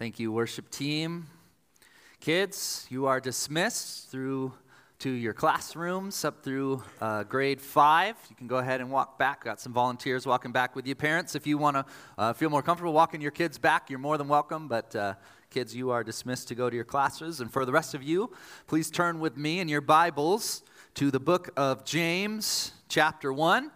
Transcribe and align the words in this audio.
Thank 0.00 0.18
you, 0.18 0.32
worship 0.32 0.70
team. 0.70 1.26
Kids, 2.20 2.86
you 2.88 3.04
are 3.04 3.20
dismissed 3.20 4.10
through 4.10 4.54
to 5.00 5.10
your 5.10 5.34
classrooms 5.34 6.24
up 6.24 6.42
through 6.42 6.82
uh, 7.02 7.24
grade 7.24 7.60
five. 7.60 8.16
You 8.30 8.34
can 8.34 8.46
go 8.46 8.56
ahead 8.56 8.80
and 8.80 8.90
walk 8.90 9.18
back. 9.18 9.44
Got 9.44 9.60
some 9.60 9.74
volunteers 9.74 10.26
walking 10.26 10.52
back 10.52 10.74
with 10.74 10.86
you. 10.86 10.94
Parents, 10.94 11.34
if 11.34 11.46
you 11.46 11.58
want 11.58 11.76
to 11.76 11.84
uh, 12.16 12.32
feel 12.32 12.48
more 12.48 12.62
comfortable 12.62 12.94
walking 12.94 13.20
your 13.20 13.30
kids 13.30 13.58
back, 13.58 13.90
you're 13.90 13.98
more 13.98 14.16
than 14.16 14.26
welcome. 14.26 14.68
But 14.68 14.96
uh, 14.96 15.16
kids, 15.50 15.76
you 15.76 15.90
are 15.90 16.02
dismissed 16.02 16.48
to 16.48 16.54
go 16.54 16.70
to 16.70 16.74
your 16.74 16.86
classes. 16.86 17.42
And 17.42 17.52
for 17.52 17.66
the 17.66 17.72
rest 17.72 17.92
of 17.92 18.02
you, 18.02 18.32
please 18.68 18.90
turn 18.90 19.20
with 19.20 19.36
me 19.36 19.60
in 19.60 19.68
your 19.68 19.82
Bibles 19.82 20.62
to 20.94 21.10
the 21.10 21.20
book 21.20 21.50
of 21.58 21.84
James, 21.84 22.72
chapter 22.88 23.34
1. 23.34 23.70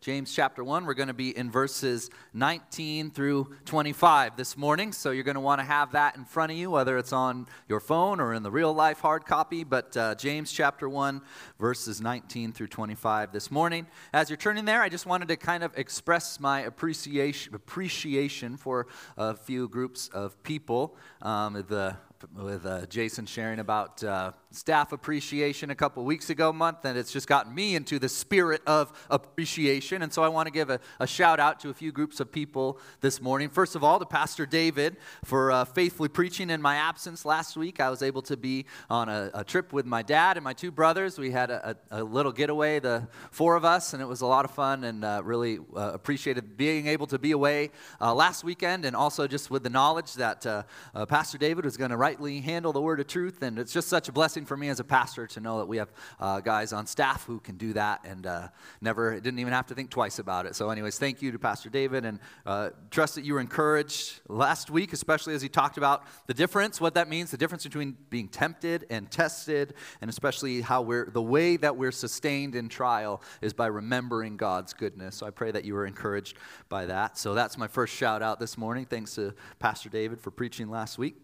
James 0.00 0.32
chapter 0.32 0.62
1. 0.62 0.86
We're 0.86 0.94
going 0.94 1.08
to 1.08 1.14
be 1.14 1.36
in 1.36 1.50
verses 1.50 2.08
19 2.32 3.10
through 3.10 3.52
25 3.64 4.36
this 4.36 4.56
morning. 4.56 4.92
So 4.92 5.10
you're 5.10 5.24
going 5.24 5.34
to 5.34 5.40
want 5.40 5.60
to 5.60 5.64
have 5.64 5.92
that 5.92 6.16
in 6.16 6.24
front 6.24 6.52
of 6.52 6.58
you, 6.58 6.70
whether 6.70 6.96
it's 6.98 7.12
on 7.12 7.48
your 7.68 7.80
phone 7.80 8.20
or 8.20 8.32
in 8.32 8.44
the 8.44 8.50
real 8.50 8.72
life 8.72 9.00
hard 9.00 9.26
copy. 9.26 9.64
But 9.64 9.96
uh, 9.96 10.14
James 10.14 10.52
chapter 10.52 10.88
1, 10.88 11.20
verses 11.58 12.00
19 12.00 12.52
through 12.52 12.68
25 12.68 13.32
this 13.32 13.50
morning. 13.50 13.88
As 14.12 14.30
you're 14.30 14.36
turning 14.36 14.66
there, 14.66 14.82
I 14.82 14.88
just 14.88 15.04
wanted 15.04 15.28
to 15.28 15.36
kind 15.36 15.64
of 15.64 15.76
express 15.76 16.38
my 16.38 16.60
appreciation, 16.60 17.56
appreciation 17.56 18.56
for 18.56 18.86
a 19.16 19.34
few 19.34 19.68
groups 19.68 20.08
of 20.08 20.40
people. 20.44 20.96
Um, 21.22 21.54
the 21.68 21.96
with 22.34 22.66
uh, 22.66 22.86
Jason 22.86 23.26
sharing 23.26 23.60
about 23.60 24.02
uh, 24.02 24.32
staff 24.50 24.92
appreciation 24.92 25.70
a 25.70 25.74
couple 25.74 26.04
weeks 26.04 26.30
ago 26.30 26.52
month, 26.52 26.84
and 26.84 26.96
it's 26.96 27.12
just 27.12 27.28
gotten 27.28 27.54
me 27.54 27.74
into 27.74 27.98
the 27.98 28.08
spirit 28.08 28.62
of 28.66 28.92
appreciation. 29.10 30.02
And 30.02 30.12
so 30.12 30.22
I 30.22 30.28
want 30.28 30.46
to 30.46 30.52
give 30.52 30.70
a, 30.70 30.80
a 30.98 31.06
shout 31.06 31.38
out 31.38 31.60
to 31.60 31.68
a 31.68 31.74
few 31.74 31.92
groups 31.92 32.18
of 32.20 32.32
people 32.32 32.78
this 33.00 33.20
morning. 33.20 33.50
First 33.50 33.76
of 33.76 33.84
all, 33.84 33.98
to 33.98 34.06
Pastor 34.06 34.46
David 34.46 34.96
for 35.24 35.52
uh, 35.52 35.64
faithfully 35.64 36.08
preaching 36.08 36.50
in 36.50 36.62
my 36.62 36.76
absence 36.76 37.24
last 37.24 37.56
week. 37.56 37.78
I 37.80 37.90
was 37.90 38.02
able 38.02 38.22
to 38.22 38.36
be 38.36 38.64
on 38.88 39.08
a, 39.08 39.30
a 39.34 39.44
trip 39.44 39.72
with 39.72 39.84
my 39.84 40.02
dad 40.02 40.36
and 40.36 40.44
my 40.44 40.54
two 40.54 40.70
brothers. 40.70 41.18
We 41.18 41.30
had 41.30 41.50
a, 41.50 41.76
a, 41.90 42.02
little 42.02 42.32
getaway, 42.32 42.80
the 42.80 43.06
four 43.30 43.54
of 43.54 43.64
us, 43.64 43.92
and 43.92 44.02
it 44.02 44.06
was 44.06 44.22
a 44.22 44.26
lot 44.26 44.44
of 44.44 44.50
fun 44.50 44.84
and 44.84 45.04
uh, 45.04 45.20
really 45.24 45.58
uh, 45.76 45.92
appreciated 45.92 46.56
being 46.56 46.86
able 46.86 47.06
to 47.08 47.18
be 47.18 47.32
away 47.32 47.70
uh, 48.00 48.14
last 48.14 48.44
weekend 48.44 48.84
and 48.84 48.96
also 48.96 49.26
just 49.26 49.50
with 49.50 49.62
the 49.62 49.70
knowledge 49.70 50.14
that 50.14 50.46
uh, 50.46 50.62
Pastor 51.06 51.36
David 51.38 51.64
was 51.64 51.76
going 51.76 51.90
to 51.90 51.96
rightly 51.96 52.40
handle 52.40 52.72
the 52.72 52.80
word 52.80 53.00
of 53.00 53.06
truth. 53.06 53.42
And 53.42 53.58
it's 53.58 53.72
just 53.72 53.88
such 53.88 54.08
a 54.08 54.12
blessing 54.12 54.37
for 54.44 54.56
me 54.56 54.68
as 54.68 54.80
a 54.80 54.84
pastor 54.84 55.26
to 55.26 55.40
know 55.40 55.58
that 55.58 55.66
we 55.66 55.76
have 55.76 55.92
uh, 56.20 56.40
guys 56.40 56.72
on 56.72 56.86
staff 56.86 57.24
who 57.24 57.40
can 57.40 57.56
do 57.56 57.72
that 57.72 58.00
and 58.04 58.26
uh, 58.26 58.48
never 58.80 59.20
didn't 59.20 59.38
even 59.38 59.52
have 59.52 59.66
to 59.66 59.74
think 59.74 59.90
twice 59.90 60.18
about 60.18 60.46
it. 60.46 60.54
So, 60.54 60.70
anyways, 60.70 60.98
thank 60.98 61.22
you 61.22 61.32
to 61.32 61.38
Pastor 61.38 61.70
David 61.70 62.04
and 62.04 62.18
uh, 62.46 62.70
trust 62.90 63.14
that 63.14 63.24
you 63.24 63.34
were 63.34 63.40
encouraged 63.40 64.20
last 64.28 64.70
week, 64.70 64.92
especially 64.92 65.34
as 65.34 65.42
he 65.42 65.48
talked 65.48 65.78
about 65.78 66.04
the 66.26 66.34
difference, 66.34 66.80
what 66.80 66.94
that 66.94 67.08
means, 67.08 67.30
the 67.30 67.36
difference 67.36 67.64
between 67.64 67.96
being 68.10 68.28
tempted 68.28 68.86
and 68.90 69.10
tested, 69.10 69.74
and 70.00 70.08
especially 70.08 70.60
how 70.60 70.82
we're 70.82 71.10
the 71.10 71.22
way 71.22 71.56
that 71.56 71.76
we're 71.76 71.92
sustained 71.92 72.54
in 72.54 72.68
trial 72.68 73.22
is 73.40 73.52
by 73.52 73.66
remembering 73.66 74.36
God's 74.36 74.72
goodness. 74.72 75.16
So, 75.16 75.26
I 75.26 75.30
pray 75.30 75.50
that 75.50 75.64
you 75.64 75.74
were 75.74 75.86
encouraged 75.86 76.36
by 76.68 76.86
that. 76.86 77.18
So, 77.18 77.34
that's 77.34 77.58
my 77.58 77.66
first 77.66 77.94
shout 77.94 78.22
out 78.22 78.40
this 78.40 78.58
morning. 78.58 78.84
Thanks 78.84 79.14
to 79.14 79.34
Pastor 79.58 79.88
David 79.88 80.20
for 80.20 80.30
preaching 80.30 80.68
last 80.70 80.98
week. 80.98 81.16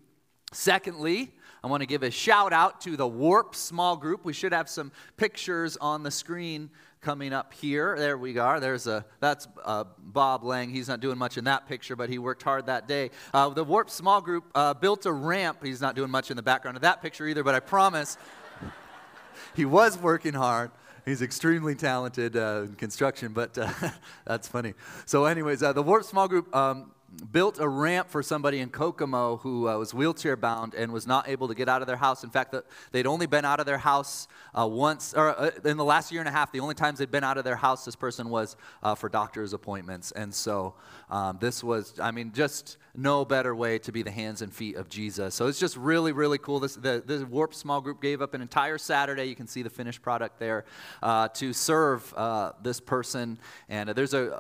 Secondly, 0.53 1.33
I 1.65 1.67
want 1.67 1.81
to 1.81 1.87
give 1.87 2.03
a 2.03 2.11
shout 2.11 2.53
out 2.53 2.83
to 2.83 2.95
the 2.95 3.07
Warp 3.07 3.55
small 3.55 3.97
group. 3.97 4.27
We 4.27 4.35
should 4.35 4.53
have 4.53 4.69
some 4.69 4.93
pictures 5.17 5.79
on 5.79 6.03
the 6.03 6.11
screen 6.11 6.69
coming 7.01 7.33
up 7.33 7.55
here. 7.55 7.97
There 7.99 8.19
we 8.19 8.37
are. 8.37 8.61
There's 8.61 8.87
a 8.87 9.07
that's 9.19 9.49
uh, 9.65 9.85
Bob 9.99 10.45
Lang. 10.45 10.69
He's 10.69 10.89
not 10.89 11.01
doing 11.01 11.17
much 11.17 11.39
in 11.39 11.45
that 11.45 11.67
picture, 11.67 11.97
but 11.97 12.11
he 12.11 12.19
worked 12.19 12.43
hard 12.43 12.67
that 12.67 12.87
day. 12.87 13.13
Uh, 13.33 13.49
the 13.49 13.65
Warp 13.65 13.89
small 13.89 14.21
group 14.21 14.45
uh, 14.55 14.75
built 14.75 15.07
a 15.07 15.13
ramp. 15.13 15.65
He's 15.65 15.81
not 15.81 15.97
doing 15.97 16.11
much 16.11 16.31
in 16.31 16.37
the 16.37 16.43
background 16.43 16.77
of 16.77 16.83
that 16.83 17.01
picture 17.01 17.27
either, 17.27 17.43
but 17.43 17.55
I 17.55 17.61
promise 17.61 18.19
he 19.57 19.65
was 19.65 19.97
working 19.97 20.35
hard. 20.35 20.71
He's 21.07 21.23
extremely 21.23 21.75
talented 21.75 22.37
uh, 22.37 22.65
in 22.67 22.75
construction, 22.75 23.33
but 23.33 23.57
uh, 23.57 23.73
that's 24.27 24.49
funny. 24.49 24.75
So, 25.07 25.25
anyways, 25.25 25.63
uh, 25.63 25.73
the 25.73 25.83
Warp 25.83 26.05
small 26.05 26.29
group. 26.29 26.55
Um, 26.55 26.91
built 27.33 27.59
a 27.59 27.69
ramp 27.69 28.09
for 28.09 28.23
somebody 28.23 28.61
in 28.61 28.71
Kokomo 28.71 29.39
who 29.39 29.69
uh, 29.69 29.79
was 29.79 29.93
wheelchair 29.95 30.37
bound 30.37 30.75
and 30.75 30.93
was 30.93 31.07
not 31.07 31.29
able 31.29 31.49
to 31.49 31.55
get 31.55 31.69
out 31.69 31.81
of 31.81 31.87
their 31.87 31.97
house. 31.97 32.25
In 32.25 32.31
fact, 32.31 32.53
the, 32.53 32.65
they'd 32.93 33.07
only 33.07 33.27
been 33.27 33.45
out 33.45 33.61
of 33.61 33.67
their 33.67 33.79
house 33.79 34.29
uh, 34.55 34.67
once, 34.67 35.15
or 35.15 35.39
uh, 35.39 35.51
in 35.65 35.77
the 35.77 35.85
last 35.85 36.13
year 36.13 36.21
and 36.21 36.29
a 36.29 36.33
half, 36.33 36.53
the 36.53 36.61
only 36.61 36.75
times 36.75 36.99
they'd 36.99 37.11
been 37.11 37.25
out 37.25 37.39
of 37.39 37.45
their 37.45 37.57
house, 37.57 37.85
this 37.85 37.97
person 37.97 38.29
was 38.29 38.57
uh, 38.83 38.95
for 38.95 39.09
doctor's 39.09 39.53
appointments. 39.53 40.13
And 40.13 40.35
so 40.35 40.75
um, 41.15 41.39
this 41.41 41.63
was, 41.63 42.01
I 42.01 42.11
mean, 42.11 42.33
just 42.35 42.77
no 42.97 43.25
better 43.25 43.55
way 43.55 43.79
to 43.81 43.93
be 43.93 44.03
the 44.03 44.11
hands 44.11 44.41
and 44.43 44.53
feet 44.53 44.77
of 44.77 44.89
Jesus. 44.89 45.35
So 45.35 45.47
it's 45.47 45.59
just 45.59 45.77
really, 45.77 46.13
really 46.13 46.39
cool. 46.39 46.61
This, 46.61 46.75
the, 46.75 47.03
the 47.05 47.27
Warp 47.27 47.55
Small 47.55 47.81
Group 47.81 48.01
gave 48.01 48.23
up 48.23 48.35
an 48.35 48.41
entire 48.41 48.79
Saturday. 48.79 49.25
You 49.25 49.35
can 49.35 49.47
see 49.47 49.63
the 49.63 49.71
finished 49.71 50.01
product 50.01 50.39
there 50.39 50.65
uh, 51.03 51.29
to 51.29 51.53
serve 51.53 52.13
uh, 52.15 52.53
this 52.63 52.81
person. 52.81 53.39
And 53.69 53.91
there's 53.91 54.15
an 54.15 54.31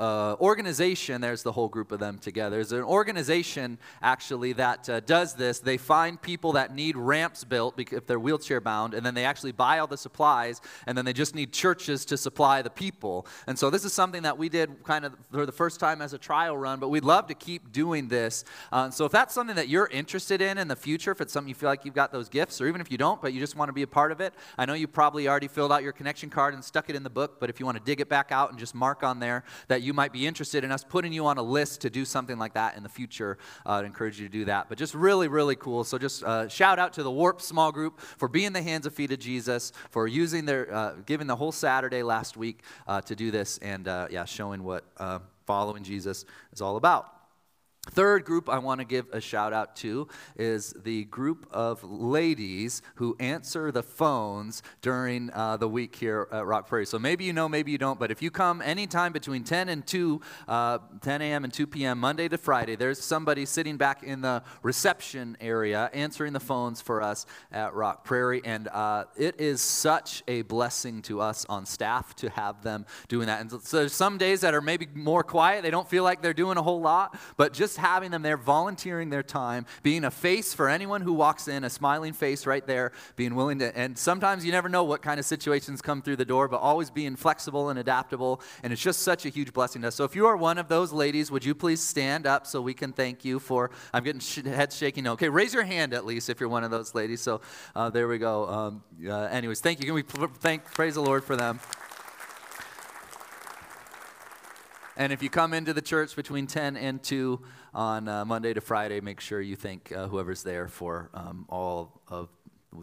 organization, 0.41 1.21
there's 1.21 1.43
the 1.43 1.53
whole 1.53 1.69
group 1.69 1.93
of 1.93 2.01
them 2.01 2.19
together 2.19 2.55
there's 2.55 2.73
an 2.73 2.83
organization 2.83 3.79
actually 4.03 4.53
that 4.55 4.89
uh, 4.89 5.01
does 5.01 5.35
this. 5.35 5.59
They 5.59 5.77
find 5.77 6.21
people 6.21 6.53
that 6.53 6.75
need 6.75 6.97
ramps 6.97 7.45
built 7.45 7.79
if 7.79 8.07
they're 8.07 8.19
wheelchair 8.19 8.61
bound, 8.61 8.95
and 8.95 9.05
then 9.05 9.15
they 9.15 9.25
actually 9.25 9.53
buy 9.53 9.79
all 9.79 9.87
the 9.87 9.97
supplies, 9.97 10.61
and 10.87 10.97
then 10.97 11.05
they 11.05 11.13
just 11.13 11.35
need 11.35 11.53
churches 11.53 12.05
to 12.07 12.17
supply 12.17 12.63
the 12.63 12.71
people. 12.71 13.27
And 13.47 13.59
so 13.59 13.71
this 13.71 13.85
is 13.85 13.93
something 13.93 14.23
that 14.23 14.39
we 14.39 14.49
did 14.49 14.85
kind 14.85 15.05
of 15.05 15.15
for 15.31 15.47
the 15.47 15.53
first 15.53 15.81
time 15.81 16.01
as 16.01 16.13
a 16.13 16.19
trial 16.19 16.57
run, 16.65 16.81
but 16.81 16.89
we'd 16.89 17.05
love 17.05 17.27
to 17.29 17.35
keep 17.35 17.63
doing 17.73 18.09
this. 18.09 18.45
Uh, 18.73 18.91
so 18.91 19.05
if 19.05 19.13
that's 19.13 19.35
something 19.35 19.57
that 19.57 19.69
you're 19.69 19.91
interested 20.01 20.41
in 20.41 20.59
in 20.59 20.67
the 20.69 20.81
future, 20.89 21.13
if 21.13 21.21
it's 21.21 21.33
something 21.33 21.49
you 21.49 21.55
feel 21.55 21.69
like 21.69 21.85
you've 21.85 21.95
got 22.03 22.11
those 22.11 22.29
gifts, 22.29 22.61
or 22.61 22.67
even 22.67 22.81
if 22.81 22.91
you 22.91 22.99
don't, 22.99 23.21
but 23.23 23.33
you 23.33 23.41
just 23.41 23.57
want 23.57 23.69
to 23.69 23.73
be 23.73 23.83
a 23.83 23.87
part 23.87 24.11
of 24.13 24.21
it, 24.21 24.33
I 24.57 24.67
know 24.67 24.75
you 24.75 24.89
probably 24.89 25.29
already 25.29 25.49
filled 25.49 25.73
out 25.73 25.83
your 25.83 25.93
connection 25.93 26.31
card 26.31 26.55
and 26.55 26.65
stuck 26.65 26.91
it 26.91 26.97
in 26.97 27.03
the 27.03 27.11
book, 27.11 27.39
but 27.39 27.51
if 27.51 27.61
you 27.61 27.67
want 27.67 27.79
to 27.79 27.85
dig 27.85 28.01
it 28.01 28.09
back 28.09 28.33
out 28.33 28.51
and 28.51 28.59
just 28.59 28.75
mark 28.75 29.03
on 29.03 29.21
there 29.21 29.45
that 29.69 29.83
you 29.83 29.93
might 29.93 30.13
be 30.13 30.27
interested 30.27 30.65
in 30.65 30.73
us 30.73 30.83
putting 30.83 31.13
you 31.13 31.27
on 31.27 31.39
a 31.39 31.43
list 31.43 31.83
to 31.83 31.91
do 31.91 32.05
something 32.05 32.39
like 32.39 32.55
that 32.55 32.77
in 32.77 32.83
the 32.83 32.89
future. 32.89 33.39
Uh, 33.67 33.73
I'd 33.73 33.85
encourage 33.85 34.19
you 34.19 34.27
to 34.27 34.33
do 34.33 34.45
that. 34.47 34.69
But 34.69 34.79
just 34.79 34.95
really, 34.95 35.29
really 35.29 35.57
cool. 35.57 35.85
So 35.85 35.99
just 35.99 36.23
uh, 36.23 36.49
shout 36.49 36.79
out 36.79 36.93
to 36.95 37.03
the 37.03 37.11
Warp 37.11 37.41
Small 37.41 37.73
Group 37.73 38.01
for 38.01 38.29
being 38.29 38.53
the 38.53 38.63
hands 38.63 38.87
and 38.87 38.95
feet 38.95 39.13
of 39.13 39.19
Jesus, 39.19 39.73
for 39.91 40.07
using 40.07 40.45
their, 40.45 40.73
uh, 40.73 40.95
giving 41.07 41.27
the 41.27 41.37
whole 41.37 41.53
Saturday 41.53 42.03
last 42.03 42.37
week 42.37 42.63
uh, 42.87 43.01
to 43.03 43.15
do 43.15 43.31
this, 43.31 43.59
and 43.59 43.89
uh, 43.89 44.09
yeah, 44.11 44.25
showing 44.25 44.63
what 44.63 44.85
following 45.47 45.85
Jesus 45.85 46.25
is 46.53 46.61
all 46.61 46.77
about. 46.77 47.14
Third 47.91 48.25
group 48.25 48.49
I 48.49 48.59
want 48.59 48.81
to 48.81 48.85
give 48.85 49.07
a 49.13 49.21
shout 49.21 49.53
out 49.53 49.77
to 49.77 50.09
is 50.37 50.75
the 50.85 51.05
group 51.05 51.47
of 51.51 51.85
ladies 51.85 52.81
who 52.97 53.15
answer 53.21 53.71
the 53.71 53.83
phones 53.83 54.63
during 54.81 55.31
uh, 55.33 55.59
the 55.59 55.69
week 55.69 55.95
here 55.95 56.27
at 56.33 56.47
Rock 56.47 56.67
Prairie. 56.67 56.87
So 56.87 56.99
maybe 56.99 57.25
you 57.25 57.35
know, 57.35 57.49
maybe 57.49 57.73
you 57.73 57.79
don't, 57.79 58.01
but 58.01 58.11
if 58.11 58.23
you 58.23 58.31
come 58.31 58.63
anytime 58.63 59.13
between 59.13 59.45
10 59.45 59.69
and 59.69 59.87
2, 59.87 60.21
uh, 60.49 60.79
10 61.03 61.23
a.m. 61.23 61.45
and 61.45 61.53
2 61.53 61.67
p.m., 61.67 61.99
Monday 62.01 62.27
to 62.29 62.39
Friday, 62.39 62.75
there's 62.75 63.01
somebody 63.01 63.45
sitting 63.45 63.77
back 63.77 64.03
in 64.03 64.23
the 64.23 64.43
reception 64.63 65.37
area 65.41 65.91
answering 65.93 66.33
the 66.33 66.41
phones 66.41 66.81
for 66.81 67.03
us 67.03 67.27
at 67.53 67.75
Rock 67.75 68.05
Prairie. 68.05 68.41
And 68.45 68.67
uh, 68.69 69.05
it 69.17 69.41
is 69.41 69.61
such 69.61 70.23
a 70.27 70.43
blessing 70.43 71.03
to 71.03 71.21
us 71.21 71.45
on 71.49 71.67
staff 71.67 72.17
to 72.17 72.31
have 72.31 72.63
them 72.63 72.87
doing 73.09 73.27
that. 73.27 73.41
And 73.43 73.51
so 73.63 73.79
there's 73.79 73.93
some 73.93 74.17
days 74.17 74.41
that 74.41 74.55
are 74.55 74.63
maybe 74.63 74.89
more 74.95 75.23
quiet, 75.23 75.63
they 75.63 75.71
don't 75.71 75.89
feel 75.89 76.03
like 76.03 76.23
they're 76.23 76.33
doing 76.33 76.57
a 76.57 76.63
whole 76.63 76.81
lot, 76.81 77.19
but 77.37 77.53
just 77.53 77.74
just 77.75 77.85
having 77.85 78.13
them 78.13 78.23
there, 78.23 78.37
volunteering 78.37 79.11
their 79.11 79.23
time, 79.23 79.67
being 79.83 80.05
a 80.05 80.11
face 80.11 80.55
for 80.55 80.69
anyone 80.69 81.01
who 81.01 81.13
walks 81.13 81.49
in, 81.49 81.65
a 81.65 81.71
smiling 81.71 82.13
face 82.13 82.47
right 82.47 82.65
there, 82.67 82.93
being 83.17 83.35
willing 83.35 83.59
to, 83.59 83.77
and 83.77 83.99
sometimes 83.99 84.45
you 84.45 84.53
never 84.53 84.69
know 84.69 84.85
what 84.85 85.03
kind 85.03 85.19
of 85.19 85.27
situations 85.27 85.83
come 85.83 86.01
through 86.01 86.17
the 86.17 86.25
door, 86.25 86.47
but 86.47 86.59
always 86.59 86.89
being 86.91 87.17
flexible 87.17 87.71
and 87.71 87.79
adaptable. 87.79 88.41
And 88.63 88.73
it's 88.73 88.81
just 88.83 89.01
such 89.01 89.27
a 89.27 89.29
huge 89.29 89.53
blessing 89.53 89.83
to 89.83 89.89
us. 89.89 89.97
So 89.97 90.05
if 90.05 90.15
you 90.15 90.27
are 90.27 90.37
one 90.37 90.59
of 90.59 90.69
those 90.69 90.93
ladies, 90.93 91.31
would 91.33 91.45
you 91.45 91.55
please 91.55 91.83
stand 91.83 92.27
up 92.27 92.47
so 92.47 92.63
we 92.63 92.75
can 92.75 92.93
thank 92.93 93.25
you 93.25 93.41
for, 93.41 93.71
I'm 93.93 94.05
getting 94.05 94.21
sh- 94.21 94.45
head 94.45 94.73
shaking. 94.73 95.09
Okay, 95.09 95.29
raise 95.29 95.53
your 95.53 95.65
hand 95.65 95.95
at 95.95 96.07
least 96.07 96.31
if 96.31 96.39
you're 96.39 96.49
one 96.49 96.63
of 96.63 96.71
those 96.71 96.95
ladies. 96.95 97.21
So 97.21 97.41
uh, 97.75 97.91
there 97.91 98.07
we 98.07 98.19
go. 98.19 98.49
Um, 98.49 98.85
uh, 99.05 99.23
anyways, 99.25 99.61
thank 99.61 99.81
you. 99.81 99.87
Can 99.87 99.95
we 99.95 100.03
thank, 100.39 100.65
praise 100.65 100.95
the 100.95 101.03
Lord 101.03 101.25
for 101.25 101.35
them? 101.35 101.59
And 104.97 105.13
if 105.13 105.25
you 105.25 105.31
come 105.31 105.53
into 105.53 105.73
the 105.73 105.83
church 105.83 106.15
between 106.15 106.47
10 106.47 106.77
and 106.77 107.03
2 107.03 107.41
on 107.75 108.09
uh, 108.09 108.25
Monday 108.25 108.55
to 108.55 108.61
Friday, 108.61 109.01
make 109.01 109.21
sure 109.21 109.41
you 109.41 109.57
thank 109.57 109.93
uh, 109.93 110.07
whoever's 110.09 110.43
there 110.43 110.69
for 110.69 111.11
um, 111.13 111.45
all 111.49 112.01
of 112.09 112.29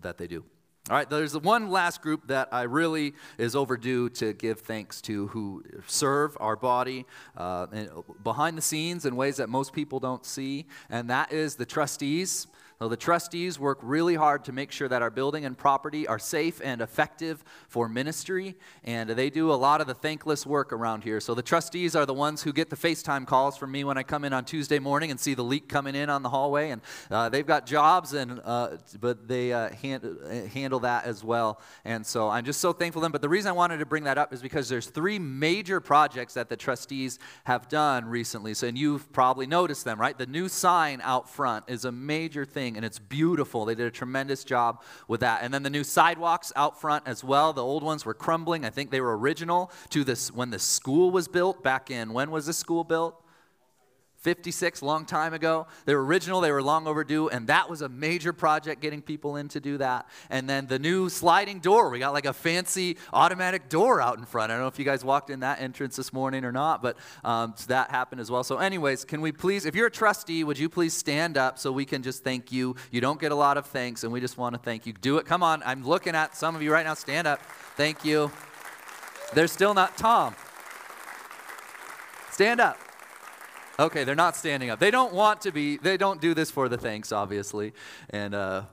that 0.02 0.18
they 0.18 0.28
do. 0.28 0.44
All 0.90 0.98
right, 0.98 1.08
there's 1.08 1.38
one 1.38 1.70
last 1.70 2.02
group 2.02 2.28
that 2.28 2.50
I 2.52 2.64
really 2.64 3.14
is 3.38 3.56
overdue 3.56 4.10
to 4.10 4.34
give 4.34 4.62
thanks 4.62 5.00
to 5.02 5.28
who 5.28 5.64
serve 5.86 6.36
our 6.40 6.56
body 6.56 7.06
uh, 7.38 7.68
behind 8.24 8.58
the 8.58 8.64
scenes 8.64 9.06
in 9.06 9.16
ways 9.16 9.38
that 9.38 9.48
most 9.48 9.74
people 9.74 10.00
don't 10.00 10.26
see, 10.26 10.66
and 10.90 11.10
that 11.12 11.32
is 11.32 11.56
the 11.56 11.68
trustees. 11.68 12.48
So 12.82 12.90
the 12.90 12.98
trustees 12.98 13.60
work 13.60 13.78
really 13.84 14.16
hard 14.16 14.44
to 14.46 14.52
make 14.52 14.72
sure 14.72 14.88
that 14.88 15.04
our 15.04 15.12
building 15.12 15.46
and 15.46 15.56
property 15.56 16.08
are 16.08 16.18
safe 16.18 16.60
and 16.64 16.82
effective 16.82 17.44
for 17.68 17.88
ministry, 17.88 18.56
and 18.84 19.08
they 19.08 19.30
do 19.30 19.52
a 19.52 19.54
lot 19.54 19.82
of 19.82 19.86
the 19.86 19.94
thankless 19.94 20.48
work 20.48 20.74
around 20.74 21.04
here. 21.04 21.20
So 21.20 21.36
the 21.36 21.44
trustees 21.44 21.96
are 21.96 22.08
the 22.08 22.14
ones 22.16 22.42
who 22.42 22.52
get 22.52 22.72
the 22.72 22.76
FaceTime 22.76 23.28
calls 23.28 23.56
from 23.56 23.72
me 23.72 23.84
when 23.84 24.00
I 24.00 24.02
come 24.02 24.26
in 24.26 24.34
on 24.34 24.46
Tuesday 24.46 24.80
morning 24.80 25.12
and 25.12 25.20
see 25.20 25.36
the 25.36 25.44
leak 25.44 25.70
coming 25.70 25.94
in 25.94 26.10
on 26.10 26.24
the 26.24 26.30
hallway, 26.30 26.72
and 26.72 26.82
uh, 27.12 27.30
they've 27.30 27.46
got 27.46 27.68
jobs, 27.68 28.14
and 28.14 28.42
uh, 28.44 28.78
but 29.00 29.28
they 29.28 29.54
uh, 29.54 29.70
hand, 29.76 30.50
handle 30.52 30.80
that 30.80 31.06
as 31.06 31.24
well. 31.24 31.62
And 31.86 32.04
so 32.04 32.30
I'm 32.30 32.46
just 32.46 32.62
so 32.62 32.74
thankful 32.74 33.02
for 33.02 33.06
them. 33.06 33.12
But 33.12 33.22
the 33.22 33.30
reason 33.30 33.50
I 33.50 33.54
wanted 33.54 33.78
to 33.78 33.86
bring 33.86 34.06
that 34.06 34.18
up 34.18 34.34
is 34.34 34.42
because 34.42 34.70
there's 34.70 34.88
three 34.88 35.20
major 35.20 35.82
projects 35.82 36.34
that 36.34 36.50
the 36.50 36.58
trustees 36.58 37.20
have 37.44 37.70
done 37.70 38.06
recently. 38.06 38.56
So 38.56 38.66
and 38.66 38.76
you've 38.76 39.14
probably 39.14 39.46
noticed 39.46 39.86
them, 39.86 40.02
right? 40.02 40.18
The 40.18 40.26
new 40.26 40.50
sign 40.50 41.00
out 41.04 41.30
front 41.30 41.66
is 41.68 41.86
a 41.86 41.92
major 41.92 42.44
thing 42.44 42.71
and 42.78 42.86
it's 42.86 43.00
beautiful. 43.00 43.66
They 43.66 43.76
did 43.76 43.88
a 43.88 43.92
tremendous 43.92 44.44
job 44.44 44.82
with 45.08 45.22
that. 45.22 45.44
And 45.44 45.54
then 45.54 45.64
the 45.64 45.70
new 45.70 45.84
sidewalks 45.84 46.52
out 46.56 46.80
front 46.80 47.08
as 47.08 47.24
well. 47.24 47.54
The 47.54 47.64
old 47.64 47.84
ones 47.84 48.06
were 48.06 48.14
crumbling. 48.14 48.66
I 48.66 48.70
think 48.70 48.92
they 48.92 49.02
were 49.02 49.18
original 49.18 49.72
to 49.90 50.04
this 50.04 50.32
when 50.32 50.50
the 50.50 50.60
school 50.60 51.12
was 51.12 51.28
built 51.28 51.64
back 51.64 51.92
in 51.92 52.14
when 52.14 52.32
was 52.32 52.46
the 52.46 52.54
school 52.54 52.84
built? 52.84 53.21
56, 54.22 54.84
long 54.84 55.06
time 55.06 55.34
ago. 55.34 55.66
They 55.86 55.96
were 55.96 56.06
original, 56.06 56.42
they 56.42 56.52
were 56.52 56.62
long 56.62 56.88
overdue, 56.88 57.30
and 57.30 57.48
that 57.48 57.70
was 57.70 57.82
a 57.82 57.90
major 57.90 58.34
project 58.34 58.80
getting 58.80 59.02
people 59.02 59.36
in 59.36 59.48
to 59.50 59.60
do 59.60 59.80
that. 59.80 60.08
And 60.30 60.48
then 60.48 60.68
the 60.68 60.78
new 60.78 61.10
sliding 61.10 61.60
door, 61.60 61.90
we 61.90 61.98
got 61.98 62.14
like 62.14 62.26
a 62.26 62.34
fancy 62.34 62.98
automatic 63.12 63.68
door 63.68 64.00
out 64.00 64.20
in 64.20 64.26
front. 64.26 64.52
I 64.52 64.56
don't 64.56 64.64
know 64.64 64.68
if 64.68 64.78
you 64.78 64.86
guys 64.86 65.04
walked 65.04 65.32
in 65.32 65.40
that 65.40 65.60
entrance 65.60 65.96
this 65.96 66.14
morning 66.14 66.46
or 66.46 66.52
not, 66.52 66.84
but 66.84 66.98
um, 67.24 67.54
so 67.58 67.66
that 67.68 67.90
happened 67.90 68.22
as 68.22 68.30
well. 68.30 68.44
So, 68.44 68.58
anyways, 68.58 69.06
can 69.06 69.22
we 69.22 69.32
please, 69.32 69.66
if 69.66 69.74
you're 69.74 69.88
a 69.88 69.92
trustee, 69.92 70.44
would 70.44 70.60
you 70.60 70.70
please 70.70 70.94
stand 70.94 71.36
up 71.36 71.58
so 71.58 71.72
we 71.72 71.86
can 71.86 72.04
just 72.04 72.24
thank 72.24 72.52
you? 72.52 72.76
You 72.92 73.02
don't 73.02 73.20
get 73.20 73.32
a 73.32 73.36
lot 73.36 73.58
of 73.58 73.66
thanks, 73.66 74.04
and 74.04 74.14
we 74.14 74.22
just 74.22 74.38
want 74.38 74.54
to 74.54 74.60
thank 74.60 74.86
you. 74.86 74.94
Do 74.94 75.18
it. 75.18 75.26
Come 75.26 75.42
on. 75.42 75.64
I'm 75.66 75.84
looking 75.84 76.14
at 76.14 76.36
some 76.36 76.56
of 76.56 76.62
you 76.62 76.72
right 76.72 76.86
now. 76.86 76.94
Stand 76.94 77.26
up. 77.26 77.42
Thank 77.76 78.06
you. 78.06 78.32
They're 79.34 79.48
still 79.48 79.74
not 79.74 79.98
Tom. 79.98 80.36
Stand 82.30 82.62
up. 82.62 82.78
Okay, 83.80 84.04
they're 84.04 84.16
not 84.16 84.36
standing 84.36 84.70
up. 84.70 84.80
They 84.80 84.92
don't 84.92 85.14
want 85.14 85.42
to 85.42 85.52
be, 85.52 85.78
they 85.78 85.98
don't 85.98 86.22
do 86.22 86.34
this 86.34 86.52
for 86.52 86.70
the 86.70 86.78
thanks, 86.78 87.12
obviously. 87.12 87.74
And 88.10 88.36
uh, 88.36 88.64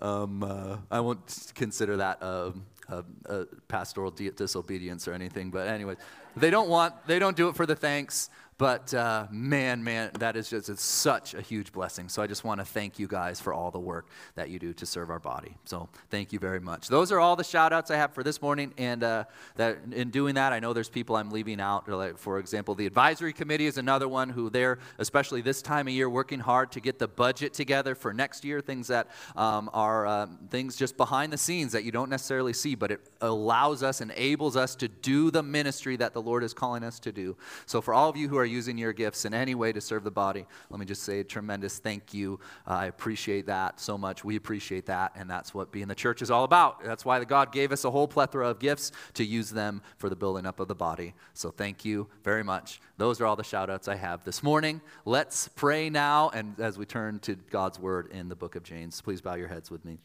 um, 0.00 0.42
uh, 0.42 0.76
I 0.90 1.00
won't 1.00 1.52
consider 1.54 1.96
that 1.98 2.22
a, 2.22 2.52
a, 2.88 3.04
a 3.26 3.46
pastoral 3.68 4.10
disobedience 4.10 5.06
or 5.08 5.12
anything. 5.12 5.50
But, 5.50 5.68
anyway, 5.68 5.96
they 6.36 6.50
don't 6.50 6.68
want, 6.68 6.94
they 7.06 7.18
don't 7.18 7.36
do 7.36 7.48
it 7.48 7.56
for 7.56 7.66
the 7.66 7.76
thanks. 7.76 8.30
But 8.62 8.94
uh, 8.94 9.26
man, 9.32 9.82
man, 9.82 10.12
that 10.20 10.36
is 10.36 10.48
just 10.48 10.68
it's 10.68 10.84
such 10.84 11.34
a 11.34 11.40
huge 11.40 11.72
blessing. 11.72 12.08
So 12.08 12.22
I 12.22 12.28
just 12.28 12.44
want 12.44 12.60
to 12.60 12.64
thank 12.64 12.96
you 12.96 13.08
guys 13.08 13.40
for 13.40 13.52
all 13.52 13.72
the 13.72 13.80
work 13.80 14.06
that 14.36 14.50
you 14.50 14.60
do 14.60 14.72
to 14.74 14.86
serve 14.86 15.10
our 15.10 15.18
body. 15.18 15.56
So 15.64 15.88
thank 16.10 16.32
you 16.32 16.38
very 16.38 16.60
much. 16.60 16.86
Those 16.86 17.10
are 17.10 17.18
all 17.18 17.34
the 17.34 17.42
shout 17.42 17.72
outs 17.72 17.90
I 17.90 17.96
have 17.96 18.14
for 18.14 18.22
this 18.22 18.40
morning. 18.40 18.72
And 18.78 19.02
uh, 19.02 19.24
that 19.56 19.78
in 19.90 20.10
doing 20.10 20.36
that, 20.36 20.52
I 20.52 20.60
know 20.60 20.72
there's 20.72 20.88
people 20.88 21.16
I'm 21.16 21.30
leaving 21.30 21.60
out. 21.60 21.88
Like, 21.88 22.16
for 22.16 22.38
example, 22.38 22.76
the 22.76 22.86
advisory 22.86 23.32
committee 23.32 23.66
is 23.66 23.78
another 23.78 24.06
one 24.06 24.28
who 24.28 24.48
they're, 24.48 24.78
especially 24.98 25.40
this 25.40 25.60
time 25.60 25.88
of 25.88 25.92
year, 25.92 26.08
working 26.08 26.38
hard 26.38 26.70
to 26.70 26.80
get 26.80 27.00
the 27.00 27.08
budget 27.08 27.54
together 27.54 27.96
for 27.96 28.14
next 28.14 28.44
year. 28.44 28.60
Things 28.60 28.86
that 28.86 29.08
um, 29.34 29.70
are 29.72 30.06
um, 30.06 30.38
things 30.50 30.76
just 30.76 30.96
behind 30.96 31.32
the 31.32 31.38
scenes 31.38 31.72
that 31.72 31.82
you 31.82 31.90
don't 31.90 32.10
necessarily 32.10 32.52
see, 32.52 32.76
but 32.76 32.92
it 32.92 33.00
allows 33.22 33.82
us, 33.82 34.00
enables 34.00 34.56
us 34.56 34.76
to 34.76 34.86
do 34.86 35.32
the 35.32 35.42
ministry 35.42 35.96
that 35.96 36.14
the 36.14 36.22
Lord 36.22 36.44
is 36.44 36.54
calling 36.54 36.84
us 36.84 37.00
to 37.00 37.10
do. 37.10 37.36
So 37.66 37.80
for 37.80 37.92
all 37.92 38.08
of 38.08 38.16
you 38.16 38.28
who 38.28 38.38
are 38.38 38.51
using 38.52 38.78
your 38.78 38.92
gifts 38.92 39.24
in 39.24 39.34
any 39.34 39.54
way 39.54 39.72
to 39.72 39.80
serve 39.80 40.04
the 40.04 40.10
body, 40.10 40.46
let 40.70 40.78
me 40.78 40.86
just 40.86 41.02
say 41.02 41.20
a 41.20 41.24
tremendous 41.24 41.78
thank 41.78 42.14
you. 42.14 42.38
Uh, 42.66 42.74
I 42.74 42.86
appreciate 42.86 43.46
that 43.46 43.80
so 43.80 43.98
much. 43.98 44.24
We 44.24 44.36
appreciate 44.36 44.86
that, 44.86 45.12
and 45.16 45.28
that's 45.28 45.54
what 45.54 45.72
being 45.72 45.88
the 45.88 45.94
church 45.94 46.22
is 46.22 46.30
all 46.30 46.44
about. 46.44 46.84
That's 46.84 47.04
why 47.04 47.24
God 47.24 47.50
gave 47.50 47.72
us 47.72 47.84
a 47.84 47.90
whole 47.90 48.06
plethora 48.06 48.48
of 48.48 48.58
gifts 48.58 48.92
to 49.14 49.24
use 49.24 49.50
them 49.50 49.82
for 49.96 50.08
the 50.08 50.16
building 50.16 50.46
up 50.46 50.60
of 50.60 50.68
the 50.68 50.74
body. 50.74 51.14
So 51.34 51.50
thank 51.50 51.84
you 51.84 52.08
very 52.22 52.44
much. 52.44 52.80
Those 52.98 53.20
are 53.20 53.26
all 53.26 53.36
the 53.36 53.42
shout 53.42 53.70
outs 53.70 53.88
I 53.88 53.96
have 53.96 54.22
this 54.24 54.42
morning. 54.42 54.80
Let's 55.04 55.48
pray 55.48 55.90
now, 55.90 56.30
and 56.30 56.60
as 56.60 56.78
we 56.78 56.84
turn 56.84 57.18
to 57.20 57.34
God's 57.34 57.80
word 57.80 58.12
in 58.12 58.28
the 58.28 58.36
book 58.36 58.54
of 58.54 58.62
James, 58.62 59.00
please 59.00 59.20
bow 59.20 59.34
your 59.34 59.48
heads 59.48 59.70
with 59.70 59.84
me. 59.84 59.98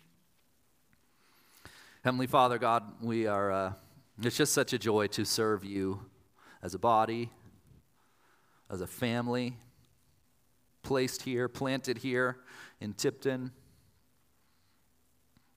Heavenly 2.03 2.27
Father, 2.27 2.57
God, 2.57 2.83
we 3.01 3.27
are, 3.27 3.51
uh, 3.51 3.73
it's 4.21 4.37
just 4.37 4.53
such 4.53 4.71
a 4.71 4.79
joy 4.79 5.07
to 5.07 5.25
serve 5.25 5.65
you 5.65 5.99
as 6.63 6.73
a 6.73 6.79
body, 6.79 7.29
as 8.69 8.81
a 8.81 8.87
family, 8.87 9.57
placed 10.83 11.23
here, 11.23 11.47
planted 11.47 11.99
here 11.99 12.37
in 12.79 12.93
Tipton 12.93 13.51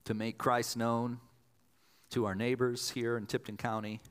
to 0.05 0.13
make 0.13 0.37
Christ 0.37 0.77
known 0.77 1.19
to 2.11 2.25
our 2.25 2.35
neighbors 2.35 2.89
here 2.89 3.17
in 3.17 3.25
Tipton 3.25 3.57
County 3.57 4.01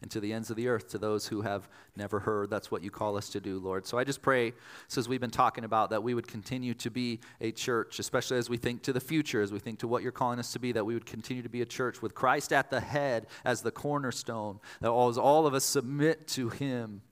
and 0.00 0.10
to 0.12 0.20
the 0.20 0.32
ends 0.32 0.48
of 0.48 0.56
the 0.56 0.68
earth, 0.68 0.88
to 0.90 0.98
those 0.98 1.26
who 1.26 1.42
have 1.42 1.68
never 1.96 2.20
heard. 2.20 2.50
That's 2.50 2.70
what 2.70 2.84
you 2.84 2.90
call 2.90 3.16
us 3.16 3.30
to 3.30 3.40
do, 3.40 3.58
Lord. 3.58 3.84
So 3.84 3.98
I 3.98 4.04
just 4.04 4.22
pray, 4.22 4.52
as 4.96 5.08
we've 5.08 5.20
been 5.20 5.30
talking 5.30 5.64
about, 5.64 5.90
that 5.90 6.04
we 6.04 6.14
would 6.14 6.28
continue 6.28 6.72
to 6.74 6.90
be 6.90 7.18
a 7.40 7.50
church, 7.50 7.98
especially 7.98 8.38
as 8.38 8.48
we 8.48 8.56
think 8.56 8.82
to 8.82 8.92
the 8.92 9.00
future, 9.00 9.42
as 9.42 9.50
we 9.50 9.58
think 9.58 9.80
to 9.80 9.88
what 9.88 10.04
you're 10.04 10.12
calling 10.12 10.38
us 10.38 10.52
to 10.52 10.60
be, 10.60 10.70
that 10.72 10.84
we 10.84 10.94
would 10.94 11.06
continue 11.06 11.42
to 11.42 11.48
be 11.48 11.62
a 11.62 11.66
church 11.66 12.00
with 12.00 12.14
Christ 12.14 12.52
at 12.52 12.70
the 12.70 12.80
head 12.80 13.26
as 13.44 13.62
the 13.62 13.72
cornerstone, 13.72 14.60
that 14.80 14.92
as 14.92 15.18
all 15.18 15.48
of 15.48 15.54
us 15.54 15.64
submit 15.64 16.28
to 16.28 16.48
Him 16.48 17.02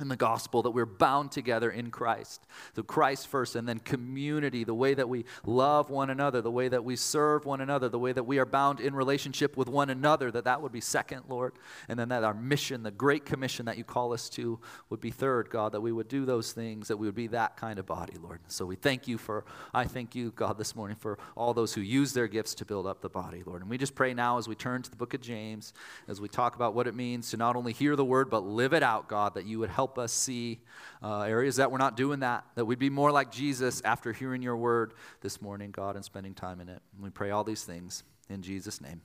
in 0.00 0.08
the 0.08 0.16
gospel 0.16 0.62
that 0.62 0.72
we're 0.72 0.84
bound 0.84 1.30
together 1.30 1.70
in 1.70 1.88
Christ. 1.88 2.44
So 2.74 2.82
Christ 2.82 3.28
first, 3.28 3.54
and 3.54 3.68
then 3.68 3.78
community, 3.78 4.64
the 4.64 4.74
way 4.74 4.92
that 4.92 5.08
we 5.08 5.24
love 5.46 5.88
one 5.88 6.10
another, 6.10 6.42
the 6.42 6.50
way 6.50 6.66
that 6.66 6.82
we 6.82 6.96
serve 6.96 7.44
one 7.44 7.60
another, 7.60 7.88
the 7.88 7.98
way 7.98 8.12
that 8.12 8.24
we 8.24 8.38
are 8.38 8.44
bound 8.44 8.80
in 8.80 8.92
relationship 8.92 9.56
with 9.56 9.68
one 9.68 9.90
another, 9.90 10.32
that 10.32 10.44
that 10.44 10.60
would 10.60 10.72
be 10.72 10.80
second, 10.80 11.22
Lord. 11.28 11.52
And 11.88 11.96
then 11.96 12.08
that 12.08 12.24
our 12.24 12.34
mission, 12.34 12.82
the 12.82 12.90
great 12.90 13.24
commission 13.24 13.66
that 13.66 13.78
you 13.78 13.84
call 13.84 14.12
us 14.12 14.28
to, 14.30 14.58
would 14.90 15.00
be 15.00 15.12
third, 15.12 15.48
God, 15.48 15.70
that 15.70 15.80
we 15.80 15.92
would 15.92 16.08
do 16.08 16.24
those 16.24 16.50
things, 16.50 16.88
that 16.88 16.96
we 16.96 17.06
would 17.06 17.14
be 17.14 17.28
that 17.28 17.56
kind 17.56 17.78
of 17.78 17.86
body, 17.86 18.14
Lord. 18.20 18.40
So 18.48 18.66
we 18.66 18.74
thank 18.74 19.06
you 19.06 19.16
for, 19.16 19.44
I 19.72 19.84
thank 19.84 20.16
you, 20.16 20.32
God, 20.32 20.58
this 20.58 20.74
morning 20.74 20.96
for 20.96 21.20
all 21.36 21.54
those 21.54 21.72
who 21.72 21.82
use 21.82 22.12
their 22.14 22.26
gifts 22.26 22.56
to 22.56 22.64
build 22.64 22.88
up 22.88 23.00
the 23.00 23.08
body, 23.08 23.44
Lord. 23.46 23.60
And 23.60 23.70
we 23.70 23.78
just 23.78 23.94
pray 23.94 24.12
now 24.12 24.38
as 24.38 24.48
we 24.48 24.56
turn 24.56 24.82
to 24.82 24.90
the 24.90 24.96
book 24.96 25.14
of 25.14 25.20
James, 25.20 25.72
as 26.08 26.20
we 26.20 26.26
talk 26.26 26.56
about 26.56 26.74
what 26.74 26.88
it 26.88 26.96
means 26.96 27.30
to 27.30 27.36
not 27.36 27.54
only 27.54 27.72
hear 27.72 27.94
the 27.94 28.04
word, 28.04 28.28
but 28.28 28.40
live 28.40 28.72
it 28.72 28.82
out, 28.82 29.08
God, 29.08 29.34
that 29.34 29.46
you 29.46 29.60
would 29.60 29.70
help 29.70 29.83
help 29.84 29.98
us 29.98 30.14
see 30.14 30.58
uh, 31.02 31.20
areas 31.24 31.56
that 31.56 31.70
we're 31.70 31.76
not 31.76 31.94
doing 31.94 32.20
that, 32.20 32.46
that 32.54 32.64
we'd 32.64 32.78
be 32.78 32.88
more 32.88 33.12
like 33.12 33.30
Jesus 33.30 33.82
after 33.84 34.14
hearing 34.14 34.40
your 34.40 34.56
word 34.56 34.94
this 35.20 35.42
morning, 35.42 35.70
God, 35.72 35.94
and 35.94 36.02
spending 36.02 36.32
time 36.32 36.58
in 36.58 36.70
it. 36.70 36.80
And 36.94 37.04
we 37.04 37.10
pray 37.10 37.30
all 37.30 37.44
these 37.44 37.64
things 37.64 38.02
in 38.30 38.40
Jesus' 38.40 38.80
name. 38.80 39.02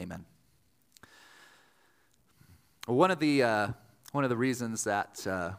Amen. 0.00 0.24
One 2.86 3.12
of 3.12 3.20
the, 3.20 3.44
uh, 3.44 3.68
one 4.10 4.24
of 4.24 4.30
the 4.30 4.36
reasons 4.36 4.82
that 4.82 5.24
uh, 5.28 5.52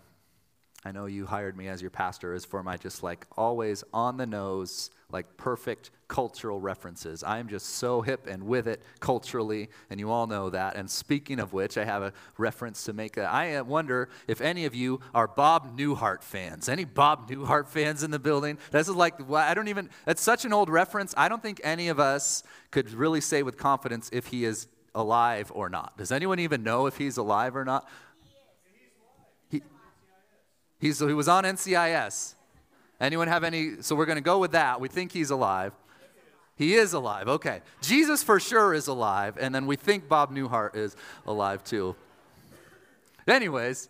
I 0.83 0.91
know 0.91 1.05
you 1.05 1.25
hired 1.25 1.55
me 1.55 1.69
as 1.69 1.81
your 1.81 1.91
pastor 1.91 2.33
is 2.33 2.43
for 2.43 2.61
my 2.61 2.75
just 2.75 3.03
like 3.03 3.25
always 3.37 3.85
on 3.93 4.17
the 4.17 4.25
nose 4.25 4.89
like 5.09 5.37
perfect 5.37 5.91
cultural 6.07 6.59
references. 6.59 7.23
I'm 7.23 7.47
just 7.47 7.75
so 7.75 8.01
hip 8.01 8.27
and 8.27 8.43
with 8.43 8.67
it 8.67 8.81
culturally, 8.99 9.69
and 9.89 9.99
you 9.99 10.09
all 10.09 10.27
know 10.27 10.49
that. 10.49 10.75
And 10.75 10.89
speaking 10.89 11.39
of 11.39 11.53
which, 11.53 11.77
I 11.77 11.85
have 11.85 12.01
a 12.01 12.13
reference 12.37 12.83
to 12.85 12.93
make. 12.93 13.17
I 13.17 13.55
uh, 13.55 13.63
wonder 13.63 14.09
if 14.27 14.39
any 14.39 14.65
of 14.65 14.73
you 14.73 15.01
are 15.13 15.27
Bob 15.27 15.77
Newhart 15.77 16.23
fans. 16.23 16.69
Any 16.69 16.85
Bob 16.85 17.29
Newhart 17.29 17.67
fans 17.67 18.03
in 18.03 18.11
the 18.11 18.19
building? 18.19 18.57
This 18.71 18.87
is 18.87 18.95
like, 18.95 19.15
I 19.31 19.53
don't 19.53 19.67
even, 19.67 19.89
it's 20.05 20.21
such 20.21 20.45
an 20.45 20.53
old 20.53 20.69
reference. 20.69 21.13
I 21.17 21.29
don't 21.29 21.41
think 21.41 21.59
any 21.63 21.89
of 21.89 21.99
us 21.99 22.43
could 22.71 22.91
really 22.91 23.21
say 23.21 23.43
with 23.43 23.57
confidence 23.57 24.09
if 24.13 24.27
he 24.27 24.45
is 24.45 24.67
alive 24.95 25.51
or 25.53 25.69
not. 25.69 25.97
Does 25.97 26.11
anyone 26.11 26.39
even 26.39 26.63
know 26.63 26.87
if 26.87 26.97
he's 26.97 27.17
alive 27.17 27.55
or 27.55 27.65
not? 27.65 27.87
He, 29.49 29.61
he's, 30.79 30.99
he 30.99 31.13
was 31.13 31.27
on 31.27 31.43
NCIS. 31.43 32.35
Anyone 32.99 33.27
have 33.27 33.43
any? 33.43 33.81
So 33.81 33.95
we're 33.95 34.05
going 34.05 34.17
to 34.17 34.23
go 34.23 34.39
with 34.39 34.51
that. 34.51 34.81
We 34.81 34.87
think 34.87 35.11
he's 35.11 35.29
alive. 35.29 35.73
He 36.57 36.73
is 36.73 36.93
alive. 36.93 37.27
Okay. 37.27 37.61
Jesus 37.81 38.23
for 38.23 38.39
sure 38.39 38.73
is 38.73 38.87
alive. 38.87 39.37
And 39.39 39.53
then 39.53 39.67
we 39.67 39.75
think 39.75 40.09
Bob 40.09 40.33
Newhart 40.33 40.75
is 40.75 40.95
alive 41.25 41.63
too. 41.63 41.95
Anyways, 43.27 43.89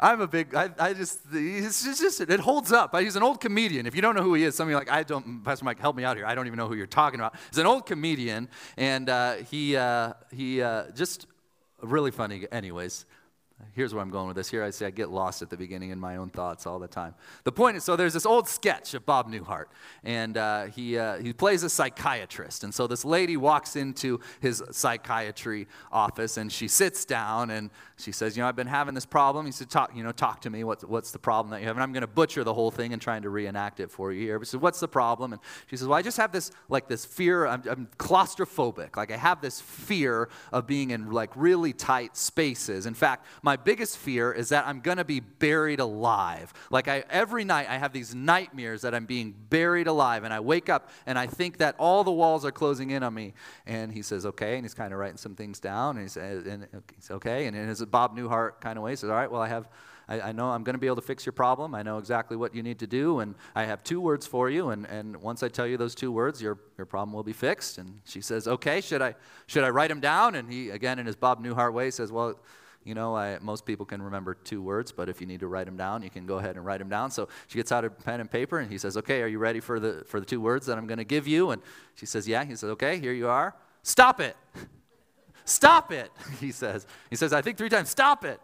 I'm 0.00 0.20
a 0.22 0.26
big, 0.26 0.54
I, 0.54 0.70
I 0.78 0.94
just, 0.94 1.20
it's 1.32 1.84
just, 1.84 2.20
it 2.20 2.40
holds 2.40 2.72
up. 2.72 2.98
He's 2.98 3.14
an 3.14 3.22
old 3.22 3.40
comedian. 3.40 3.86
If 3.86 3.94
you 3.94 4.00
don't 4.00 4.16
know 4.16 4.22
who 4.22 4.34
he 4.34 4.44
is, 4.44 4.54
some 4.54 4.66
of 4.66 4.70
you 4.70 4.76
are 4.76 4.80
like, 4.80 4.90
I 4.90 5.02
don't, 5.02 5.44
Pastor 5.44 5.66
Mike, 5.66 5.78
help 5.78 5.94
me 5.94 6.02
out 6.02 6.16
here. 6.16 6.24
I 6.24 6.34
don't 6.34 6.46
even 6.46 6.56
know 6.56 6.66
who 6.66 6.74
you're 6.74 6.86
talking 6.86 7.20
about. 7.20 7.34
He's 7.50 7.58
an 7.58 7.66
old 7.66 7.84
comedian, 7.84 8.48
and 8.78 9.10
uh, 9.10 9.34
he, 9.34 9.76
uh, 9.76 10.14
he 10.32 10.62
uh, 10.62 10.90
just 10.92 11.26
really 11.82 12.10
funny, 12.10 12.46
anyways. 12.50 13.04
Here's 13.74 13.94
where 13.94 14.02
I'm 14.02 14.10
going 14.10 14.26
with 14.26 14.36
this. 14.36 14.48
Here 14.48 14.62
I 14.62 14.70
say 14.70 14.86
I 14.86 14.90
get 14.90 15.10
lost 15.10 15.42
at 15.42 15.50
the 15.50 15.56
beginning 15.56 15.90
in 15.90 15.98
my 15.98 16.16
own 16.16 16.30
thoughts 16.30 16.66
all 16.66 16.78
the 16.78 16.88
time. 16.88 17.14
The 17.44 17.52
point 17.52 17.76
is 17.76 17.84
so 17.84 17.96
there's 17.96 18.12
this 18.12 18.26
old 18.26 18.48
sketch 18.48 18.94
of 18.94 19.06
Bob 19.06 19.30
Newhart, 19.30 19.66
and 20.04 20.36
uh, 20.36 20.64
he, 20.66 20.98
uh, 20.98 21.18
he 21.18 21.32
plays 21.32 21.62
a 21.62 21.70
psychiatrist. 21.70 22.64
And 22.64 22.74
so 22.74 22.86
this 22.86 23.04
lady 23.04 23.36
walks 23.36 23.76
into 23.76 24.20
his 24.40 24.62
psychiatry 24.70 25.66
office 25.90 26.36
and 26.36 26.52
she 26.52 26.68
sits 26.68 27.04
down 27.04 27.50
and 27.50 27.70
she 28.02 28.12
says, 28.12 28.36
You 28.36 28.42
know, 28.42 28.48
I've 28.48 28.56
been 28.56 28.66
having 28.66 28.94
this 28.94 29.06
problem. 29.06 29.46
He 29.46 29.52
said, 29.52 29.70
Talk, 29.70 29.94
you 29.94 30.02
know, 30.02 30.12
talk 30.12 30.40
to 30.42 30.50
me. 30.50 30.64
What's, 30.64 30.84
what's 30.84 31.12
the 31.12 31.18
problem 31.18 31.50
that 31.52 31.60
you 31.60 31.66
have? 31.66 31.76
And 31.76 31.82
I'm 31.82 31.92
going 31.92 32.02
to 32.02 32.06
butcher 32.06 32.44
the 32.44 32.52
whole 32.52 32.70
thing 32.70 32.92
and 32.92 33.00
trying 33.00 33.22
to 33.22 33.30
reenact 33.30 33.80
it 33.80 33.90
for 33.90 34.12
you 34.12 34.20
here. 34.22 34.38
But 34.38 34.48
she 34.48 34.52
says, 34.52 34.60
What's 34.60 34.80
the 34.80 34.88
problem? 34.88 35.32
And 35.32 35.42
she 35.68 35.76
says, 35.76 35.88
Well, 35.88 35.98
I 35.98 36.02
just 36.02 36.16
have 36.16 36.32
this, 36.32 36.50
like, 36.68 36.88
this 36.88 37.04
fear. 37.04 37.46
I'm, 37.46 37.62
I'm 37.68 37.88
claustrophobic. 37.98 38.96
Like, 38.96 39.10
I 39.10 39.16
have 39.16 39.40
this 39.40 39.60
fear 39.60 40.28
of 40.52 40.66
being 40.66 40.90
in, 40.90 41.10
like, 41.10 41.30
really 41.36 41.72
tight 41.72 42.16
spaces. 42.16 42.86
In 42.86 42.94
fact, 42.94 43.26
my 43.42 43.51
biggest 43.56 43.98
fear 43.98 44.32
is 44.32 44.50
that 44.50 44.66
I'm 44.66 44.80
going 44.80 44.98
to 44.98 45.04
be 45.04 45.20
buried 45.20 45.80
alive. 45.80 46.52
Like, 46.70 46.88
I, 46.88 47.04
every 47.10 47.44
night 47.44 47.68
I 47.68 47.78
have 47.78 47.92
these 47.92 48.14
nightmares 48.14 48.82
that 48.82 48.94
I'm 48.94 49.06
being 49.06 49.34
buried 49.50 49.86
alive. 49.86 50.24
And 50.24 50.32
I 50.32 50.40
wake 50.40 50.68
up 50.68 50.90
and 51.06 51.18
I 51.18 51.26
think 51.26 51.58
that 51.58 51.74
all 51.78 52.04
the 52.04 52.12
walls 52.12 52.44
are 52.44 52.52
closing 52.52 52.90
in 52.90 53.02
on 53.02 53.14
me. 53.14 53.34
And 53.66 53.92
he 53.92 54.02
says, 54.02 54.26
Okay. 54.26 54.56
And 54.56 54.64
he's 54.64 54.74
kind 54.74 54.92
of 54.92 54.98
writing 54.98 55.16
some 55.16 55.34
things 55.34 55.60
down. 55.60 55.96
And 55.96 56.04
he 56.04 56.08
says, 56.08 56.46
and, 56.46 56.66
he's 56.94 57.10
Okay. 57.10 57.46
And 57.46 57.56
in 57.56 57.68
his 57.68 57.84
Bob 57.84 58.16
Newhart 58.16 58.60
kind 58.60 58.78
of 58.78 58.84
way, 58.84 58.92
he 58.92 58.96
says, 58.96 59.10
All 59.10 59.16
right, 59.16 59.30
well, 59.30 59.42
I 59.42 59.48
have. 59.48 59.68
I, 60.08 60.20
I 60.20 60.32
know 60.32 60.50
I'm 60.50 60.64
going 60.64 60.74
to 60.74 60.80
be 60.80 60.88
able 60.88 60.96
to 60.96 61.02
fix 61.02 61.24
your 61.24 61.32
problem. 61.32 61.74
I 61.74 61.82
know 61.82 61.98
exactly 61.98 62.36
what 62.36 62.54
you 62.54 62.62
need 62.62 62.80
to 62.80 62.88
do, 62.88 63.20
and 63.20 63.36
I 63.54 63.64
have 63.64 63.84
two 63.84 64.00
words 64.00 64.26
for 64.26 64.50
you. 64.50 64.70
And, 64.70 64.84
and 64.86 65.16
once 65.18 65.44
I 65.44 65.48
tell 65.48 65.66
you 65.66 65.76
those 65.76 65.94
two 65.94 66.10
words, 66.10 66.42
your, 66.42 66.58
your 66.76 66.86
problem 66.86 67.14
will 67.14 67.22
be 67.22 67.32
fixed. 67.32 67.78
And 67.78 68.00
she 68.04 68.20
says, 68.20 68.48
Okay, 68.48 68.80
should 68.80 69.00
I, 69.00 69.14
should 69.46 69.64
I 69.64 69.70
write 69.70 69.88
them 69.88 70.00
down? 70.00 70.34
And 70.34 70.52
he, 70.52 70.70
again, 70.70 70.98
in 70.98 71.06
his 71.06 71.16
Bob 71.16 71.42
Newhart 71.42 71.72
way, 71.72 71.90
says, 71.90 72.10
Well, 72.10 72.38
you 72.84 72.94
know, 72.94 73.16
I, 73.16 73.38
most 73.40 73.64
people 73.64 73.86
can 73.86 74.02
remember 74.02 74.34
two 74.34 74.62
words, 74.62 74.92
but 74.92 75.08
if 75.08 75.20
you 75.20 75.26
need 75.26 75.40
to 75.40 75.46
write 75.46 75.66
them 75.66 75.76
down, 75.76 76.02
you 76.02 76.10
can 76.10 76.26
go 76.26 76.38
ahead 76.38 76.56
and 76.56 76.64
write 76.64 76.78
them 76.78 76.88
down. 76.88 77.10
So 77.10 77.28
she 77.46 77.58
gets 77.58 77.70
out 77.72 77.84
a 77.84 77.90
pen 77.90 78.20
and 78.20 78.30
paper, 78.30 78.58
and 78.58 78.70
he 78.70 78.78
says, 78.78 78.96
"Okay, 78.96 79.22
are 79.22 79.28
you 79.28 79.38
ready 79.38 79.60
for 79.60 79.78
the 79.78 80.04
for 80.06 80.20
the 80.20 80.26
two 80.26 80.40
words 80.40 80.66
that 80.66 80.78
I'm 80.78 80.86
going 80.86 80.98
to 80.98 81.04
give 81.04 81.26
you?" 81.26 81.50
And 81.50 81.62
she 81.94 82.06
says, 82.06 82.26
"Yeah." 82.26 82.44
He 82.44 82.56
says, 82.56 82.70
"Okay, 82.70 82.98
here 82.98 83.12
you 83.12 83.28
are. 83.28 83.54
Stop 83.82 84.20
it, 84.20 84.36
stop 85.44 85.92
it." 85.92 86.10
He 86.40 86.52
says. 86.52 86.86
He 87.10 87.16
says, 87.16 87.32
"I 87.32 87.42
think 87.42 87.58
three 87.58 87.68
times. 87.68 87.90
Stop 87.90 88.24
it." 88.24 88.40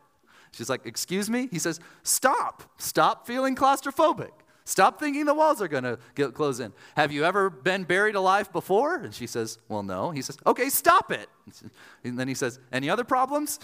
She's 0.53 0.69
like, 0.69 0.87
Excuse 0.87 1.29
me? 1.29 1.49
He 1.51 1.59
says, 1.59 1.81
Stop. 2.03 2.63
Stop 2.79 3.27
feeling 3.27 3.55
claustrophobic. 3.57 4.31
Stop 4.65 5.01
thinking 5.01 5.25
the 5.25 5.35
walls 5.35 5.63
are 5.63 5.69
going 5.69 5.85
to 5.85 5.99
close 6.33 6.61
in. 6.61 6.73
Have 6.95 7.11
you 7.11 7.25
ever 7.25 7.49
been 7.49 7.85
buried 7.85 8.15
alive 8.15 8.53
before? 8.53 8.97
And 8.97 9.15
she 9.15 9.27
says, 9.27 9.59
Well, 9.69 9.83
no. 9.83 10.11
He 10.11 10.23
says, 10.23 10.37
Okay, 10.47 10.69
stop 10.69 11.11
it. 11.13 11.29
And 12.05 12.19
then 12.19 12.29
he 12.29 12.35
says, 12.35 12.61
Any 12.73 12.91
other 12.91 13.05
problems? 13.05 13.59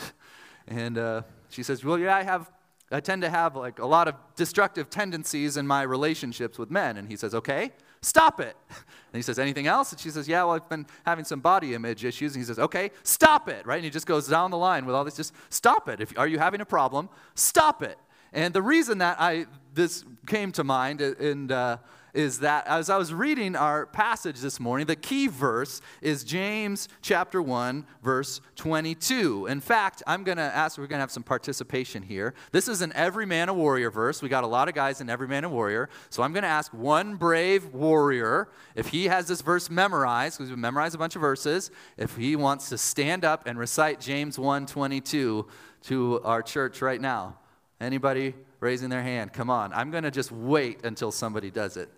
And 0.69 0.99
uh, 0.99 1.23
she 1.49 1.63
says, 1.63 1.85
Well, 1.85 1.99
yeah, 1.99 2.17
I 2.17 2.23
have. 2.23 2.51
I 2.91 3.01
tend 3.01 3.23
to 3.23 3.31
have 3.31 3.57
like 3.57 3.79
a 3.79 3.87
lot 3.87 4.09
of 4.09 4.15
destructive 4.37 4.91
tendencies 4.91 5.57
in 5.57 5.67
my 5.67 5.83
relationships 5.83 6.59
with 6.59 6.71
men. 6.71 6.97
And 6.97 7.09
he 7.09 7.17
says, 7.17 7.35
Okay, 7.35 7.73
stop 8.01 8.41
it. 8.41 8.57
And 9.13 9.19
he 9.19 9.23
says, 9.23 9.39
Anything 9.39 9.69
else? 9.69 9.93
And 9.93 10.01
she 10.01 10.11
says, 10.11 10.27
Yeah, 10.27 10.43
well, 10.43 10.55
I've 10.55 10.69
been 10.69 10.87
having 11.07 11.25
some 11.25 11.39
body 11.39 11.75
image 11.75 12.05
issues. 12.05 12.35
And 12.35 12.43
he 12.43 12.47
says, 12.47 12.59
Okay, 12.59 12.91
stop 13.05 13.49
it, 13.49 13.65
right? 13.65 13.77
And 13.77 13.85
he 13.85 13.91
just 13.91 14.07
goes 14.07 14.27
down 14.27 14.51
the 14.51 14.59
line 14.59 14.87
with 14.87 14.95
all 14.95 15.05
this, 15.05 15.17
just 15.17 15.33
stop 15.51 15.89
it. 15.89 16.01
If, 16.01 16.19
are 16.19 16.27
you 16.27 16.39
having 16.39 16.61
a 16.61 16.67
problem? 16.67 17.09
Stop 17.37 17.83
it. 17.83 17.97
And 18.33 18.53
the 18.53 18.63
reason 18.63 18.99
that 18.99 19.21
I 19.21 19.47
this 19.73 20.05
came 20.27 20.51
to 20.53 20.65
mind, 20.65 21.01
and 21.01 21.53
uh, 21.53 21.79
is 22.15 22.39
that 22.39 22.67
as 22.67 22.89
I 22.89 22.97
was 22.97 23.13
reading 23.13 23.57
our 23.57 23.87
passage 23.87 24.41
this 24.41 24.61
morning, 24.61 24.87
the 24.87 24.97
key 24.97 25.27
verse 25.27 25.81
is 26.01 26.25
James 26.25 26.89
chapter 27.03 27.43
1, 27.43 27.85
verse 28.03 28.41
22. 28.57 29.47
In 29.47 29.61
fact, 29.61 30.03
I'm 30.07 30.23
going 30.23 30.39
to 30.39 30.43
ask, 30.43 30.79
we're 30.79 30.87
going 30.87 30.99
to 30.99 31.03
have 31.03 31.11
some 31.11 31.25
participation 31.25 32.03
here. 32.03 32.35
This 32.53 32.69
is 32.69 32.81
an 32.83 32.93
every 32.95 33.27
man 33.27 33.49
a 33.49 33.55
warrior 33.55 33.91
verse. 33.91 34.23
We 34.23 34.29
got 34.29 34.45
a 34.45 34.49
lot 34.49 34.69
of 34.69 34.75
guys 34.75 35.01
in 35.01 35.11
every 35.11 35.27
man 35.27 35.45
a 35.45 35.49
warrior. 35.49 35.91
So 36.09 36.23
I'm 36.23 36.33
going 36.33 36.45
to 36.45 36.49
ask 36.49 36.73
one 36.73 37.17
brave 37.17 37.75
warrior 37.75 38.49
if 38.77 38.89
he 38.89 39.07
has 39.07 39.27
this 39.27 39.43
verse 39.43 39.69
memorized, 39.69 40.39
because 40.39 40.51
we 40.51 40.57
memorized 40.57 40.95
a 40.95 40.99
bunch 40.99 41.17
of 41.17 41.21
verses, 41.21 41.71
if 41.97 42.17
he 42.17 42.37
wants 42.37 42.69
to 42.69 42.79
stand 42.79 43.25
up 43.25 43.47
and 43.47 43.59
recite 43.59 44.01
James 44.01 44.39
1 44.39 44.67
22 44.67 45.47
to 45.83 46.21
our 46.25 46.43
church 46.43 46.81
right 46.81 47.01
now. 47.01 47.37
Anybody 47.81 48.35
raising 48.61 48.89
their 48.89 49.03
hand? 49.03 49.33
Come 49.33 49.51
on. 49.51 49.73
I'm 49.73 49.91
going 49.91 50.05
to 50.05 50.11
just 50.11 50.33
wait 50.33 50.85
until 50.85 51.11
somebody 51.11 51.51
does 51.51 51.77
it. 51.77 51.91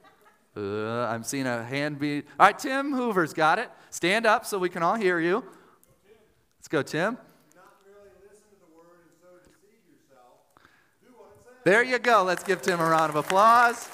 Uh, 0.56 1.06
I'm 1.06 1.22
seeing 1.22 1.46
a 1.46 1.62
hand 1.62 1.98
be. 1.98 2.22
All 2.40 2.46
right, 2.46 2.58
Tim 2.58 2.92
Hoover's 2.92 3.34
got 3.34 3.58
it. 3.58 3.70
Stand 3.90 4.25
up 4.25 4.46
so 4.46 4.58
we 4.58 4.68
can 4.68 4.82
all 4.82 4.94
hear 4.94 5.20
you. 5.20 5.44
Let's 6.58 6.68
go, 6.68 6.82
Tim. 6.82 7.18
There 11.64 11.82
you 11.82 11.98
go. 11.98 12.22
Let's 12.22 12.44
give 12.44 12.62
Tim 12.62 12.78
a 12.78 12.84
round 12.84 13.10
of 13.10 13.16
applause. 13.16 13.88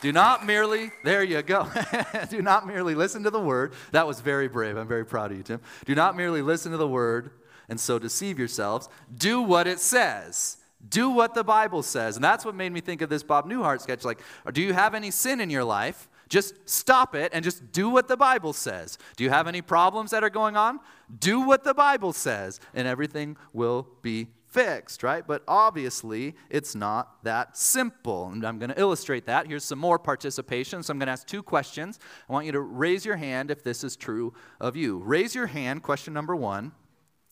Do 0.00 0.12
not 0.12 0.44
merely, 0.44 0.90
there 1.02 1.22
you 1.22 1.40
go. 1.40 1.66
Do 2.28 2.42
not 2.42 2.66
merely 2.66 2.94
listen 2.94 3.22
to 3.22 3.30
the 3.30 3.40
word. 3.40 3.72
That 3.92 4.06
was 4.06 4.20
very 4.20 4.48
brave. 4.48 4.76
I'm 4.76 4.88
very 4.88 5.06
proud 5.06 5.30
of 5.30 5.36
you, 5.38 5.42
Tim. 5.42 5.60
Do 5.86 5.94
not 5.94 6.16
merely 6.16 6.42
listen 6.42 6.72
to 6.72 6.78
the 6.78 6.88
word 6.88 7.30
and 7.68 7.80
so 7.80 7.98
deceive 7.98 8.38
yourselves. 8.38 8.88
Do 9.16 9.40
what 9.40 9.66
it 9.66 9.80
says. 9.80 10.58
Do 10.88 11.10
what 11.10 11.34
the 11.34 11.44
Bible 11.44 11.82
says. 11.82 12.16
And 12.16 12.24
that's 12.24 12.44
what 12.44 12.54
made 12.54 12.72
me 12.72 12.80
think 12.80 13.02
of 13.02 13.08
this 13.08 13.22
Bob 13.22 13.48
Newhart 13.48 13.80
sketch. 13.80 14.04
Like, 14.04 14.20
do 14.52 14.62
you 14.62 14.72
have 14.72 14.94
any 14.94 15.10
sin 15.10 15.40
in 15.40 15.50
your 15.50 15.64
life? 15.64 16.08
Just 16.28 16.68
stop 16.68 17.14
it 17.14 17.30
and 17.34 17.44
just 17.44 17.72
do 17.72 17.88
what 17.88 18.08
the 18.08 18.16
Bible 18.16 18.52
says. 18.52 18.98
Do 19.16 19.24
you 19.24 19.30
have 19.30 19.46
any 19.46 19.62
problems 19.62 20.10
that 20.10 20.24
are 20.24 20.30
going 20.30 20.56
on? 20.56 20.80
Do 21.18 21.40
what 21.40 21.64
the 21.64 21.74
Bible 21.74 22.12
says, 22.12 22.60
and 22.72 22.88
everything 22.88 23.36
will 23.52 23.88
be 24.02 24.28
fixed, 24.54 25.02
right? 25.02 25.26
But 25.26 25.42
obviously, 25.48 26.34
it's 26.48 26.74
not 26.74 27.22
that 27.24 27.56
simple. 27.56 28.28
And 28.28 28.44
I'm 28.44 28.58
going 28.58 28.70
to 28.70 28.80
illustrate 28.80 29.26
that. 29.26 29.48
Here's 29.48 29.64
some 29.64 29.80
more 29.80 29.98
participation. 29.98 30.82
So 30.82 30.92
I'm 30.92 30.98
going 30.98 31.06
to 31.06 31.12
ask 31.12 31.26
two 31.26 31.42
questions. 31.42 31.98
I 32.28 32.32
want 32.32 32.46
you 32.46 32.52
to 32.52 32.60
raise 32.60 33.04
your 33.04 33.16
hand 33.16 33.50
if 33.50 33.64
this 33.64 33.82
is 33.82 33.96
true 33.96 34.32
of 34.60 34.76
you. 34.76 34.98
Raise 34.98 35.34
your 35.34 35.46
hand, 35.46 35.82
question 35.82 36.14
number 36.14 36.36
one 36.36 36.72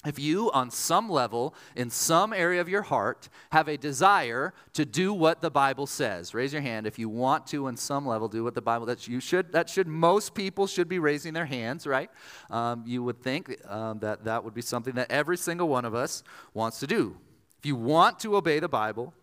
if 0.05 0.19
you, 0.19 0.51
on 0.51 0.71
some 0.71 1.09
level, 1.09 1.55
in 1.77 1.89
some 1.89 2.33
area 2.33 2.61
of 2.61 2.69
your 2.69 2.83
heart, 2.83 3.29
have 3.53 3.69
a 3.69 3.77
desire 3.77 4.53
to 4.73 4.85
do 4.85 5.15
what 5.15 5.41
the 5.41 5.51
Bible 5.51 5.87
says, 5.87 6.35
raise 6.35 6.53
your 6.53 6.63
hand. 6.63 6.89
If 6.89 6.99
you 6.99 7.09
want 7.09 7.47
to, 7.49 7.69
on 7.69 7.77
some 7.77 8.05
level, 8.05 8.27
do 8.29 8.43
what 8.43 8.55
the 8.55 8.63
Bible 8.63 8.87
that 8.87 9.07
you 9.07 9.21
should. 9.21 9.53
That 9.53 9.69
should 9.69 9.87
most 9.87 10.35
people 10.35 10.67
should 10.67 10.89
be 10.89 10.99
raising 10.99 11.35
their 11.35 11.47
hands, 11.47 11.87
right? 11.87 12.11
Um, 12.51 12.83
you 12.85 13.03
would 13.05 13.23
think 13.23 13.57
um, 13.69 14.01
that 14.01 14.25
that 14.25 14.43
would 14.43 14.55
be 14.55 14.63
something 14.63 14.95
that 14.95 15.11
every 15.11 15.37
single 15.37 15.69
one 15.69 15.85
of 15.85 15.95
us 15.95 16.25
wants 16.53 16.81
to 16.81 16.87
do. 16.89 17.17
If 17.61 17.67
you 17.67 17.77
want 17.77 18.19
to 18.21 18.35
obey 18.37 18.59
the 18.59 18.69
Bible, 18.69 19.15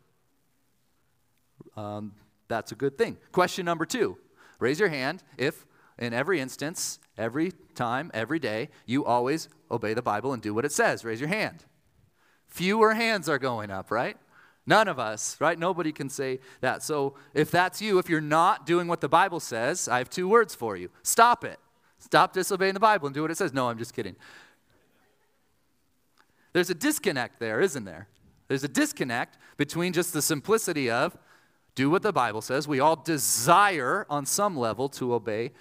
um, 1.76 2.14
that's 2.48 2.72
a 2.72 2.76
good 2.76 2.98
thing. 2.98 3.18
Question 3.34 3.66
number 3.66 3.86
two: 3.86 4.18
Raise 4.60 4.80
your 4.80 4.90
hand 4.90 5.24
if, 5.38 5.66
in 6.00 6.14
every 6.14 6.40
instance, 6.40 6.98
every 7.18 7.52
time, 7.76 8.10
every 8.14 8.40
day, 8.40 8.70
you 8.86 9.06
always 9.06 9.50
obey 9.70 9.94
the 9.94 10.02
Bible 10.02 10.34
and 10.34 10.42
do 10.42 10.54
what 10.54 10.66
it 10.66 10.72
says. 10.72 11.06
Raise 11.06 11.20
your 11.20 11.30
hand. 11.30 11.66
Fewer 12.48 12.96
hands 12.96 13.30
are 13.30 13.38
going 13.38 13.70
up, 13.70 13.92
right? 13.92 14.18
None 14.66 14.88
of 14.88 14.98
us, 14.98 15.40
right? 15.40 15.58
Nobody 15.58 15.92
can 15.92 16.10
say 16.10 16.40
that. 16.62 16.84
So 16.84 17.16
if 17.34 17.52
that's 17.52 17.82
you, 17.82 18.00
if 18.00 18.10
you're 18.10 18.22
not 18.22 18.66
doing 18.66 18.88
what 18.88 19.02
the 19.02 19.10
Bible 19.10 19.40
says, 19.40 19.88
I 19.88 19.98
have 19.98 20.10
two 20.10 20.28
words 20.28 20.56
for 20.56 20.76
you 20.76 20.90
stop 21.04 21.44
it. 21.44 21.60
Stop 22.00 22.34
disobeying 22.34 22.76
the 22.76 22.80
Bible 22.80 23.08
and 23.08 23.14
do 23.14 23.22
what 23.22 23.32
it 23.32 23.38
says. 23.38 23.54
No, 23.54 23.70
I'm 23.70 23.78
just 23.78 23.94
kidding. 23.94 24.16
There's 26.54 26.70
a 26.70 26.76
disconnect 26.76 27.40
there, 27.40 27.62
isn't 27.62 27.84
there? 27.84 28.08
There's 28.48 28.64
a 28.64 28.70
disconnect 28.70 29.38
between 29.58 29.92
just 29.94 30.14
the 30.14 30.22
simplicity 30.22 30.90
of 30.90 31.18
do 31.76 31.90
what 31.90 32.02
the 32.02 32.14
Bible 32.14 32.42
says. 32.42 32.68
We 32.68 32.80
all 32.80 32.96
desire 32.96 34.06
on 34.10 34.26
some 34.26 34.58
level 34.58 34.90
to 34.90 35.14
obey 35.14 35.52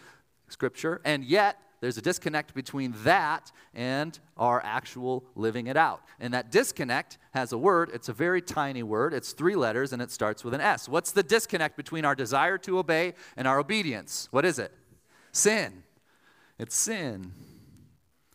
Scripture, 0.49 1.01
and 1.05 1.25
yet 1.25 1.59
there's 1.81 1.99
a 1.99 2.03
disconnect 2.03 2.55
between 2.55 2.95
that 3.05 3.53
and 3.73 4.19
our 4.37 4.61
actual 4.65 5.25
living 5.37 5.69
it 5.69 5.77
out. 5.77 6.03
And 6.19 6.35
that 6.35 6.51
disconnect 6.51 7.19
has 7.33 7.53
a 7.53 7.59
word. 7.59 7.91
It's 7.95 8.09
a 8.09 8.13
very 8.13 8.43
tiny 8.43 8.83
word. 8.83 9.15
It's 9.15 9.33
three 9.33 9.55
letters 9.55 9.93
and 9.93 10.03
it 10.03 10.11
starts 10.11 10.43
with 10.43 10.55
an 10.55 10.61
S. 10.61 10.89
What's 10.89 11.13
the 11.13 11.23
disconnect 11.23 11.77
between 11.77 12.05
our 12.05 12.15
desire 12.15 12.59
to 12.59 12.79
obey 12.79 13.15
and 13.37 13.47
our 13.47 13.61
obedience? 13.61 14.29
What 14.33 14.45
is 14.45 14.59
it? 14.59 14.73
Sin. 15.31 15.85
It's 16.59 16.75
sin. 16.75 17.33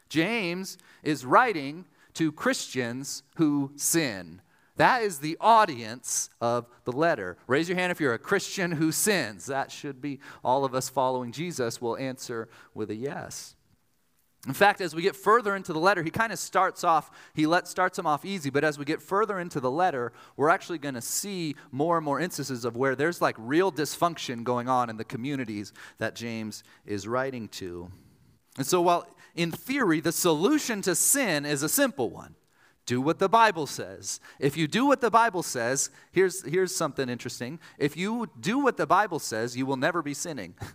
James 0.07 0.77
is 1.01 1.25
writing 1.25 1.85
to 2.13 2.31
Christians 2.31 3.23
who 3.35 3.71
sin. 3.75 4.41
That 4.77 5.03
is 5.03 5.19
the 5.19 5.37
audience 5.39 6.29
of 6.41 6.67
the 6.83 6.91
letter. 6.91 7.37
Raise 7.45 7.69
your 7.69 7.77
hand 7.77 7.91
if 7.91 7.99
you're 7.99 8.13
a 8.13 8.19
Christian 8.19 8.71
who 8.71 8.91
sins. 8.91 9.45
That 9.45 9.71
should 9.71 10.01
be 10.01 10.19
all 10.43 10.65
of 10.65 10.73
us 10.73 10.89
following 10.89 11.31
Jesus 11.31 11.79
will 11.79 11.95
answer 11.97 12.49
with 12.73 12.89
a 12.89 12.95
yes. 12.95 13.55
In 14.45 14.53
fact, 14.53 14.81
as 14.81 14.93
we 14.93 15.01
get 15.01 15.15
further 15.15 15.55
into 15.55 15.71
the 15.71 15.79
letter, 15.79 16.03
he 16.03 16.09
kind 16.09 16.33
of 16.33 16.39
starts 16.39 16.83
off, 16.83 17.09
he 17.33 17.45
let, 17.45 17.65
starts 17.65 17.95
them 17.95 18.05
off 18.05 18.25
easy, 18.25 18.49
but 18.49 18.65
as 18.65 18.77
we 18.77 18.83
get 18.83 19.01
further 19.01 19.39
into 19.39 19.61
the 19.61 19.71
letter, 19.71 20.11
we're 20.35 20.49
actually 20.49 20.79
going 20.79 20.95
to 20.95 21.01
see 21.01 21.55
more 21.71 21.95
and 21.95 22.03
more 22.03 22.19
instances 22.19 22.65
of 22.65 22.75
where 22.75 22.93
there's 22.93 23.21
like 23.21 23.35
real 23.37 23.71
dysfunction 23.71 24.43
going 24.43 24.67
on 24.67 24.89
in 24.89 24.97
the 24.97 25.05
communities 25.05 25.71
that 25.97 26.13
James 26.13 26.63
is 26.85 27.07
writing 27.07 27.47
to. 27.49 27.89
And 28.57 28.67
so, 28.67 28.81
while 28.81 29.07
in 29.33 29.49
theory, 29.49 30.01
the 30.01 30.11
solution 30.11 30.81
to 30.81 30.93
sin 30.93 31.45
is 31.45 31.63
a 31.63 31.69
simple 31.69 32.09
one 32.09 32.35
do 32.85 32.99
what 32.99 33.19
the 33.19 33.29
Bible 33.29 33.67
says. 33.67 34.19
If 34.39 34.57
you 34.57 34.67
do 34.67 34.85
what 34.85 35.01
the 35.01 35.11
Bible 35.11 35.43
says, 35.43 35.89
here's, 36.11 36.45
here's 36.45 36.75
something 36.75 37.09
interesting. 37.09 37.59
If 37.77 37.95
you 37.95 38.29
do 38.39 38.59
what 38.59 38.77
the 38.77 38.87
Bible 38.87 39.19
says, 39.19 39.55
you 39.55 39.65
will 39.65 39.77
never 39.77 40.01
be 40.01 40.13
sinning. 40.13 40.55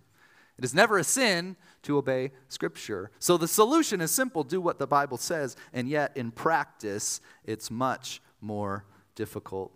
It 0.58 0.64
is 0.64 0.74
never 0.74 0.98
a 0.98 1.04
sin 1.04 1.54
to 1.82 1.98
obey 1.98 2.32
Scripture. 2.48 3.12
So 3.20 3.36
the 3.36 3.46
solution 3.46 4.00
is 4.00 4.10
simple 4.10 4.42
do 4.42 4.60
what 4.60 4.80
the 4.80 4.88
Bible 4.88 5.16
says, 5.16 5.56
and 5.72 5.88
yet 5.88 6.16
in 6.16 6.32
practice, 6.32 7.20
it's 7.44 7.70
much 7.70 8.20
more 8.40 8.84
difficult. 9.14 9.70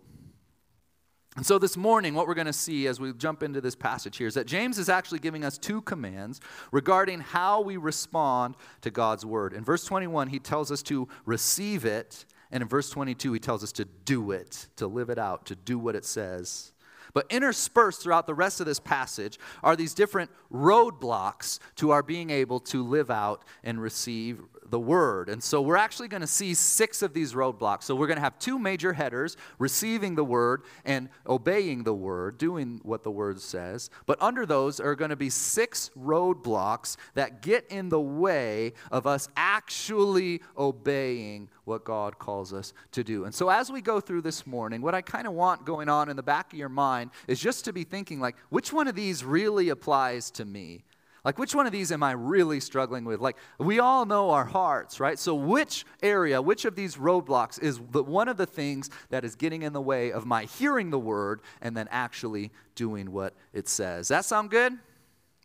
And 1.35 1.45
so 1.45 1.57
this 1.57 1.75
morning, 1.75 2.13
what 2.13 2.27
we're 2.27 2.35
going 2.35 2.47
to 2.47 2.53
see 2.53 2.85
as 2.85 2.99
we 2.99 3.11
jump 3.13 3.41
into 3.41 3.59
this 3.59 3.75
passage 3.75 4.17
here 4.17 4.27
is 4.27 4.35
that 4.35 4.45
James 4.45 4.77
is 4.77 4.87
actually 4.87 5.19
giving 5.19 5.43
us 5.43 5.57
two 5.57 5.81
commands 5.81 6.39
regarding 6.71 7.21
how 7.21 7.61
we 7.61 7.77
respond 7.77 8.55
to 8.81 8.91
God's 8.91 9.25
word. 9.25 9.53
In 9.53 9.63
verse 9.63 9.83
21, 9.83 10.27
he 10.27 10.37
tells 10.37 10.71
us 10.71 10.83
to 10.83 11.07
receive 11.25 11.85
it, 11.85 12.25
and 12.51 12.61
in 12.61 12.67
verse 12.69 12.91
22, 12.91 13.33
he 13.33 13.39
tells 13.39 13.63
us 13.63 13.71
to 13.73 13.85
do 13.85 14.29
it, 14.29 14.67
to 14.75 14.85
live 14.85 15.09
it 15.09 15.17
out, 15.17 15.45
to 15.47 15.55
do 15.55 15.79
what 15.79 15.95
it 15.95 16.05
says. 16.05 16.71
But 17.13 17.27
interspersed 17.29 18.01
throughout 18.01 18.27
the 18.27 18.33
rest 18.33 18.59
of 18.59 18.65
this 18.65 18.79
passage 18.79 19.39
are 19.63 19.75
these 19.75 19.93
different 19.93 20.31
roadblocks 20.51 21.59
to 21.75 21.91
our 21.91 22.03
being 22.03 22.29
able 22.29 22.59
to 22.61 22.83
live 22.83 23.11
out 23.11 23.43
and 23.63 23.81
receive 23.81 24.41
the 24.73 24.79
word. 24.79 25.29
And 25.29 25.41
so 25.43 25.61
we're 25.61 25.77
actually 25.77 26.07
going 26.07 26.21
to 26.21 26.27
see 26.27 26.55
six 26.55 27.03
of 27.03 27.13
these 27.13 27.33
roadblocks. 27.33 27.83
So 27.83 27.95
we're 27.95 28.07
going 28.07 28.17
to 28.17 28.23
have 28.23 28.39
two 28.39 28.57
major 28.57 28.91
headers 28.91 29.37
receiving 29.59 30.15
the 30.15 30.23
word 30.23 30.63
and 30.83 31.09
obeying 31.27 31.83
the 31.83 31.93
word, 31.93 32.39
doing 32.39 32.81
what 32.81 33.03
the 33.03 33.11
word 33.11 33.39
says. 33.39 33.91
But 34.07 34.19
under 34.19 34.47
those 34.47 34.79
are 34.79 34.95
going 34.95 35.11
to 35.11 35.15
be 35.15 35.29
six 35.29 35.91
roadblocks 35.95 36.97
that 37.13 37.43
get 37.43 37.67
in 37.69 37.89
the 37.89 38.01
way 38.01 38.73
of 38.91 39.05
us 39.05 39.29
actually 39.37 40.41
obeying 40.57 41.49
what 41.65 41.83
God 41.83 42.17
calls 42.17 42.51
us 42.51 42.73
to 42.93 43.03
do. 43.03 43.25
And 43.25 43.35
so 43.35 43.49
as 43.49 43.71
we 43.71 43.79
go 43.79 43.99
through 43.99 44.23
this 44.23 44.47
morning, 44.47 44.81
what 44.81 44.95
I 44.95 45.03
kind 45.03 45.27
of 45.27 45.33
want 45.33 45.67
going 45.67 45.87
on 45.87 46.09
in 46.09 46.15
the 46.15 46.23
back 46.23 46.51
of 46.51 46.57
your 46.57 46.67
mind 46.67 47.11
is 47.27 47.39
just 47.39 47.65
to 47.65 47.73
be 47.73 47.83
thinking 47.83 48.19
like, 48.19 48.35
which 48.49 48.73
one 48.73 48.87
of 48.87 48.95
these 48.95 49.23
really 49.23 49.69
applies 49.69 50.31
to 50.31 50.45
me? 50.45 50.83
Like, 51.25 51.39
which 51.39 51.55
one 51.55 51.65
of 51.65 51.71
these 51.71 51.91
am 51.93 52.03
I 52.03 52.11
really 52.11 52.59
struggling 52.59 53.05
with? 53.05 53.21
Like, 53.21 53.37
we 53.57 53.79
all 53.79 54.05
know 54.05 54.31
our 54.31 54.43
hearts, 54.43 54.99
right? 54.99 55.17
So, 55.17 55.33
which 55.33 55.85
area, 56.01 56.41
which 56.41 56.65
of 56.65 56.75
these 56.75 56.97
roadblocks 56.97 57.61
is 57.61 57.79
the, 57.91 58.03
one 58.03 58.27
of 58.27 58.35
the 58.35 58.45
things 58.45 58.89
that 59.09 59.23
is 59.23 59.35
getting 59.35 59.61
in 59.61 59.71
the 59.71 59.81
way 59.81 60.11
of 60.11 60.25
my 60.25 60.43
hearing 60.43 60.89
the 60.89 60.99
word 60.99 61.41
and 61.61 61.77
then 61.77 61.87
actually 61.91 62.51
doing 62.75 63.11
what 63.11 63.33
it 63.53 63.69
says? 63.69 64.09
That 64.09 64.25
sound 64.25 64.49
good? 64.49 64.73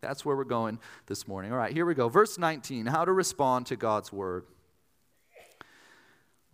That's 0.01 0.25
where 0.25 0.37
we're 0.37 0.45
going 0.45 0.81
this 1.07 1.29
morning. 1.29 1.53
All 1.53 1.59
right, 1.59 1.73
here 1.73 1.87
we 1.87 1.95
go. 1.95 2.09
Verse 2.09 2.39
19 2.39 2.87
How 2.87 3.05
to 3.05 3.13
respond 3.13 3.67
to 3.67 3.77
God's 3.77 4.13
word. 4.13 4.47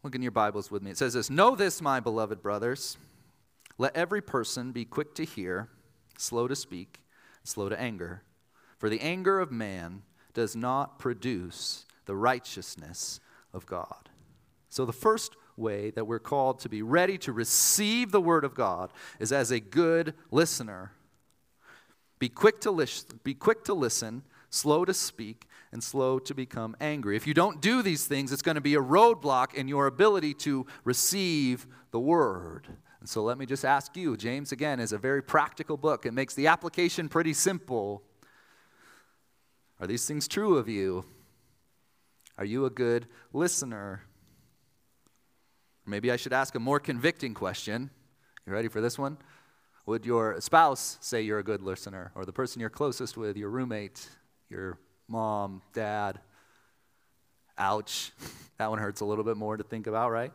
Look 0.03 0.15
in 0.15 0.21
your 0.21 0.33
Bibles 0.33 0.71
with 0.71 0.83
me. 0.83 0.91
It 0.91 0.99
says 0.99 1.15
this 1.15 1.31
Know 1.31 1.57
this, 1.57 1.81
my 1.81 1.99
beloved 1.99 2.43
brothers. 2.43 2.99
Let 3.79 3.97
every 3.97 4.21
person 4.21 4.71
be 4.71 4.85
quick 4.85 5.15
to 5.15 5.25
hear, 5.25 5.71
slow 6.19 6.47
to 6.47 6.55
speak, 6.55 7.01
slow 7.43 7.71
to 7.71 7.81
anger 7.81 8.23
for 8.85 8.91
the 8.91 9.01
anger 9.01 9.41
of 9.41 9.51
man 9.51 10.03
does 10.35 10.55
not 10.55 10.99
produce 10.99 11.87
the 12.05 12.15
righteousness 12.15 13.19
of 13.51 13.65
God. 13.65 14.11
So, 14.69 14.85
the 14.85 14.93
first 14.93 15.37
way 15.57 15.89
that 15.93 16.07
we're 16.07 16.19
called 16.19 16.59
to 16.59 16.69
be 16.69 16.83
ready 16.83 17.17
to 17.17 17.33
receive 17.33 18.13
the 18.13 18.21
word 18.21 18.45
of 18.45 18.55
God 18.55 18.93
is 19.19 19.33
as 19.33 19.51
a 19.51 19.59
good 19.59 20.13
listener. 20.31 20.93
Be 22.19 22.29
quick 22.29 22.61
to, 22.61 22.71
listen, 22.71 23.21
be 23.25 23.33
quick 23.33 23.65
to 23.65 23.73
listen, 23.73 24.23
slow 24.51 24.85
to 24.85 24.93
speak, 24.93 25.47
and 25.73 25.83
slow 25.83 26.19
to 26.19 26.35
become 26.35 26.77
angry. 26.79 27.17
If 27.17 27.27
you 27.27 27.33
don't 27.33 27.63
do 27.63 27.81
these 27.81 28.07
things, 28.07 28.33
it's 28.33 28.43
going 28.43 28.57
to 28.57 28.61
be 28.61 28.75
a 28.75 28.83
roadblock 28.83 29.55
in 29.55 29.67
your 29.67 29.87
ability 29.87 30.35
to 30.41 30.67
receive 30.85 31.67
the 31.91 32.01
word. 32.01 32.69
And 33.01 33.09
so 33.09 33.23
let 33.23 33.39
me 33.39 33.47
just 33.47 33.65
ask 33.65 33.97
you 33.97 34.15
James, 34.19 34.53
again, 34.53 34.79
is 34.79 34.93
a 34.93 34.99
very 34.99 35.23
practical 35.23 35.79
book. 35.79 36.05
It 36.05 36.13
makes 36.13 36.35
the 36.35 36.49
application 36.49 37.09
pretty 37.09 37.33
simple. 37.33 38.03
Are 39.81 39.87
these 39.87 40.07
things 40.07 40.29
true 40.29 40.57
of 40.57 40.69
you? 40.69 41.05
Are 42.39 42.45
you 42.45 42.65
a 42.65 42.71
good 42.71 43.07
listener? 43.33 44.03
Maybe 45.87 46.11
I 46.11 46.17
should 46.17 46.33
ask 46.33 46.55
a 46.55 46.61
more 46.61 46.81
convicting 46.81 47.35
question. 47.35 47.91
You 48.47 48.53
ready 48.53 48.69
for 48.69 48.81
this 48.81 48.99
one? 48.99 49.19
Would 49.87 50.07
your 50.07 50.41
spouse 50.41 50.97
say 51.01 51.23
you're 51.23 51.39
a 51.39 51.45
good 51.45 51.63
listener? 51.63 52.11
Or 52.15 52.25
the 52.25 52.33
person 52.33 52.61
you're 52.61 52.71
closest 52.71 53.17
with, 53.17 53.37
your 53.37 53.51
roommate, 53.51 54.09
your 54.49 54.79
mom, 55.09 55.63
dad? 55.73 56.21
Ouch. 57.59 58.13
That 58.57 58.71
one 58.71 58.79
hurts 58.79 59.01
a 59.01 59.05
little 59.05 59.25
bit 59.25 59.37
more 59.37 59.57
to 59.57 59.65
think 59.65 59.89
about, 59.89 60.13
right? 60.13 60.33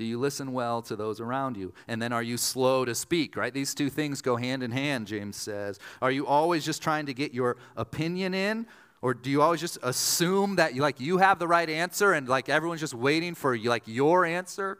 Do 0.00 0.06
you 0.06 0.18
listen 0.18 0.54
well 0.54 0.80
to 0.80 0.96
those 0.96 1.20
around 1.20 1.58
you? 1.58 1.74
And 1.86 2.00
then 2.00 2.10
are 2.10 2.22
you 2.22 2.38
slow 2.38 2.86
to 2.86 2.94
speak, 2.94 3.36
right? 3.36 3.52
These 3.52 3.74
two 3.74 3.90
things 3.90 4.22
go 4.22 4.36
hand 4.36 4.62
in 4.62 4.70
hand, 4.70 5.06
James 5.06 5.36
says. 5.36 5.78
Are 6.00 6.10
you 6.10 6.26
always 6.26 6.64
just 6.64 6.82
trying 6.82 7.04
to 7.04 7.12
get 7.12 7.34
your 7.34 7.58
opinion 7.76 8.32
in? 8.32 8.66
Or 9.02 9.12
do 9.12 9.28
you 9.28 9.42
always 9.42 9.60
just 9.60 9.76
assume 9.82 10.56
that 10.56 10.74
you, 10.74 10.80
like 10.80 11.00
you 11.00 11.18
have 11.18 11.38
the 11.38 11.46
right 11.46 11.68
answer 11.68 12.14
and 12.14 12.26
like 12.26 12.48
everyone's 12.48 12.80
just 12.80 12.94
waiting 12.94 13.34
for 13.34 13.58
like 13.58 13.82
your 13.84 14.24
answer? 14.24 14.78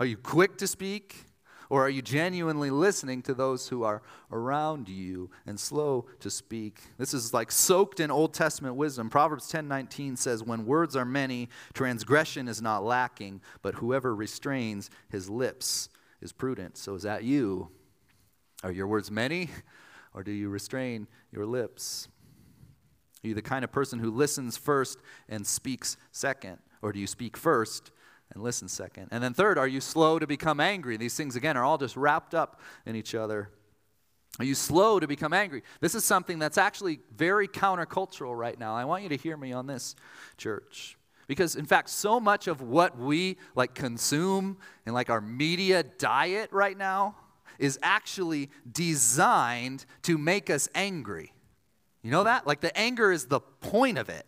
Are 0.00 0.06
you 0.06 0.16
quick 0.16 0.58
to 0.58 0.66
speak? 0.66 1.26
Or 1.70 1.84
are 1.84 1.90
you 1.90 2.02
genuinely 2.02 2.70
listening 2.70 3.22
to 3.22 3.34
those 3.34 3.68
who 3.68 3.82
are 3.82 4.02
around 4.30 4.88
you 4.88 5.30
and 5.46 5.58
slow 5.58 6.06
to 6.20 6.30
speak? 6.30 6.80
This 6.98 7.14
is 7.14 7.32
like 7.32 7.50
soaked 7.50 8.00
in 8.00 8.10
Old 8.10 8.34
Testament 8.34 8.76
wisdom. 8.76 9.10
Proverbs 9.10 9.48
10:19 9.48 10.16
says, 10.16 10.42
"When 10.42 10.66
words 10.66 10.96
are 10.96 11.04
many, 11.04 11.48
transgression 11.72 12.48
is 12.48 12.60
not 12.60 12.84
lacking, 12.84 13.40
but 13.62 13.76
whoever 13.76 14.14
restrains 14.14 14.90
his 15.08 15.28
lips 15.30 15.88
is 16.20 16.32
prudent." 16.32 16.76
So 16.76 16.94
is 16.94 17.02
that 17.02 17.24
you? 17.24 17.70
Are 18.62 18.72
your 18.72 18.86
words 18.86 19.10
many 19.10 19.50
or 20.14 20.22
do 20.22 20.30
you 20.30 20.48
restrain 20.48 21.08
your 21.32 21.44
lips? 21.44 22.08
Are 23.22 23.28
you 23.28 23.34
the 23.34 23.42
kind 23.42 23.64
of 23.64 23.72
person 23.72 23.98
who 23.98 24.10
listens 24.10 24.56
first 24.56 24.98
and 25.28 25.46
speaks 25.46 25.96
second? 26.12 26.58
Or 26.82 26.92
do 26.92 26.98
you 26.98 27.06
speak 27.06 27.36
first 27.36 27.90
and 28.34 28.42
listen 28.42 28.68
second. 28.68 29.08
And 29.10 29.22
then 29.22 29.32
third, 29.32 29.58
are 29.58 29.68
you 29.68 29.80
slow 29.80 30.18
to 30.18 30.26
become 30.26 30.60
angry? 30.60 30.96
These 30.96 31.16
things, 31.16 31.36
again, 31.36 31.56
are 31.56 31.64
all 31.64 31.78
just 31.78 31.96
wrapped 31.96 32.34
up 32.34 32.60
in 32.84 32.96
each 32.96 33.14
other. 33.14 33.50
Are 34.38 34.44
you 34.44 34.56
slow 34.56 34.98
to 34.98 35.06
become 35.06 35.32
angry? 35.32 35.62
This 35.80 35.94
is 35.94 36.04
something 36.04 36.40
that's 36.40 36.58
actually 36.58 36.98
very 37.16 37.46
countercultural 37.46 38.36
right 38.36 38.58
now. 38.58 38.74
I 38.74 38.84
want 38.84 39.04
you 39.04 39.08
to 39.10 39.16
hear 39.16 39.36
me 39.36 39.52
on 39.52 39.66
this, 39.66 39.94
church. 40.36 40.98
Because 41.28 41.56
in 41.56 41.64
fact, 41.64 41.88
so 41.88 42.18
much 42.20 42.48
of 42.48 42.60
what 42.60 42.98
we 42.98 43.38
like 43.54 43.74
consume 43.74 44.58
and 44.84 44.94
like 44.94 45.08
our 45.08 45.20
media 45.20 45.82
diet 45.82 46.50
right 46.52 46.76
now 46.76 47.16
is 47.58 47.78
actually 47.82 48.50
designed 48.70 49.86
to 50.02 50.18
make 50.18 50.50
us 50.50 50.68
angry. 50.74 51.32
You 52.02 52.10
know 52.10 52.24
that? 52.24 52.46
Like 52.46 52.60
the 52.60 52.76
anger 52.76 53.12
is 53.12 53.26
the 53.26 53.40
point 53.40 53.98
of 53.98 54.08
it. 54.08 54.26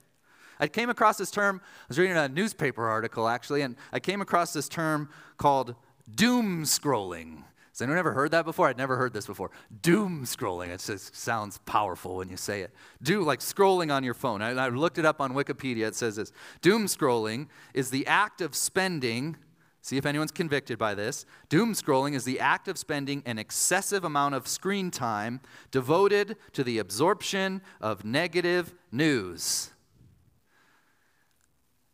I 0.58 0.68
came 0.68 0.90
across 0.90 1.18
this 1.18 1.30
term, 1.30 1.60
I 1.62 1.84
was 1.88 1.98
reading 1.98 2.16
a 2.16 2.28
newspaper 2.28 2.86
article 2.86 3.28
actually, 3.28 3.62
and 3.62 3.76
I 3.92 4.00
came 4.00 4.20
across 4.20 4.52
this 4.52 4.68
term 4.68 5.08
called 5.36 5.74
doom 6.14 6.64
scrolling. 6.64 7.42
Has 7.76 7.82
anyone 7.82 7.98
ever 7.98 8.12
heard 8.12 8.30
that 8.30 8.46
before? 8.46 8.68
I'd 8.68 8.78
never 8.78 8.96
heard 8.96 9.12
this 9.12 9.26
before. 9.26 9.50
Doom 9.82 10.24
scrolling. 10.24 10.68
It 10.68 10.80
just 10.80 11.14
sounds 11.14 11.58
powerful 11.66 12.16
when 12.16 12.30
you 12.30 12.38
say 12.38 12.62
it. 12.62 12.72
Do 13.02 13.22
like 13.22 13.40
scrolling 13.40 13.92
on 13.92 14.02
your 14.02 14.14
phone. 14.14 14.40
I, 14.40 14.52
I 14.52 14.68
looked 14.70 14.96
it 14.96 15.04
up 15.04 15.20
on 15.20 15.34
Wikipedia. 15.34 15.86
It 15.86 15.94
says 15.94 16.16
this 16.16 16.32
Doom 16.62 16.86
scrolling 16.86 17.48
is 17.74 17.90
the 17.90 18.06
act 18.06 18.40
of 18.40 18.54
spending, 18.54 19.36
see 19.82 19.98
if 19.98 20.06
anyone's 20.06 20.32
convicted 20.32 20.78
by 20.78 20.94
this. 20.94 21.26
Doom 21.50 21.74
scrolling 21.74 22.14
is 22.14 22.24
the 22.24 22.40
act 22.40 22.66
of 22.66 22.78
spending 22.78 23.22
an 23.26 23.38
excessive 23.38 24.04
amount 24.04 24.34
of 24.34 24.48
screen 24.48 24.90
time 24.90 25.42
devoted 25.70 26.38
to 26.54 26.64
the 26.64 26.78
absorption 26.78 27.60
of 27.82 28.06
negative 28.06 28.72
news. 28.90 29.72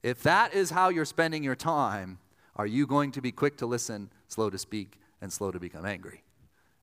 If 0.03 0.23
that 0.25 0.55
is 0.55 0.71
how 0.71 0.89
you're 0.89 1.05
spending 1.05 1.45
your 1.45 1.55
time, 1.55 2.19
are 2.57 2.67
you 2.67 2.87
going 2.87 3.13
to 3.13 3.21
be 3.21 3.33
quick 3.33 3.57
to 3.59 3.67
listen, 3.67 4.11
slow 4.29 4.51
to 4.51 4.59
speak, 4.59 4.99
and 5.21 5.33
slow 5.33 5.51
to 5.51 5.61
become 5.61 5.87
angry? 5.87 6.23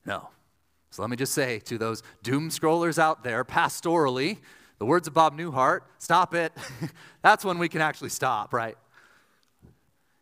No. 0.05 0.29
So 0.91 1.01
let 1.03 1.11
me 1.11 1.17
just 1.17 1.33
say 1.33 1.59
to 1.59 1.77
those 1.77 2.01
doom 2.23 2.49
scrollers 2.49 2.97
out 2.97 3.23
there, 3.23 3.43
pastorally, 3.43 4.37
the 4.79 4.85
words 4.85 5.07
of 5.07 5.13
Bob 5.13 5.37
Newhart, 5.37 5.81
stop 5.97 6.33
it. 6.33 6.53
That's 7.21 7.45
when 7.45 7.59
we 7.59 7.69
can 7.69 7.81
actually 7.81 8.09
stop, 8.09 8.53
right? 8.53 8.77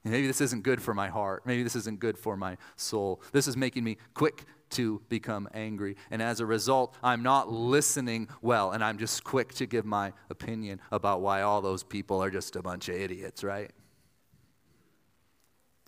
Maybe 0.03 0.27
this 0.27 0.41
isn't 0.41 0.63
good 0.63 0.81
for 0.81 0.93
my 0.93 1.09
heart. 1.09 1.45
Maybe 1.45 1.63
this 1.63 1.75
isn't 1.75 1.99
good 1.99 2.17
for 2.17 2.35
my 2.35 2.57
soul. 2.75 3.21
This 3.31 3.47
is 3.47 3.55
making 3.55 3.83
me 3.83 3.97
quick 4.13 4.45
to 4.71 5.01
become 5.09 5.47
angry. 5.53 5.95
And 6.11 6.21
as 6.21 6.39
a 6.39 6.45
result, 6.45 6.95
I'm 7.01 7.23
not 7.23 7.51
listening 7.51 8.27
well, 8.41 8.71
and 8.71 8.83
I'm 8.83 8.97
just 8.97 9.23
quick 9.23 9.53
to 9.55 9.65
give 9.65 9.85
my 9.85 10.13
opinion 10.29 10.81
about 10.91 11.21
why 11.21 11.41
all 11.41 11.61
those 11.61 11.83
people 11.83 12.21
are 12.21 12.29
just 12.29 12.55
a 12.55 12.61
bunch 12.61 12.89
of 12.89 12.95
idiots, 12.95 13.43
right? 13.43 13.71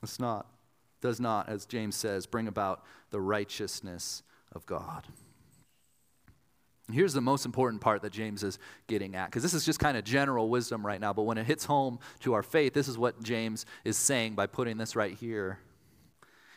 It's 0.01 0.19
not, 0.19 0.47
does 1.01 1.19
not, 1.19 1.49
as 1.49 1.65
James 1.65 1.95
says, 1.95 2.25
bring 2.25 2.47
about 2.47 2.85
the 3.09 3.19
righteousness 3.19 4.23
of 4.53 4.65
God. 4.65 5.05
Here's 6.91 7.13
the 7.13 7.21
most 7.21 7.45
important 7.45 7.81
part 7.81 8.01
that 8.01 8.11
James 8.11 8.43
is 8.43 8.57
getting 8.87 9.15
at, 9.15 9.27
because 9.27 9.43
this 9.43 9.53
is 9.53 9.65
just 9.65 9.79
kind 9.79 9.95
of 9.97 10.03
general 10.03 10.49
wisdom 10.49 10.83
right 10.85 10.99
now, 10.99 11.13
but 11.13 11.23
when 11.23 11.37
it 11.37 11.45
hits 11.45 11.65
home 11.65 11.99
to 12.21 12.33
our 12.33 12.41
faith, 12.41 12.73
this 12.73 12.87
is 12.87 12.97
what 12.97 13.21
James 13.21 13.65
is 13.83 13.97
saying 13.97 14.35
by 14.35 14.47
putting 14.47 14.77
this 14.77 14.95
right 14.95 15.13
here. 15.13 15.59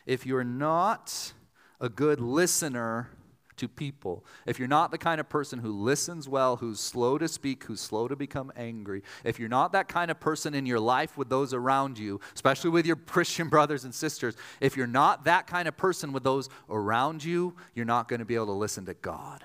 If 0.05 0.25
you're 0.25 0.43
not 0.43 1.33
a 1.79 1.89
good 1.89 2.19
listener 2.19 3.09
to 3.57 3.67
people, 3.67 4.25
if 4.45 4.59
you're 4.59 4.67
not 4.67 4.91
the 4.91 4.97
kind 4.97 5.19
of 5.19 5.29
person 5.29 5.59
who 5.59 5.71
listens 5.71 6.27
well, 6.27 6.57
who's 6.57 6.79
slow 6.79 7.17
to 7.17 7.27
speak, 7.27 7.63
who's 7.65 7.81
slow 7.81 8.07
to 8.07 8.15
become 8.15 8.51
angry, 8.55 9.03
if 9.23 9.39
you're 9.39 9.49
not 9.49 9.71
that 9.73 9.87
kind 9.87 10.09
of 10.09 10.19
person 10.19 10.53
in 10.53 10.65
your 10.65 10.79
life 10.79 11.17
with 11.17 11.29
those 11.29 11.53
around 11.53 11.99
you, 11.99 12.19
especially 12.33 12.69
with 12.69 12.85
your 12.85 12.95
Christian 13.07 13.49
brothers 13.49 13.83
and 13.83 13.93
sisters, 13.93 14.35
if 14.59 14.75
you're 14.75 14.87
not 14.87 15.25
that 15.25 15.47
kind 15.47 15.67
of 15.67 15.77
person 15.77 16.13
with 16.13 16.23
those 16.23 16.49
around 16.69 17.23
you, 17.23 17.55
you're 17.75 17.85
not 17.85 18.07
going 18.07 18.19
to 18.19 18.25
be 18.25 18.35
able 18.35 18.47
to 18.47 18.51
listen 18.53 18.85
to 18.85 18.93
God. 18.93 19.43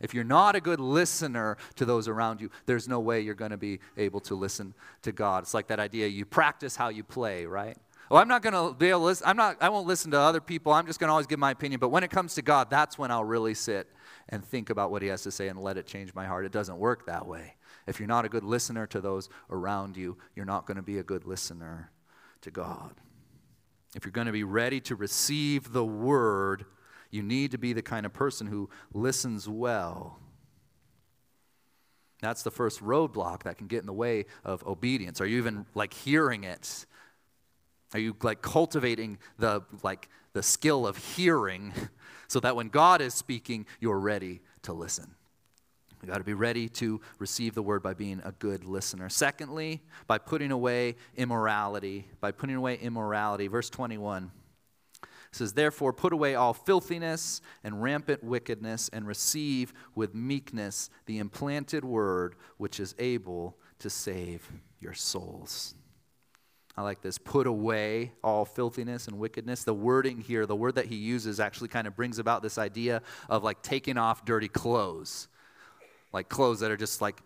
If 0.00 0.12
you're 0.14 0.24
not 0.24 0.56
a 0.56 0.60
good 0.60 0.80
listener 0.80 1.56
to 1.76 1.84
those 1.84 2.08
around 2.08 2.40
you, 2.40 2.50
there's 2.66 2.88
no 2.88 2.98
way 2.98 3.20
you're 3.20 3.36
going 3.36 3.52
to 3.52 3.56
be 3.56 3.78
able 3.96 4.18
to 4.22 4.34
listen 4.34 4.74
to 5.02 5.12
God. 5.12 5.44
It's 5.44 5.54
like 5.54 5.68
that 5.68 5.78
idea 5.78 6.08
you 6.08 6.24
practice 6.24 6.74
how 6.74 6.88
you 6.88 7.04
play, 7.04 7.46
right? 7.46 7.78
Well, 8.12 8.20
I'm 8.20 8.28
not 8.28 8.42
going 8.42 8.52
to 8.52 8.74
be 8.74 8.90
able 8.90 9.00
to 9.00 9.04
listen. 9.06 9.26
I'm 9.26 9.38
not, 9.38 9.56
I 9.62 9.70
won't 9.70 9.86
listen 9.86 10.10
to 10.10 10.18
other 10.18 10.42
people. 10.42 10.70
I'm 10.70 10.86
just 10.86 11.00
going 11.00 11.08
to 11.08 11.12
always 11.12 11.26
give 11.26 11.38
my 11.38 11.50
opinion. 11.50 11.80
But 11.80 11.88
when 11.88 12.04
it 12.04 12.10
comes 12.10 12.34
to 12.34 12.42
God, 12.42 12.68
that's 12.68 12.98
when 12.98 13.10
I'll 13.10 13.24
really 13.24 13.54
sit 13.54 13.88
and 14.28 14.44
think 14.44 14.68
about 14.68 14.90
what 14.90 15.00
He 15.00 15.08
has 15.08 15.22
to 15.22 15.30
say 15.30 15.48
and 15.48 15.58
let 15.58 15.78
it 15.78 15.86
change 15.86 16.14
my 16.14 16.26
heart. 16.26 16.44
It 16.44 16.52
doesn't 16.52 16.76
work 16.76 17.06
that 17.06 17.26
way. 17.26 17.54
If 17.86 17.98
you're 17.98 18.06
not 18.06 18.26
a 18.26 18.28
good 18.28 18.44
listener 18.44 18.86
to 18.88 19.00
those 19.00 19.30
around 19.48 19.96
you, 19.96 20.18
you're 20.36 20.44
not 20.44 20.66
going 20.66 20.76
to 20.76 20.82
be 20.82 20.98
a 20.98 21.02
good 21.02 21.24
listener 21.24 21.90
to 22.42 22.50
God. 22.50 22.92
If 23.96 24.04
you're 24.04 24.12
going 24.12 24.26
to 24.26 24.32
be 24.32 24.44
ready 24.44 24.78
to 24.80 24.94
receive 24.94 25.72
the 25.72 25.82
word, 25.82 26.66
you 27.10 27.22
need 27.22 27.52
to 27.52 27.58
be 27.58 27.72
the 27.72 27.80
kind 27.80 28.04
of 28.04 28.12
person 28.12 28.46
who 28.46 28.68
listens 28.92 29.48
well. 29.48 30.18
That's 32.20 32.42
the 32.42 32.50
first 32.50 32.82
roadblock 32.82 33.44
that 33.44 33.56
can 33.56 33.68
get 33.68 33.80
in 33.80 33.86
the 33.86 33.94
way 33.94 34.26
of 34.44 34.62
obedience. 34.66 35.22
Are 35.22 35.26
you 35.26 35.38
even 35.38 35.64
like 35.74 35.94
hearing 35.94 36.44
it? 36.44 36.84
Are 37.94 37.98
you 37.98 38.16
like 38.22 38.42
cultivating 38.42 39.18
the 39.38 39.62
like 39.82 40.08
the 40.32 40.42
skill 40.42 40.86
of 40.86 40.96
hearing 40.96 41.72
so 42.28 42.40
that 42.40 42.56
when 42.56 42.68
God 42.68 43.00
is 43.00 43.14
speaking, 43.14 43.66
you're 43.80 44.00
ready 44.00 44.40
to 44.62 44.72
listen? 44.72 45.14
You 46.02 46.08
got 46.08 46.18
to 46.18 46.24
be 46.24 46.34
ready 46.34 46.68
to 46.68 47.00
receive 47.20 47.54
the 47.54 47.62
word 47.62 47.82
by 47.82 47.94
being 47.94 48.20
a 48.24 48.32
good 48.32 48.64
listener. 48.64 49.08
Secondly, 49.08 49.82
by 50.08 50.18
putting 50.18 50.50
away 50.50 50.96
immorality. 51.16 52.08
By 52.20 52.32
putting 52.32 52.56
away 52.56 52.76
immorality. 52.76 53.46
Verse 53.46 53.70
21 53.70 54.32
says, 55.30 55.52
Therefore, 55.52 55.92
put 55.92 56.12
away 56.12 56.34
all 56.34 56.54
filthiness 56.54 57.40
and 57.64 57.82
rampant 57.82 58.22
wickedness, 58.22 58.90
and 58.92 59.06
receive 59.06 59.72
with 59.94 60.14
meekness 60.14 60.90
the 61.06 61.18
implanted 61.18 61.84
word 61.84 62.34
which 62.58 62.78
is 62.78 62.94
able 62.98 63.56
to 63.78 63.88
save 63.88 64.50
your 64.80 64.94
souls. 64.94 65.74
I 66.76 66.82
like 66.82 67.02
this. 67.02 67.18
Put 67.18 67.46
away 67.46 68.12
all 68.24 68.44
filthiness 68.44 69.06
and 69.06 69.18
wickedness. 69.18 69.64
The 69.64 69.74
wording 69.74 70.20
here, 70.20 70.46
the 70.46 70.56
word 70.56 70.76
that 70.76 70.86
he 70.86 70.96
uses, 70.96 71.38
actually 71.38 71.68
kind 71.68 71.86
of 71.86 71.94
brings 71.94 72.18
about 72.18 72.42
this 72.42 72.56
idea 72.56 73.02
of 73.28 73.44
like 73.44 73.62
taking 73.62 73.98
off 73.98 74.24
dirty 74.24 74.48
clothes. 74.48 75.28
Like 76.12 76.28
clothes 76.28 76.60
that 76.60 76.70
are 76.70 76.76
just 76.76 77.02
like 77.02 77.22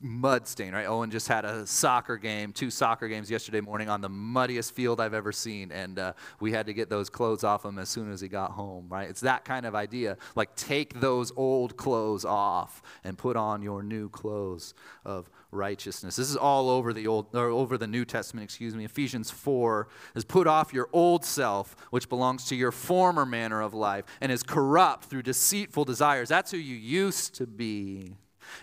mud 0.00 0.46
stain, 0.46 0.72
right? 0.72 0.86
Owen 0.86 1.10
just 1.10 1.28
had 1.28 1.44
a 1.44 1.66
soccer 1.66 2.16
game, 2.16 2.52
two 2.52 2.70
soccer 2.70 3.08
games 3.08 3.30
yesterday 3.30 3.60
morning 3.60 3.88
on 3.88 4.00
the 4.00 4.08
muddiest 4.08 4.72
field 4.72 5.00
I've 5.00 5.14
ever 5.14 5.32
seen, 5.32 5.72
and 5.72 5.98
uh, 5.98 6.12
we 6.40 6.52
had 6.52 6.66
to 6.66 6.72
get 6.72 6.88
those 6.88 7.10
clothes 7.10 7.44
off 7.44 7.64
him 7.64 7.78
as 7.78 7.88
soon 7.88 8.12
as 8.12 8.20
he 8.20 8.28
got 8.28 8.52
home, 8.52 8.86
right? 8.88 9.08
It's 9.08 9.20
that 9.20 9.44
kind 9.44 9.66
of 9.66 9.74
idea. 9.74 10.16
Like, 10.36 10.54
take 10.54 11.00
those 11.00 11.32
old 11.36 11.76
clothes 11.76 12.24
off 12.24 12.82
and 13.04 13.18
put 13.18 13.36
on 13.36 13.62
your 13.62 13.82
new 13.82 14.08
clothes 14.08 14.74
of 15.04 15.30
righteousness. 15.50 16.16
This 16.16 16.30
is 16.30 16.36
all 16.36 16.70
over 16.70 16.92
the 16.92 17.06
old 17.06 17.34
or 17.34 17.48
over 17.48 17.78
the 17.78 17.86
New 17.86 18.04
Testament, 18.04 18.44
excuse 18.44 18.74
me. 18.74 18.84
Ephesians 18.84 19.30
4 19.30 19.88
is 20.14 20.24
put 20.24 20.46
off 20.46 20.72
your 20.72 20.88
old 20.92 21.24
self, 21.24 21.74
which 21.90 22.08
belongs 22.08 22.44
to 22.46 22.56
your 22.56 22.72
former 22.72 23.26
manner 23.26 23.62
of 23.62 23.74
life 23.74 24.04
and 24.20 24.30
is 24.30 24.42
corrupt 24.42 25.04
through 25.04 25.22
deceitful 25.22 25.84
desires. 25.84 26.28
That's 26.28 26.50
who 26.50 26.58
you 26.58 26.76
used 26.76 27.34
to 27.36 27.46
be 27.46 28.14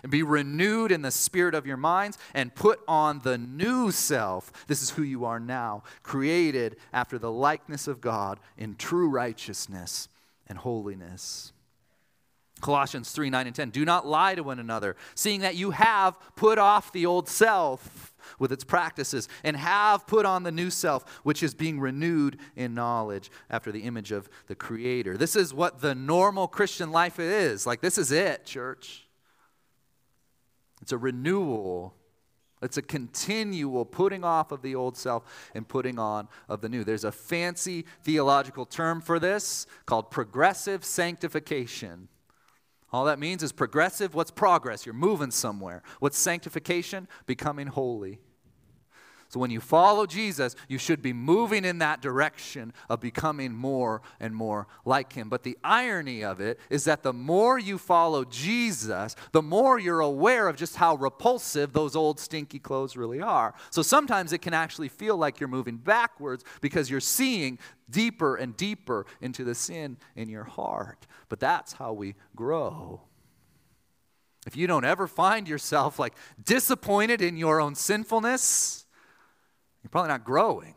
and 0.02 0.10
be 0.10 0.22
renewed 0.22 0.92
in 0.92 1.02
the 1.02 1.10
spirit 1.10 1.54
of 1.54 1.66
your 1.66 1.76
minds 1.76 2.18
and 2.34 2.54
put 2.54 2.80
on 2.86 3.20
the 3.20 3.38
new 3.38 3.90
self. 3.90 4.52
This 4.66 4.82
is 4.82 4.90
who 4.90 5.02
you 5.02 5.24
are 5.24 5.40
now, 5.40 5.82
created 6.02 6.76
after 6.92 7.18
the 7.18 7.30
likeness 7.30 7.88
of 7.88 8.00
God 8.00 8.40
in 8.56 8.76
true 8.76 9.08
righteousness 9.08 10.08
and 10.46 10.58
holiness. 10.58 11.52
Colossians 12.60 13.10
3 13.10 13.30
9 13.30 13.46
and 13.46 13.56
10. 13.56 13.70
Do 13.70 13.84
not 13.84 14.06
lie 14.06 14.34
to 14.34 14.42
one 14.42 14.58
another, 14.58 14.96
seeing 15.14 15.40
that 15.40 15.56
you 15.56 15.72
have 15.72 16.18
put 16.36 16.58
off 16.58 16.92
the 16.92 17.06
old 17.06 17.28
self 17.28 18.14
with 18.38 18.50
its 18.50 18.64
practices 18.64 19.28
and 19.44 19.56
have 19.56 20.06
put 20.06 20.24
on 20.26 20.42
the 20.42 20.52
new 20.52 20.70
self, 20.70 21.20
which 21.22 21.42
is 21.42 21.54
being 21.54 21.78
renewed 21.78 22.38
in 22.56 22.74
knowledge 22.74 23.30
after 23.50 23.70
the 23.70 23.80
image 23.80 24.10
of 24.10 24.28
the 24.46 24.54
Creator. 24.54 25.16
This 25.16 25.36
is 25.36 25.52
what 25.52 25.80
the 25.80 25.94
normal 25.94 26.48
Christian 26.48 26.90
life 26.90 27.20
is. 27.20 27.66
Like, 27.66 27.80
this 27.80 27.98
is 27.98 28.10
it, 28.10 28.46
church. 28.46 29.05
It's 30.86 30.92
a 30.92 30.98
renewal. 30.98 31.96
It's 32.62 32.76
a 32.76 32.82
continual 32.82 33.84
putting 33.84 34.22
off 34.22 34.52
of 34.52 34.62
the 34.62 34.76
old 34.76 34.96
self 34.96 35.24
and 35.52 35.66
putting 35.66 35.98
on 35.98 36.28
of 36.48 36.60
the 36.60 36.68
new. 36.68 36.84
There's 36.84 37.02
a 37.02 37.10
fancy 37.10 37.86
theological 38.04 38.64
term 38.64 39.00
for 39.00 39.18
this 39.18 39.66
called 39.84 40.12
progressive 40.12 40.84
sanctification. 40.84 42.06
All 42.92 43.04
that 43.06 43.18
means 43.18 43.42
is 43.42 43.50
progressive. 43.50 44.14
What's 44.14 44.30
progress? 44.30 44.86
You're 44.86 44.94
moving 44.94 45.32
somewhere. 45.32 45.82
What's 45.98 46.18
sanctification? 46.18 47.08
Becoming 47.26 47.66
holy. 47.66 48.20
So 49.28 49.40
when 49.40 49.50
you 49.50 49.60
follow 49.60 50.06
Jesus, 50.06 50.54
you 50.68 50.78
should 50.78 51.02
be 51.02 51.12
moving 51.12 51.64
in 51.64 51.78
that 51.78 52.00
direction 52.00 52.72
of 52.88 53.00
becoming 53.00 53.52
more 53.52 54.02
and 54.20 54.34
more 54.34 54.68
like 54.84 55.12
him. 55.12 55.28
But 55.28 55.42
the 55.42 55.58
irony 55.64 56.22
of 56.24 56.40
it 56.40 56.60
is 56.70 56.84
that 56.84 57.02
the 57.02 57.12
more 57.12 57.58
you 57.58 57.78
follow 57.78 58.24
Jesus, 58.24 59.16
the 59.32 59.42
more 59.42 59.78
you're 59.78 60.00
aware 60.00 60.48
of 60.48 60.56
just 60.56 60.76
how 60.76 60.94
repulsive 60.94 61.72
those 61.72 61.96
old 61.96 62.20
stinky 62.20 62.58
clothes 62.58 62.96
really 62.96 63.20
are. 63.20 63.54
So 63.70 63.82
sometimes 63.82 64.32
it 64.32 64.42
can 64.42 64.54
actually 64.54 64.88
feel 64.88 65.16
like 65.16 65.40
you're 65.40 65.48
moving 65.48 65.76
backwards 65.76 66.44
because 66.60 66.88
you're 66.88 67.00
seeing 67.00 67.58
deeper 67.90 68.36
and 68.36 68.56
deeper 68.56 69.06
into 69.20 69.44
the 69.44 69.54
sin 69.54 69.96
in 70.14 70.28
your 70.28 70.44
heart. 70.44 71.06
But 71.28 71.40
that's 71.40 71.74
how 71.74 71.92
we 71.92 72.14
grow. 72.34 73.02
If 74.46 74.56
you 74.56 74.68
don't 74.68 74.84
ever 74.84 75.08
find 75.08 75.48
yourself 75.48 75.98
like 75.98 76.14
disappointed 76.42 77.20
in 77.20 77.36
your 77.36 77.60
own 77.60 77.74
sinfulness, 77.74 78.85
you're 79.86 79.90
probably 79.90 80.08
not 80.08 80.24
growing. 80.24 80.74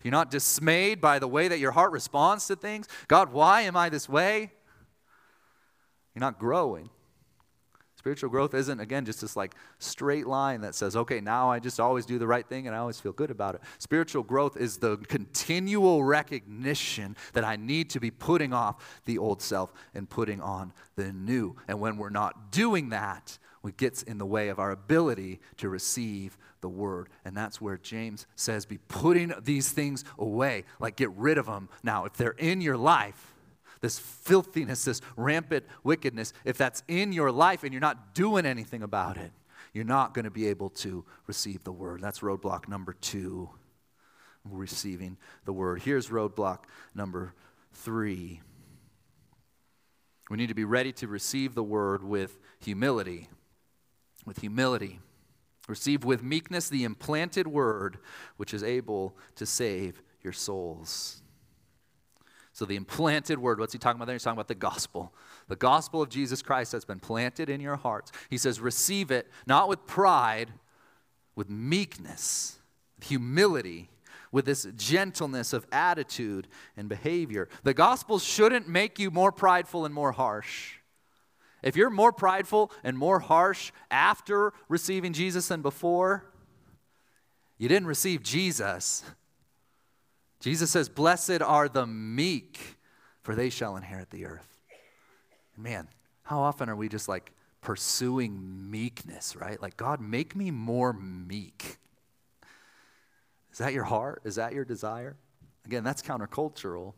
If 0.00 0.04
you're 0.04 0.10
not 0.10 0.28
dismayed 0.28 1.00
by 1.00 1.20
the 1.20 1.28
way 1.28 1.46
that 1.46 1.60
your 1.60 1.70
heart 1.70 1.92
responds 1.92 2.48
to 2.48 2.56
things, 2.56 2.88
God, 3.06 3.32
why 3.32 3.60
am 3.62 3.76
I 3.76 3.90
this 3.90 4.08
way? 4.08 4.50
You're 6.16 6.20
not 6.20 6.40
growing. 6.40 6.90
Spiritual 7.98 8.30
growth 8.30 8.54
isn't, 8.54 8.78
again, 8.78 9.04
just 9.04 9.22
this 9.22 9.34
like 9.34 9.56
straight 9.80 10.24
line 10.24 10.60
that 10.60 10.76
says, 10.76 10.94
okay, 10.94 11.20
now 11.20 11.50
I 11.50 11.58
just 11.58 11.80
always 11.80 12.06
do 12.06 12.16
the 12.16 12.28
right 12.28 12.46
thing 12.46 12.68
and 12.68 12.76
I 12.76 12.78
always 12.78 13.00
feel 13.00 13.10
good 13.10 13.32
about 13.32 13.56
it. 13.56 13.60
Spiritual 13.78 14.22
growth 14.22 14.56
is 14.56 14.76
the 14.76 14.98
continual 15.08 16.04
recognition 16.04 17.16
that 17.32 17.42
I 17.42 17.56
need 17.56 17.90
to 17.90 17.98
be 17.98 18.12
putting 18.12 18.52
off 18.52 19.00
the 19.04 19.18
old 19.18 19.42
self 19.42 19.72
and 19.94 20.08
putting 20.08 20.40
on 20.40 20.72
the 20.94 21.12
new. 21.12 21.56
And 21.66 21.80
when 21.80 21.96
we're 21.96 22.08
not 22.08 22.52
doing 22.52 22.90
that, 22.90 23.36
it 23.66 23.76
gets 23.76 24.04
in 24.04 24.18
the 24.18 24.26
way 24.26 24.48
of 24.48 24.60
our 24.60 24.70
ability 24.70 25.40
to 25.56 25.68
receive 25.68 26.38
the 26.60 26.68
word. 26.68 27.08
And 27.24 27.36
that's 27.36 27.60
where 27.60 27.78
James 27.78 28.28
says, 28.36 28.64
be 28.64 28.78
putting 28.78 29.32
these 29.42 29.72
things 29.72 30.04
away. 30.16 30.66
Like, 30.78 30.94
get 30.94 31.10
rid 31.10 31.36
of 31.36 31.46
them 31.46 31.68
now. 31.82 32.04
If 32.04 32.12
they're 32.12 32.30
in 32.30 32.60
your 32.60 32.76
life, 32.76 33.34
this 33.80 33.98
filthiness, 33.98 34.84
this 34.84 35.00
rampant 35.16 35.64
wickedness, 35.84 36.32
if 36.44 36.58
that's 36.58 36.82
in 36.88 37.12
your 37.12 37.30
life 37.30 37.62
and 37.62 37.72
you're 37.72 37.80
not 37.80 38.14
doing 38.14 38.46
anything 38.46 38.82
about 38.82 39.16
it, 39.16 39.32
you're 39.72 39.84
not 39.84 40.14
going 40.14 40.24
to 40.24 40.30
be 40.30 40.48
able 40.48 40.70
to 40.70 41.04
receive 41.26 41.64
the 41.64 41.72
word. 41.72 42.00
That's 42.00 42.20
roadblock 42.20 42.68
number 42.68 42.94
two, 42.94 43.50
receiving 44.44 45.16
the 45.44 45.52
word. 45.52 45.82
Here's 45.82 46.08
roadblock 46.08 46.64
number 46.94 47.34
three. 47.72 48.40
We 50.30 50.36
need 50.36 50.48
to 50.48 50.54
be 50.54 50.64
ready 50.64 50.92
to 50.92 51.06
receive 51.06 51.54
the 51.54 51.62
word 51.62 52.02
with 52.02 52.38
humility. 52.60 53.28
With 54.26 54.40
humility. 54.40 55.00
Receive 55.68 56.04
with 56.04 56.22
meekness 56.22 56.68
the 56.68 56.84
implanted 56.84 57.46
word, 57.46 57.98
which 58.36 58.54
is 58.54 58.62
able 58.62 59.16
to 59.36 59.46
save 59.46 60.02
your 60.22 60.32
souls. 60.32 61.22
So, 62.58 62.64
the 62.64 62.74
implanted 62.74 63.38
word, 63.38 63.60
what's 63.60 63.72
he 63.72 63.78
talking 63.78 64.00
about 64.00 64.06
there? 64.06 64.16
He's 64.16 64.24
talking 64.24 64.36
about 64.36 64.48
the 64.48 64.56
gospel. 64.56 65.14
The 65.46 65.54
gospel 65.54 66.02
of 66.02 66.08
Jesus 66.08 66.42
Christ 66.42 66.72
has 66.72 66.84
been 66.84 66.98
planted 66.98 67.48
in 67.48 67.60
your 67.60 67.76
hearts. 67.76 68.10
He 68.30 68.36
says, 68.36 68.60
receive 68.60 69.12
it, 69.12 69.28
not 69.46 69.68
with 69.68 69.86
pride, 69.86 70.50
with 71.36 71.48
meekness, 71.48 72.58
humility, 73.00 73.90
with 74.32 74.44
this 74.44 74.66
gentleness 74.74 75.52
of 75.52 75.68
attitude 75.70 76.48
and 76.76 76.88
behavior. 76.88 77.48
The 77.62 77.74
gospel 77.74 78.18
shouldn't 78.18 78.68
make 78.68 78.98
you 78.98 79.12
more 79.12 79.30
prideful 79.30 79.84
and 79.84 79.94
more 79.94 80.10
harsh. 80.10 80.78
If 81.62 81.76
you're 81.76 81.90
more 81.90 82.10
prideful 82.10 82.72
and 82.82 82.98
more 82.98 83.20
harsh 83.20 83.70
after 83.88 84.52
receiving 84.68 85.12
Jesus 85.12 85.46
than 85.46 85.62
before, 85.62 86.24
you 87.56 87.68
didn't 87.68 87.86
receive 87.86 88.24
Jesus. 88.24 89.04
Jesus 90.40 90.70
says, 90.70 90.88
Blessed 90.88 91.42
are 91.42 91.68
the 91.68 91.86
meek, 91.86 92.76
for 93.22 93.34
they 93.34 93.50
shall 93.50 93.76
inherit 93.76 94.10
the 94.10 94.26
earth. 94.26 94.46
Man, 95.56 95.88
how 96.22 96.40
often 96.40 96.68
are 96.68 96.76
we 96.76 96.88
just 96.88 97.08
like 97.08 97.32
pursuing 97.60 98.70
meekness, 98.70 99.34
right? 99.34 99.60
Like, 99.60 99.76
God, 99.76 100.00
make 100.00 100.36
me 100.36 100.50
more 100.50 100.92
meek. 100.92 101.78
Is 103.52 103.58
that 103.58 103.72
your 103.72 103.84
heart? 103.84 104.22
Is 104.24 104.36
that 104.36 104.52
your 104.52 104.64
desire? 104.64 105.16
Again, 105.66 105.82
that's 105.82 106.00
countercultural. 106.00 106.94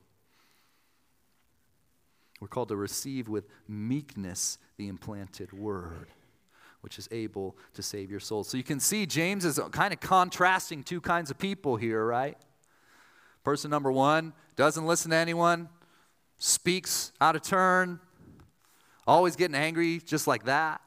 We're 2.41 2.49
called 2.49 2.69
to 2.69 2.77
receive 2.77 3.29
with 3.29 3.47
meekness 3.67 4.59
the 4.77 4.89
implanted 4.89 5.53
word, 5.53 6.09
which 6.83 6.99
is 6.99 7.09
able 7.11 7.57
to 7.75 7.83
save 7.83 8.11
your 8.11 8.21
soul. 8.21 8.45
So 8.45 8.57
you 8.57 8.63
can 8.63 8.81
see 8.81 9.07
James 9.07 9.45
is 9.45 9.59
kind 9.73 9.93
of 9.93 10.01
contrasting 10.01 10.83
two 10.83 11.01
kinds 11.01 11.31
of 11.31 11.39
people 11.39 11.77
here, 11.77 12.05
right? 12.05 12.37
Person 13.45 13.71
number 13.71 13.91
one 13.91 14.33
doesn't 14.57 14.87
listen 14.87 15.11
to 15.11 15.17
anyone, 15.17 15.69
speaks 16.39 17.13
out 17.21 17.37
of 17.37 17.43
turn, 17.43 18.01
always 19.07 19.37
getting 19.37 19.55
angry 19.55 19.99
just 19.99 20.27
like 20.27 20.45
that. 20.45 20.81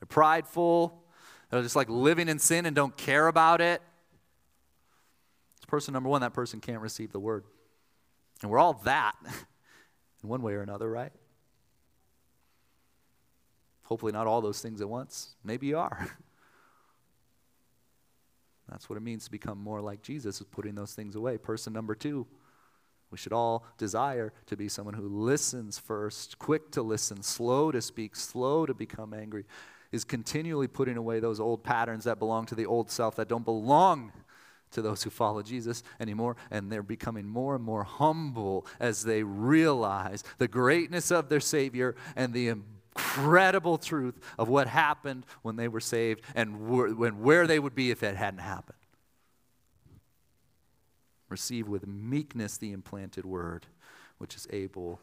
They're 0.00 0.06
prideful, 0.06 1.02
they're 1.50 1.62
just 1.62 1.76
like 1.76 1.88
living 1.88 2.28
in 2.28 2.38
sin 2.38 2.66
and 2.66 2.74
don't 2.74 2.96
care 2.96 3.28
about 3.28 3.60
it. 3.60 3.80
It's 5.56 5.66
person 5.66 5.94
number 5.94 6.08
one, 6.08 6.20
that 6.22 6.34
person 6.34 6.60
can't 6.60 6.80
receive 6.80 7.12
the 7.12 7.20
word. 7.20 7.44
And 8.42 8.50
we're 8.50 8.58
all 8.58 8.74
that. 8.84 9.14
in 10.22 10.28
one 10.28 10.42
way 10.42 10.54
or 10.54 10.62
another, 10.62 10.90
right? 10.90 11.12
Hopefully, 13.84 14.12
not 14.12 14.26
all 14.26 14.40
those 14.40 14.60
things 14.60 14.80
at 14.80 14.88
once. 14.88 15.34
Maybe 15.42 15.68
you 15.68 15.78
are. 15.78 16.08
That's 18.70 18.88
what 18.88 18.96
it 18.96 19.02
means 19.02 19.24
to 19.24 19.30
become 19.30 19.58
more 19.58 19.80
like 19.80 20.02
Jesus, 20.02 20.40
is 20.40 20.46
putting 20.46 20.74
those 20.74 20.94
things 20.94 21.16
away. 21.16 21.38
Person 21.38 21.72
number 21.72 21.94
two, 21.94 22.26
we 23.10 23.16
should 23.16 23.32
all 23.32 23.64
desire 23.78 24.32
to 24.46 24.56
be 24.56 24.68
someone 24.68 24.94
who 24.94 25.08
listens 25.08 25.78
first, 25.78 26.38
quick 26.38 26.70
to 26.72 26.82
listen, 26.82 27.22
slow 27.22 27.72
to 27.72 27.80
speak, 27.80 28.14
slow 28.14 28.66
to 28.66 28.74
become 28.74 29.14
angry, 29.14 29.44
is 29.92 30.04
continually 30.04 30.68
putting 30.68 30.98
away 30.98 31.18
those 31.18 31.40
old 31.40 31.64
patterns 31.64 32.04
that 32.04 32.18
belong 32.18 32.44
to 32.46 32.54
the 32.54 32.66
old 32.66 32.90
self, 32.90 33.16
that 33.16 33.28
don't 33.28 33.44
belong 33.44 34.12
to 34.70 34.82
those 34.82 35.02
who 35.02 35.08
follow 35.08 35.42
Jesus 35.42 35.82
anymore, 35.98 36.36
and 36.50 36.70
they're 36.70 36.82
becoming 36.82 37.26
more 37.26 37.54
and 37.54 37.64
more 37.64 37.84
humble 37.84 38.66
as 38.78 39.04
they 39.04 39.22
realize 39.22 40.22
the 40.36 40.48
greatness 40.48 41.10
of 41.10 41.30
their 41.30 41.40
Savior 41.40 41.96
and 42.14 42.34
the 42.34 42.54
incredible 42.98 43.78
truth 43.78 44.18
of 44.38 44.48
what 44.48 44.66
happened 44.66 45.24
when 45.42 45.56
they 45.56 45.68
were 45.68 45.80
saved 45.80 46.22
and 46.34 46.68
when, 46.68 47.20
where 47.20 47.46
they 47.46 47.58
would 47.58 47.74
be 47.74 47.90
if 47.90 48.02
it 48.02 48.16
hadn't 48.16 48.40
happened. 48.40 48.78
Receive 51.28 51.68
with 51.68 51.86
meekness 51.86 52.56
the 52.56 52.72
implanted 52.72 53.24
word, 53.24 53.66
which 54.18 54.34
is 54.34 54.46
able 54.50 55.00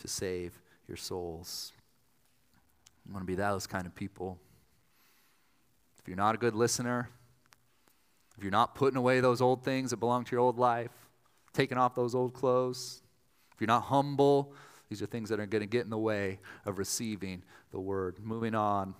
to 0.00 0.08
save 0.08 0.60
your 0.86 0.96
souls. 0.96 1.72
You 3.06 3.12
want 3.12 3.22
to 3.22 3.26
be 3.26 3.34
those 3.34 3.66
kind 3.66 3.86
of 3.86 3.94
people. 3.94 4.38
If 5.98 6.08
you're 6.08 6.16
not 6.16 6.34
a 6.34 6.38
good 6.38 6.54
listener, 6.54 7.08
if 8.36 8.44
you're 8.44 8.50
not 8.50 8.74
putting 8.74 8.96
away 8.96 9.20
those 9.20 9.40
old 9.40 9.64
things 9.64 9.90
that 9.90 9.98
belong 9.98 10.24
to 10.24 10.32
your 10.32 10.40
old 10.40 10.58
life, 10.58 10.90
taking 11.52 11.78
off 11.78 11.94
those 11.94 12.14
old 12.14 12.34
clothes, 12.34 13.02
if 13.54 13.60
you're 13.60 13.68
not 13.68 13.84
humble, 13.84 14.54
these 14.92 15.00
are 15.00 15.06
things 15.06 15.30
that 15.30 15.40
are 15.40 15.46
going 15.46 15.62
to 15.62 15.66
get 15.66 15.84
in 15.84 15.90
the 15.90 15.96
way 15.96 16.38
of 16.66 16.76
receiving 16.76 17.42
the 17.70 17.80
word. 17.80 18.18
Moving 18.22 18.54
on. 18.54 18.94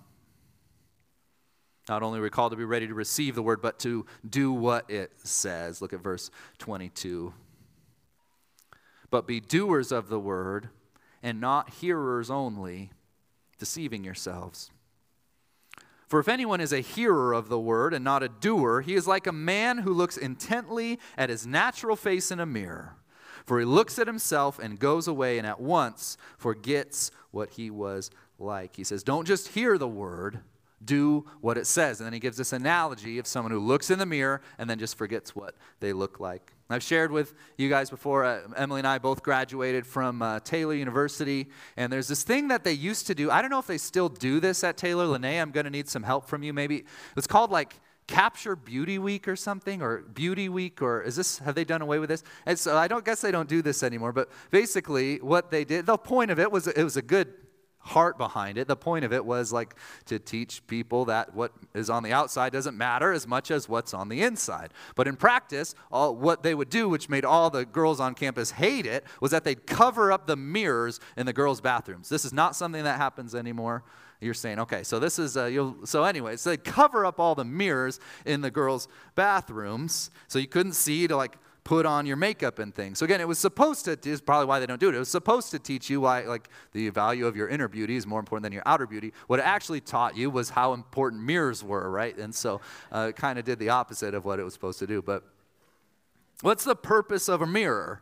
Not 1.87 2.01
only 2.01 2.17
are 2.17 2.23
we 2.23 2.31
called 2.31 2.51
to 2.51 2.57
be 2.57 2.63
ready 2.63 2.87
to 2.87 2.95
receive 2.95 3.35
the 3.35 3.43
word, 3.43 3.61
but 3.61 3.77
to 3.81 4.07
do 4.27 4.51
what 4.51 4.89
it 4.89 5.11
says. 5.23 5.83
Look 5.83 5.93
at 5.93 5.99
verse 5.99 6.31
22. 6.57 7.31
But 9.11 9.27
be 9.27 9.39
doers 9.39 9.91
of 9.91 10.09
the 10.09 10.19
word 10.19 10.69
and 11.21 11.39
not 11.39 11.69
hearers 11.75 12.31
only, 12.31 12.91
deceiving 13.59 14.03
yourselves. 14.03 14.71
For 16.07 16.19
if 16.19 16.27
anyone 16.27 16.59
is 16.59 16.73
a 16.73 16.79
hearer 16.79 17.33
of 17.33 17.49
the 17.49 17.59
word 17.59 17.93
and 17.93 18.03
not 18.03 18.23
a 18.23 18.29
doer, 18.29 18.81
he 18.81 18.95
is 18.95 19.05
like 19.05 19.27
a 19.27 19.31
man 19.31 19.77
who 19.77 19.93
looks 19.93 20.17
intently 20.17 20.97
at 21.19 21.29
his 21.29 21.45
natural 21.45 21.95
face 21.95 22.31
in 22.31 22.39
a 22.39 22.47
mirror. 22.47 22.95
For 23.45 23.59
he 23.59 23.65
looks 23.65 23.99
at 23.99 24.07
himself 24.07 24.59
and 24.59 24.79
goes 24.79 25.07
away 25.07 25.37
and 25.37 25.45
at 25.45 25.59
once 25.59 26.17
forgets 26.37 27.11
what 27.31 27.51
he 27.51 27.69
was 27.69 28.09
like. 28.39 28.75
He 28.75 28.83
says, 28.83 29.03
Don't 29.03 29.25
just 29.25 29.49
hear 29.49 29.77
the 29.77 29.87
word, 29.87 30.39
do 30.83 31.25
what 31.41 31.57
it 31.57 31.67
says. 31.67 31.99
And 31.99 32.05
then 32.05 32.13
he 32.13 32.19
gives 32.19 32.37
this 32.37 32.53
analogy 32.53 33.19
of 33.19 33.27
someone 33.27 33.51
who 33.51 33.59
looks 33.59 33.89
in 33.89 33.99
the 33.99 34.05
mirror 34.05 34.41
and 34.57 34.69
then 34.69 34.79
just 34.79 34.97
forgets 34.97 35.35
what 35.35 35.55
they 35.79 35.93
look 35.93 36.19
like. 36.19 36.53
I've 36.69 36.83
shared 36.83 37.11
with 37.11 37.33
you 37.57 37.69
guys 37.69 37.89
before, 37.89 38.23
uh, 38.23 38.41
Emily 38.55 38.79
and 38.79 38.87
I 38.87 38.97
both 38.97 39.21
graduated 39.21 39.85
from 39.85 40.21
uh, 40.21 40.39
Taylor 40.39 40.73
University, 40.73 41.49
and 41.77 41.93
there's 41.93 42.07
this 42.07 42.23
thing 42.23 42.47
that 42.47 42.63
they 42.63 42.71
used 42.71 43.05
to 43.07 43.15
do. 43.15 43.29
I 43.29 43.41
don't 43.41 43.51
know 43.51 43.59
if 43.59 43.67
they 43.67 43.77
still 43.77 44.09
do 44.09 44.39
this 44.39 44.63
at 44.63 44.75
Taylor. 44.75 45.05
Lene, 45.05 45.39
I'm 45.39 45.51
going 45.51 45.65
to 45.65 45.69
need 45.69 45.87
some 45.87 46.03
help 46.03 46.27
from 46.27 46.41
you 46.41 46.51
maybe. 46.51 46.85
It's 47.15 47.27
called 47.27 47.51
like 47.51 47.75
Capture 48.07 48.55
Beauty 48.55 48.99
Week 48.99 49.27
or 49.27 49.35
something, 49.35 49.81
or 49.81 49.99
Beauty 49.99 50.49
Week, 50.49 50.81
or 50.81 51.01
is 51.01 51.15
this, 51.15 51.39
have 51.39 51.55
they 51.55 51.63
done 51.63 51.81
away 51.81 51.99
with 51.99 52.09
this? 52.09 52.23
And 52.45 52.59
so 52.59 52.77
I 52.77 52.87
don't 52.87 53.05
guess 53.05 53.21
they 53.21 53.31
don't 53.31 53.49
do 53.49 53.61
this 53.61 53.83
anymore, 53.83 54.11
but 54.11 54.29
basically 54.51 55.17
what 55.17 55.51
they 55.51 55.63
did, 55.63 55.85
the 55.85 55.97
point 55.97 56.31
of 56.31 56.39
it 56.39 56.51
was 56.51 56.67
it 56.67 56.83
was 56.83 56.97
a 56.97 57.01
good 57.01 57.33
heart 57.83 58.17
behind 58.17 58.57
it. 58.57 58.67
The 58.67 58.75
point 58.75 59.03
of 59.03 59.11
it 59.11 59.25
was 59.25 59.51
like 59.51 59.75
to 60.05 60.17
teach 60.17 60.65
people 60.67 61.05
that 61.05 61.33
what 61.35 61.51
is 61.73 61.89
on 61.89 62.03
the 62.03 62.13
outside 62.13 62.53
doesn't 62.53 62.77
matter 62.77 63.11
as 63.11 63.27
much 63.27 63.51
as 63.51 63.67
what's 63.67 63.93
on 63.93 64.09
the 64.09 64.21
inside. 64.21 64.73
But 64.95 65.07
in 65.07 65.15
practice, 65.15 65.75
all, 65.91 66.15
what 66.15 66.43
they 66.43 66.55
would 66.55 66.69
do, 66.69 66.87
which 66.87 67.09
made 67.09 67.25
all 67.25 67.49
the 67.49 67.65
girls 67.65 67.99
on 67.99 68.15
campus 68.15 68.51
hate 68.51 68.85
it, 68.85 69.03
was 69.19 69.31
that 69.31 69.43
they'd 69.43 69.67
cover 69.67 70.11
up 70.11 70.27
the 70.27 70.37
mirrors 70.37 70.99
in 71.17 71.25
the 71.25 71.33
girls' 71.33 71.61
bathrooms. 71.61 72.09
This 72.09 72.25
is 72.25 72.33
not 72.33 72.55
something 72.55 72.83
that 72.83 72.97
happens 72.97 73.35
anymore. 73.35 73.83
You're 74.23 74.33
saying, 74.33 74.59
okay, 74.59 74.83
so 74.83 74.99
this 74.99 75.19
is, 75.19 75.37
uh, 75.37 75.45
you'll, 75.45 75.85
so 75.85 76.03
anyway, 76.03 76.37
so 76.37 76.49
they 76.49 76.57
cover 76.57 77.05
up 77.05 77.19
all 77.19 77.35
the 77.35 77.45
mirrors 77.45 77.99
in 78.25 78.41
the 78.41 78.49
girls' 78.49 78.87
bathrooms 79.15 80.09
so 80.27 80.39
you 80.39 80.47
couldn't 80.47 80.73
see 80.73 81.07
to 81.07 81.15
like 81.15 81.37
put 81.63 81.85
on 81.85 82.05
your 82.05 82.17
makeup 82.17 82.59
and 82.59 82.75
things. 82.75 82.99
So 82.99 83.05
again, 83.05 83.21
it 83.21 83.27
was 83.27 83.39
supposed 83.39 83.85
to, 83.85 83.97
is 84.03 84.19
probably 84.19 84.47
why 84.47 84.59
they 84.59 84.65
don't 84.65 84.79
do 84.79 84.89
it. 84.89 84.95
It 84.95 84.99
was 84.99 85.09
supposed 85.09 85.51
to 85.51 85.59
teach 85.59 85.89
you 85.89 86.01
why, 86.01 86.21
like, 86.23 86.49
the 86.73 86.89
value 86.89 87.25
of 87.25 87.37
your 87.37 87.47
inner 87.47 87.69
beauty 87.69 87.95
is 87.95 88.05
more 88.05 88.19
important 88.19 88.43
than 88.43 88.51
your 88.51 88.63
outer 88.65 88.85
beauty. 88.85 89.13
What 89.27 89.39
it 89.39 89.45
actually 89.45 89.79
taught 89.79 90.17
you 90.17 90.29
was 90.29 90.49
how 90.49 90.73
important 90.73 91.23
mirrors 91.23 91.63
were, 91.63 91.89
right? 91.89 92.17
And 92.17 92.35
so 92.35 92.59
uh, 92.91 93.07
it 93.09 93.15
kind 93.15 93.39
of 93.39 93.45
did 93.45 93.59
the 93.59 93.69
opposite 93.69 94.13
of 94.13 94.25
what 94.25 94.39
it 94.39 94.43
was 94.43 94.53
supposed 94.53 94.79
to 94.79 94.87
do. 94.87 95.01
But 95.01 95.23
what's 96.41 96.65
the 96.65 96.75
purpose 96.75 97.29
of 97.29 97.41
a 97.41 97.47
mirror? 97.47 98.01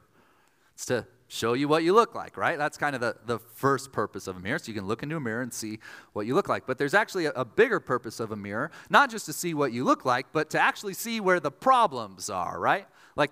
It's 0.73 0.87
to 0.87 1.05
show 1.31 1.53
you 1.53 1.65
what 1.65 1.83
you 1.83 1.93
look 1.93 2.13
like, 2.13 2.35
right? 2.35 2.57
That's 2.57 2.77
kind 2.77 2.93
of 2.93 2.99
the, 2.99 3.15
the 3.25 3.39
first 3.39 3.93
purpose 3.93 4.27
of 4.27 4.35
a 4.35 4.39
mirror. 4.39 4.59
So 4.59 4.67
you 4.67 4.73
can 4.73 4.85
look 4.85 5.01
into 5.01 5.15
a 5.15 5.19
mirror 5.21 5.41
and 5.41 5.53
see 5.53 5.79
what 6.11 6.25
you 6.25 6.35
look 6.35 6.49
like. 6.49 6.67
But 6.67 6.77
there's 6.77 6.93
actually 6.93 7.25
a, 7.25 7.31
a, 7.31 7.45
bigger 7.45 7.79
purpose 7.79 8.19
of 8.19 8.33
a 8.33 8.35
mirror, 8.35 8.69
not 8.89 9.09
just 9.09 9.25
to 9.27 9.33
see 9.33 9.53
what 9.53 9.71
you 9.71 9.85
look 9.85 10.03
like, 10.03 10.27
but 10.33 10.49
to 10.49 10.59
actually 10.59 10.93
see 10.93 11.21
where 11.21 11.39
the 11.39 11.49
problems 11.49 12.29
are, 12.29 12.59
right? 12.59 12.85
Like 13.15 13.31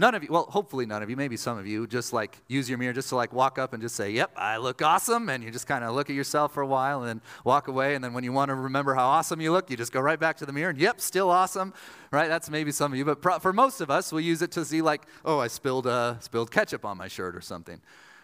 None 0.00 0.14
of 0.14 0.22
you, 0.22 0.30
well, 0.32 0.46
hopefully 0.48 0.86
none 0.86 1.02
of 1.02 1.10
you, 1.10 1.16
maybe 1.16 1.36
some 1.36 1.58
of 1.58 1.66
you, 1.66 1.86
just 1.86 2.14
like 2.14 2.38
use 2.48 2.70
your 2.70 2.78
mirror 2.78 2.94
just 2.94 3.10
to 3.10 3.16
like 3.16 3.34
walk 3.34 3.58
up 3.58 3.74
and 3.74 3.82
just 3.82 3.94
say, 3.94 4.10
Yep, 4.12 4.30
I 4.34 4.56
look 4.56 4.80
awesome. 4.80 5.28
And 5.28 5.44
you 5.44 5.50
just 5.50 5.66
kind 5.66 5.84
of 5.84 5.94
look 5.94 6.08
at 6.08 6.16
yourself 6.16 6.54
for 6.54 6.62
a 6.62 6.66
while 6.66 7.00
and 7.00 7.08
then 7.08 7.20
walk 7.44 7.68
away. 7.68 7.94
And 7.94 8.02
then 8.02 8.14
when 8.14 8.24
you 8.24 8.32
want 8.32 8.48
to 8.48 8.54
remember 8.54 8.94
how 8.94 9.06
awesome 9.06 9.42
you 9.42 9.52
look, 9.52 9.70
you 9.70 9.76
just 9.76 9.92
go 9.92 10.00
right 10.00 10.18
back 10.18 10.38
to 10.38 10.46
the 10.46 10.54
mirror 10.54 10.70
and, 10.70 10.78
Yep, 10.78 11.02
still 11.02 11.28
awesome. 11.28 11.74
Right? 12.10 12.28
That's 12.28 12.48
maybe 12.48 12.72
some 12.72 12.92
of 12.92 12.96
you. 12.96 13.04
But 13.04 13.20
pro- 13.20 13.40
for 13.40 13.52
most 13.52 13.82
of 13.82 13.90
us, 13.90 14.10
we 14.10 14.24
use 14.24 14.40
it 14.40 14.52
to 14.52 14.64
see, 14.64 14.80
like, 14.80 15.02
Oh, 15.22 15.38
I 15.38 15.48
spilled, 15.48 15.86
uh, 15.86 16.18
spilled 16.20 16.50
ketchup 16.50 16.86
on 16.86 16.96
my 16.96 17.06
shirt 17.06 17.36
or 17.36 17.42
something 17.42 17.78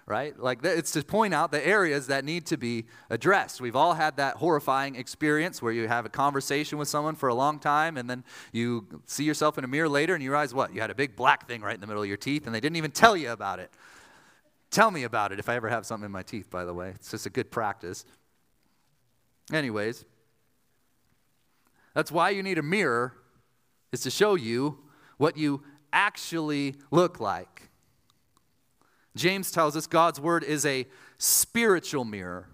right? 0.06 0.38
Like 0.38 0.64
it's 0.64 0.92
to 0.92 1.02
point 1.02 1.34
out 1.34 1.50
the 1.50 1.66
areas 1.66 2.06
that 2.06 2.24
need 2.24 2.46
to 2.46 2.56
be 2.56 2.86
addressed. 3.10 3.60
We've 3.60 3.74
all 3.74 3.94
had 3.94 4.16
that 4.18 4.36
horrifying 4.36 4.94
experience 4.94 5.60
where 5.60 5.72
you 5.72 5.88
have 5.88 6.06
a 6.06 6.08
conversation 6.08 6.78
with 6.78 6.86
someone 6.86 7.16
for 7.16 7.28
a 7.28 7.34
long 7.34 7.58
time 7.58 7.96
and 7.96 8.08
then 8.08 8.22
you 8.52 8.86
see 9.06 9.24
yourself 9.24 9.58
in 9.58 9.64
a 9.64 9.68
mirror 9.68 9.88
later 9.88 10.14
and 10.14 10.22
you 10.22 10.30
realize 10.30 10.54
what? 10.54 10.72
You 10.72 10.80
had 10.80 10.90
a 10.90 10.94
big 10.94 11.16
black 11.16 11.48
thing 11.48 11.60
right 11.60 11.74
in 11.74 11.80
the 11.80 11.88
middle 11.88 12.02
of 12.02 12.08
your 12.08 12.16
teeth 12.16 12.46
and 12.46 12.54
they 12.54 12.60
didn't 12.60 12.76
even 12.76 12.92
tell 12.92 13.16
you 13.16 13.30
about 13.30 13.58
it. 13.58 13.72
Tell 14.70 14.92
me 14.92 15.02
about 15.02 15.32
it 15.32 15.40
if 15.40 15.48
I 15.48 15.56
ever 15.56 15.68
have 15.68 15.84
something 15.86 16.06
in 16.06 16.12
my 16.12 16.22
teeth, 16.22 16.50
by 16.50 16.64
the 16.64 16.74
way. 16.74 16.90
It's 16.90 17.10
just 17.10 17.26
a 17.26 17.30
good 17.30 17.50
practice. 17.50 18.04
Anyways, 19.52 20.04
that's 21.94 22.12
why 22.12 22.30
you 22.30 22.42
need 22.42 22.58
a 22.58 22.62
mirror 22.62 23.14
is 23.90 24.02
to 24.02 24.10
show 24.10 24.34
you 24.36 24.78
what 25.16 25.36
you 25.36 25.62
actually 25.92 26.76
look 26.90 27.18
like. 27.18 27.55
James 29.16 29.50
tells 29.50 29.76
us 29.76 29.86
God's 29.86 30.20
word 30.20 30.44
is 30.44 30.64
a 30.66 30.86
spiritual 31.18 32.04
mirror. 32.04 32.48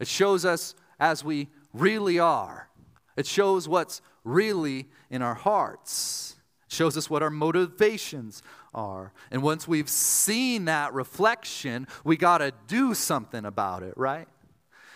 It 0.00 0.08
shows 0.08 0.44
us 0.44 0.74
as 0.98 1.24
we 1.24 1.48
really 1.72 2.18
are, 2.18 2.68
it 3.16 3.26
shows 3.26 3.68
what's 3.68 4.00
really 4.24 4.88
in 5.10 5.22
our 5.22 5.34
hearts. 5.34 6.36
It 6.66 6.72
shows 6.72 6.96
us 6.96 7.10
what 7.10 7.22
our 7.22 7.30
motivations 7.30 8.42
are. 8.72 9.12
And 9.30 9.42
once 9.42 9.68
we've 9.68 9.88
seen 9.88 10.64
that 10.66 10.94
reflection, 10.94 11.86
we 12.04 12.16
got 12.16 12.38
to 12.38 12.52
do 12.66 12.94
something 12.94 13.44
about 13.44 13.82
it, 13.82 13.94
right? 13.96 14.28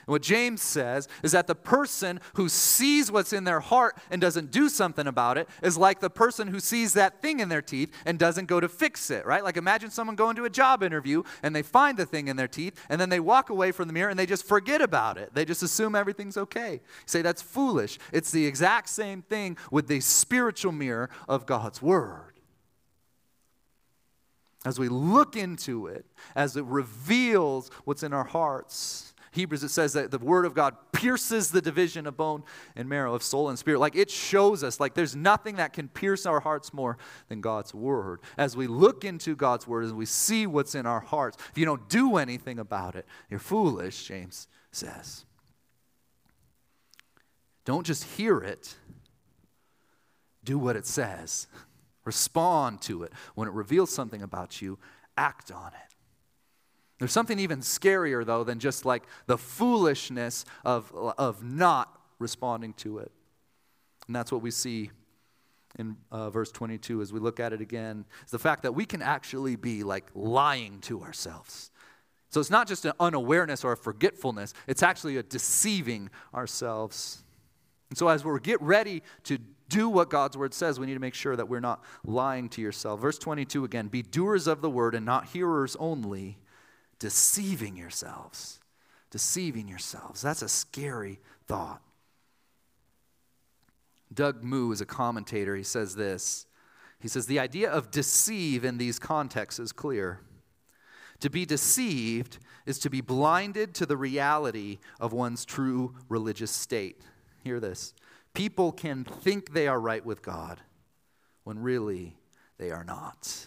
And 0.06 0.12
what 0.12 0.22
James 0.22 0.62
says 0.62 1.08
is 1.24 1.32
that 1.32 1.48
the 1.48 1.54
person 1.54 2.20
who 2.34 2.48
sees 2.48 3.10
what's 3.10 3.32
in 3.32 3.42
their 3.42 3.58
heart 3.58 3.98
and 4.08 4.20
doesn't 4.20 4.52
do 4.52 4.68
something 4.68 5.06
about 5.06 5.36
it 5.36 5.48
is 5.62 5.76
like 5.76 5.98
the 5.98 6.10
person 6.10 6.46
who 6.48 6.60
sees 6.60 6.92
that 6.94 7.20
thing 7.20 7.40
in 7.40 7.48
their 7.48 7.62
teeth 7.62 7.92
and 8.04 8.16
doesn't 8.16 8.46
go 8.46 8.60
to 8.60 8.68
fix 8.68 9.10
it, 9.10 9.26
right? 9.26 9.42
Like 9.42 9.56
imagine 9.56 9.90
someone 9.90 10.14
going 10.14 10.36
to 10.36 10.44
a 10.44 10.50
job 10.50 10.84
interview 10.84 11.24
and 11.42 11.56
they 11.56 11.62
find 11.62 11.98
the 11.98 12.06
thing 12.06 12.28
in 12.28 12.36
their 12.36 12.46
teeth 12.46 12.80
and 12.88 13.00
then 13.00 13.08
they 13.08 13.18
walk 13.18 13.50
away 13.50 13.72
from 13.72 13.88
the 13.88 13.94
mirror 13.94 14.10
and 14.10 14.18
they 14.18 14.26
just 14.26 14.46
forget 14.46 14.80
about 14.80 15.18
it. 15.18 15.34
They 15.34 15.44
just 15.44 15.64
assume 15.64 15.96
everything's 15.96 16.36
okay. 16.36 16.74
You 16.74 16.80
say 17.06 17.22
that's 17.22 17.42
foolish. 17.42 17.98
It's 18.12 18.30
the 18.30 18.46
exact 18.46 18.88
same 18.88 19.22
thing 19.22 19.56
with 19.72 19.88
the 19.88 19.98
spiritual 19.98 20.72
mirror 20.72 21.10
of 21.28 21.46
God's 21.46 21.82
Word 21.82 22.34
as 24.64 24.80
we 24.80 24.88
look 24.88 25.36
into 25.36 25.86
it, 25.86 26.04
as 26.34 26.56
it 26.56 26.64
reveals 26.64 27.70
what's 27.84 28.02
in 28.02 28.12
our 28.12 28.24
hearts, 28.24 29.14
Hebrews, 29.36 29.62
it 29.62 29.68
says 29.68 29.92
that 29.92 30.10
the 30.10 30.18
Word 30.18 30.44
of 30.44 30.54
God 30.54 30.74
pierces 30.92 31.50
the 31.50 31.62
division 31.62 32.06
of 32.06 32.16
bone 32.16 32.42
and 32.74 32.88
marrow, 32.88 33.14
of 33.14 33.22
soul 33.22 33.48
and 33.48 33.58
spirit. 33.58 33.78
Like 33.78 33.94
it 33.94 34.10
shows 34.10 34.64
us, 34.64 34.80
like 34.80 34.94
there's 34.94 35.14
nothing 35.14 35.56
that 35.56 35.72
can 35.72 35.88
pierce 35.88 36.26
our 36.26 36.40
hearts 36.40 36.74
more 36.74 36.98
than 37.28 37.40
God's 37.40 37.72
Word. 37.72 38.20
As 38.36 38.56
we 38.56 38.66
look 38.66 39.04
into 39.04 39.36
God's 39.36 39.66
Word, 39.66 39.84
as 39.84 39.92
we 39.92 40.06
see 40.06 40.46
what's 40.46 40.74
in 40.74 40.86
our 40.86 41.00
hearts, 41.00 41.38
if 41.50 41.58
you 41.58 41.64
don't 41.64 41.88
do 41.88 42.16
anything 42.16 42.58
about 42.58 42.96
it, 42.96 43.06
you're 43.30 43.38
foolish, 43.38 44.06
James 44.06 44.48
says. 44.72 45.24
Don't 47.64 47.86
just 47.86 48.04
hear 48.04 48.38
it, 48.38 48.74
do 50.44 50.58
what 50.58 50.76
it 50.76 50.86
says. 50.86 51.46
Respond 52.04 52.80
to 52.82 53.02
it. 53.02 53.12
When 53.34 53.48
it 53.48 53.54
reveals 53.54 53.92
something 53.92 54.22
about 54.22 54.62
you, 54.62 54.78
act 55.16 55.50
on 55.50 55.68
it. 55.68 55.95
There's 56.98 57.12
something 57.12 57.38
even 57.38 57.60
scarier, 57.60 58.24
though, 58.24 58.44
than 58.44 58.58
just 58.58 58.84
like 58.84 59.04
the 59.26 59.36
foolishness 59.36 60.44
of, 60.64 60.90
of 60.94 61.42
not 61.42 62.00
responding 62.18 62.72
to 62.74 62.98
it. 62.98 63.12
And 64.06 64.16
that's 64.16 64.32
what 64.32 64.42
we 64.42 64.50
see 64.50 64.90
in 65.78 65.96
uh, 66.10 66.30
verse 66.30 66.50
22 66.50 67.02
as 67.02 67.12
we 67.12 67.20
look 67.20 67.38
at 67.38 67.52
it 67.52 67.60
again 67.60 68.06
is 68.24 68.30
the 68.30 68.38
fact 68.38 68.62
that 68.62 68.72
we 68.72 68.86
can 68.86 69.02
actually 69.02 69.56
be 69.56 69.82
like 69.82 70.06
lying 70.14 70.80
to 70.80 71.02
ourselves. 71.02 71.70
So 72.30 72.40
it's 72.40 72.50
not 72.50 72.66
just 72.66 72.84
an 72.84 72.92
unawareness 72.98 73.62
or 73.64 73.72
a 73.72 73.76
forgetfulness, 73.76 74.54
it's 74.66 74.82
actually 74.82 75.16
a 75.16 75.22
deceiving 75.22 76.10
ourselves. 76.34 77.22
And 77.90 77.98
so 77.98 78.08
as 78.08 78.24
we 78.24 78.38
get 78.40 78.60
ready 78.62 79.02
to 79.24 79.38
do 79.68 79.88
what 79.88 80.10
God's 80.10 80.36
word 80.36 80.54
says, 80.54 80.80
we 80.80 80.86
need 80.86 80.94
to 80.94 81.00
make 81.00 81.14
sure 81.14 81.36
that 81.36 81.48
we're 81.48 81.60
not 81.60 81.82
lying 82.04 82.48
to 82.50 82.62
yourself. 82.62 83.00
Verse 83.00 83.18
22 83.18 83.64
again 83.64 83.88
be 83.88 84.02
doers 84.02 84.46
of 84.46 84.60
the 84.60 84.70
word 84.70 84.94
and 84.94 85.04
not 85.04 85.26
hearers 85.26 85.76
only 85.76 86.38
deceiving 86.98 87.76
yourselves. 87.76 88.60
Deceiving 89.10 89.68
yourselves. 89.68 90.22
That's 90.22 90.42
a 90.42 90.48
scary 90.48 91.20
thought. 91.46 91.80
Doug 94.12 94.42
Moo 94.42 94.72
is 94.72 94.80
a 94.80 94.86
commentator. 94.86 95.56
He 95.56 95.62
says 95.62 95.94
this. 95.96 96.46
He 97.00 97.08
says, 97.08 97.26
The 97.26 97.38
idea 97.38 97.70
of 97.70 97.90
deceive 97.90 98.64
in 98.64 98.78
these 98.78 98.98
contexts 98.98 99.60
is 99.60 99.72
clear. 99.72 100.20
To 101.20 101.30
be 101.30 101.46
deceived 101.46 102.38
is 102.66 102.78
to 102.80 102.90
be 102.90 103.00
blinded 103.00 103.74
to 103.76 103.86
the 103.86 103.96
reality 103.96 104.78
of 105.00 105.12
one's 105.12 105.44
true 105.44 105.94
religious 106.08 106.50
state. 106.50 107.02
Hear 107.42 107.60
this. 107.60 107.94
People 108.34 108.72
can 108.72 109.04
think 109.04 109.52
they 109.52 109.66
are 109.66 109.80
right 109.80 110.04
with 110.04 110.22
God 110.22 110.60
when 111.44 111.58
really 111.58 112.16
they 112.58 112.70
are 112.70 112.84
not. 112.84 113.46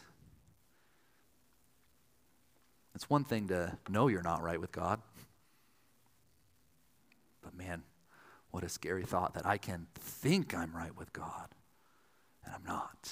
It's 2.99 3.09
one 3.09 3.23
thing 3.23 3.47
to 3.47 3.77
know 3.88 4.09
you're 4.09 4.21
not 4.21 4.43
right 4.43 4.59
with 4.59 4.73
God. 4.73 4.99
But 7.41 7.55
man, 7.57 7.83
what 8.51 8.65
a 8.65 8.67
scary 8.67 9.05
thought 9.05 9.35
that 9.35 9.45
I 9.45 9.57
can 9.57 9.88
think 9.95 10.53
I'm 10.53 10.75
right 10.75 10.93
with 10.97 11.13
God 11.13 11.47
and 12.43 12.53
I'm 12.53 12.65
not. 12.65 13.09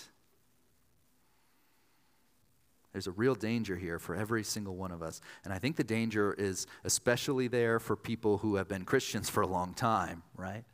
There's 2.91 3.07
a 3.07 3.11
real 3.11 3.33
danger 3.33 3.77
here 3.77 3.97
for 3.97 4.13
every 4.13 4.43
single 4.43 4.75
one 4.75 4.91
of 4.91 5.01
us. 5.01 5.21
And 5.45 5.53
I 5.53 5.57
think 5.57 5.77
the 5.77 5.85
danger 5.85 6.33
is 6.33 6.67
especially 6.83 7.47
there 7.47 7.79
for 7.79 7.95
people 7.95 8.39
who 8.39 8.57
have 8.57 8.67
been 8.67 8.83
Christians 8.83 9.29
for 9.29 9.39
a 9.39 9.47
long 9.47 9.73
time, 9.73 10.21
right? 10.35 10.65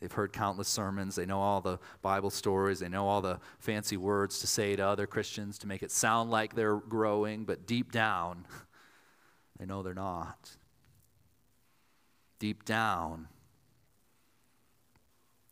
They've 0.00 0.10
heard 0.10 0.32
countless 0.32 0.68
sermons. 0.68 1.14
They 1.14 1.26
know 1.26 1.40
all 1.40 1.60
the 1.60 1.78
Bible 2.00 2.30
stories. 2.30 2.80
They 2.80 2.88
know 2.88 3.06
all 3.06 3.20
the 3.20 3.38
fancy 3.58 3.98
words 3.98 4.38
to 4.40 4.46
say 4.46 4.74
to 4.76 4.82
other 4.82 5.06
Christians 5.06 5.58
to 5.58 5.66
make 5.66 5.82
it 5.82 5.90
sound 5.90 6.30
like 6.30 6.54
they're 6.54 6.76
growing, 6.76 7.44
but 7.44 7.66
deep 7.66 7.92
down, 7.92 8.46
they 9.58 9.66
know 9.66 9.82
they're 9.82 9.92
not. 9.92 10.50
Deep 12.38 12.64
down, 12.64 13.28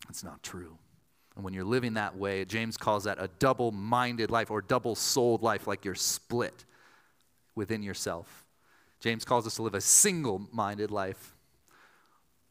it's 0.08 0.24
not 0.24 0.42
true. 0.42 0.78
And 1.36 1.44
when 1.44 1.52
you're 1.52 1.64
living 1.64 1.94
that 1.94 2.16
way, 2.16 2.46
James 2.46 2.78
calls 2.78 3.04
that 3.04 3.18
a 3.20 3.28
double 3.38 3.70
minded 3.70 4.30
life 4.30 4.50
or 4.50 4.62
double 4.62 4.94
souled 4.94 5.42
life, 5.42 5.66
like 5.66 5.84
you're 5.84 5.94
split 5.94 6.64
within 7.54 7.82
yourself. 7.82 8.46
James 9.00 9.24
calls 9.24 9.46
us 9.46 9.56
to 9.56 9.62
live 9.62 9.74
a 9.74 9.80
single 9.80 10.48
minded 10.50 10.90
life 10.90 11.36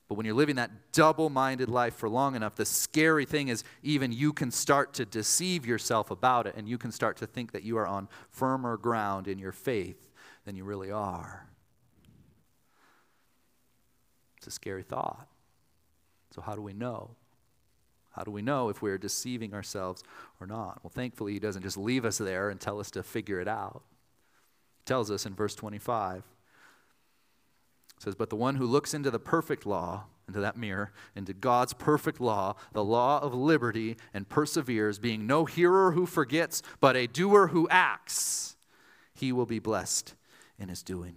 but 0.08 0.16
when 0.16 0.26
you're 0.26 0.36
living 0.36 0.56
that 0.56 0.72
double 0.94 1.30
minded 1.30 1.68
life 1.68 1.96
for 1.96 2.08
long 2.08 2.36
enough, 2.36 2.56
the 2.56 2.66
scary 2.66 3.26
thing 3.26 3.50
is 3.50 3.64
even 3.84 4.12
you 4.12 4.32
can 4.32 4.52
start 4.52 4.94
to 4.96 5.06
deceive 5.06 5.66
yourself 5.66 6.12
about 6.12 6.48
it, 6.48 6.56
and 6.56 6.68
you 6.68 6.78
can 6.78 6.92
start 6.92 7.18
to 7.18 7.28
think 7.28 7.52
that 7.52 7.64
you 7.64 7.78
are 7.78 7.88
on 7.88 8.08
firmer 8.30 8.78
ground 8.78 9.28
in 9.28 9.38
your 9.38 9.52
faith 9.52 10.10
than 10.46 10.56
you 10.56 10.64
really 10.64 10.92
are. 10.92 11.48
It's 14.38 14.48
a 14.48 14.52
scary 14.52 14.84
thought. 14.84 15.28
So, 16.34 16.42
how 16.42 16.56
do 16.56 16.62
we 16.62 16.74
know? 16.74 17.12
How 18.12 18.24
do 18.24 18.32
we 18.32 18.42
know 18.42 18.70
if 18.70 18.82
we're 18.82 18.98
deceiving 18.98 19.54
ourselves 19.54 20.04
or 20.40 20.48
not? 20.48 20.80
Well, 20.84 20.92
thankfully, 20.94 21.34
he 21.34 21.40
doesn't 21.40 21.64
just 21.64 21.78
leave 21.78 22.06
us 22.06 22.18
there 22.18 22.50
and 22.50 22.60
tell 22.60 22.80
us 22.80 22.90
to 22.92 23.04
figure 23.04 23.42
it 23.42 23.48
out. 23.48 23.84
He 24.78 24.86
tells 24.86 25.12
us 25.12 25.26
in 25.26 25.36
verse 25.36 25.54
25 25.54 26.24
it 27.98 28.04
says, 28.04 28.16
But 28.16 28.30
the 28.30 28.36
one 28.36 28.56
who 28.56 28.66
looks 28.66 28.94
into 28.94 29.12
the 29.12 29.20
perfect 29.20 29.66
law, 29.66 30.06
into 30.28 30.40
that 30.40 30.58
mirror, 30.58 30.92
into 31.16 31.34
God's 31.34 31.74
perfect 31.74 32.22
law, 32.22 32.56
the 32.74 32.84
law 32.84 33.20
of 33.20 33.34
liberty, 33.34 33.98
and 34.14 34.30
perseveres, 34.30 35.00
being 35.00 35.26
no 35.26 35.46
hearer 35.46 35.92
who 35.92 36.06
forgets, 36.06 36.62
but 36.80 36.96
a 36.96 37.08
doer 37.08 37.48
who 37.48 37.68
acts, 37.70 38.56
he 39.14 39.32
will 39.32 39.46
be 39.46 39.60
blessed 39.60 40.14
in 40.60 40.70
his 40.70 40.84
doing. 40.84 41.16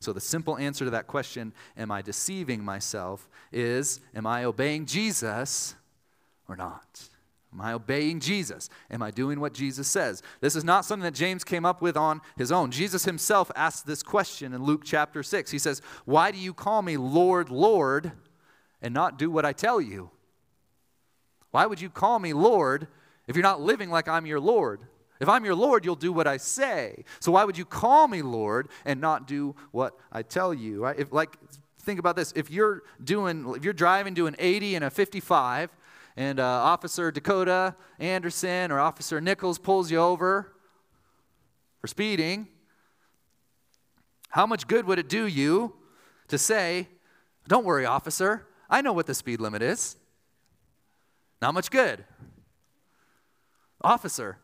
So, 0.00 0.12
the 0.12 0.20
simple 0.20 0.58
answer 0.58 0.84
to 0.84 0.90
that 0.90 1.06
question, 1.06 1.54
am 1.76 1.90
I 1.90 2.02
deceiving 2.02 2.64
myself, 2.64 3.28
is, 3.52 4.00
am 4.14 4.26
I 4.26 4.44
obeying 4.44 4.86
Jesus 4.86 5.76
or 6.48 6.56
not? 6.56 7.08
Am 7.54 7.60
I 7.60 7.72
obeying 7.72 8.18
Jesus? 8.18 8.68
Am 8.90 9.00
I 9.00 9.12
doing 9.12 9.38
what 9.38 9.54
Jesus 9.54 9.86
says? 9.86 10.22
This 10.40 10.56
is 10.56 10.64
not 10.64 10.84
something 10.84 11.04
that 11.04 11.14
James 11.14 11.44
came 11.44 11.64
up 11.64 11.80
with 11.80 11.96
on 11.96 12.20
his 12.36 12.50
own. 12.50 12.72
Jesus 12.72 13.04
himself 13.04 13.50
asked 13.54 13.86
this 13.86 14.02
question 14.02 14.52
in 14.52 14.64
Luke 14.64 14.82
chapter 14.84 15.22
6. 15.22 15.52
He 15.52 15.60
says, 15.60 15.80
Why 16.04 16.32
do 16.32 16.38
you 16.38 16.52
call 16.52 16.82
me 16.82 16.96
Lord, 16.96 17.50
Lord, 17.50 18.10
and 18.82 18.92
not 18.92 19.18
do 19.18 19.30
what 19.30 19.44
I 19.44 19.52
tell 19.52 19.80
you? 19.80 20.10
Why 21.52 21.66
would 21.66 21.80
you 21.80 21.90
call 21.90 22.18
me 22.18 22.32
Lord 22.32 22.88
if 23.28 23.36
you're 23.36 23.44
not 23.44 23.60
living 23.60 23.88
like 23.88 24.08
I'm 24.08 24.26
your 24.26 24.40
Lord? 24.40 24.80
If 25.20 25.28
I'm 25.28 25.44
your 25.44 25.54
Lord, 25.54 25.84
you'll 25.84 25.94
do 25.94 26.12
what 26.12 26.26
I 26.26 26.38
say. 26.38 27.04
So 27.20 27.30
why 27.32 27.44
would 27.44 27.56
you 27.56 27.64
call 27.64 28.08
me 28.08 28.20
Lord 28.20 28.68
and 28.84 29.00
not 29.00 29.28
do 29.28 29.54
what 29.70 29.96
I 30.10 30.22
tell 30.22 30.52
you? 30.52 30.82
Right? 30.82 30.98
If, 30.98 31.12
like, 31.12 31.36
think 31.82 32.00
about 32.00 32.16
this. 32.16 32.32
If 32.34 32.50
you're 32.50 32.82
doing, 33.02 33.54
if 33.56 33.62
you're 33.62 33.72
driving 33.72 34.12
doing 34.12 34.34
80 34.40 34.74
and 34.74 34.84
a 34.84 34.90
55, 34.90 35.70
and 36.16 36.38
uh, 36.38 36.44
Officer 36.44 37.10
Dakota 37.10 37.74
Anderson 37.98 38.70
or 38.70 38.80
Officer 38.80 39.20
Nichols 39.20 39.58
pulls 39.58 39.90
you 39.90 39.98
over 39.98 40.52
for 41.80 41.88
speeding, 41.88 42.48
how 44.30 44.46
much 44.46 44.66
good 44.66 44.86
would 44.86 44.98
it 44.98 45.08
do 45.08 45.26
you 45.26 45.74
to 46.28 46.38
say, 46.38 46.88
Don't 47.46 47.64
worry, 47.64 47.84
officer, 47.84 48.46
I 48.70 48.80
know 48.80 48.92
what 48.92 49.06
the 49.06 49.14
speed 49.14 49.40
limit 49.40 49.62
is? 49.62 49.96
Not 51.42 51.54
much 51.54 51.70
good. 51.70 52.04
Officer, 53.82 54.38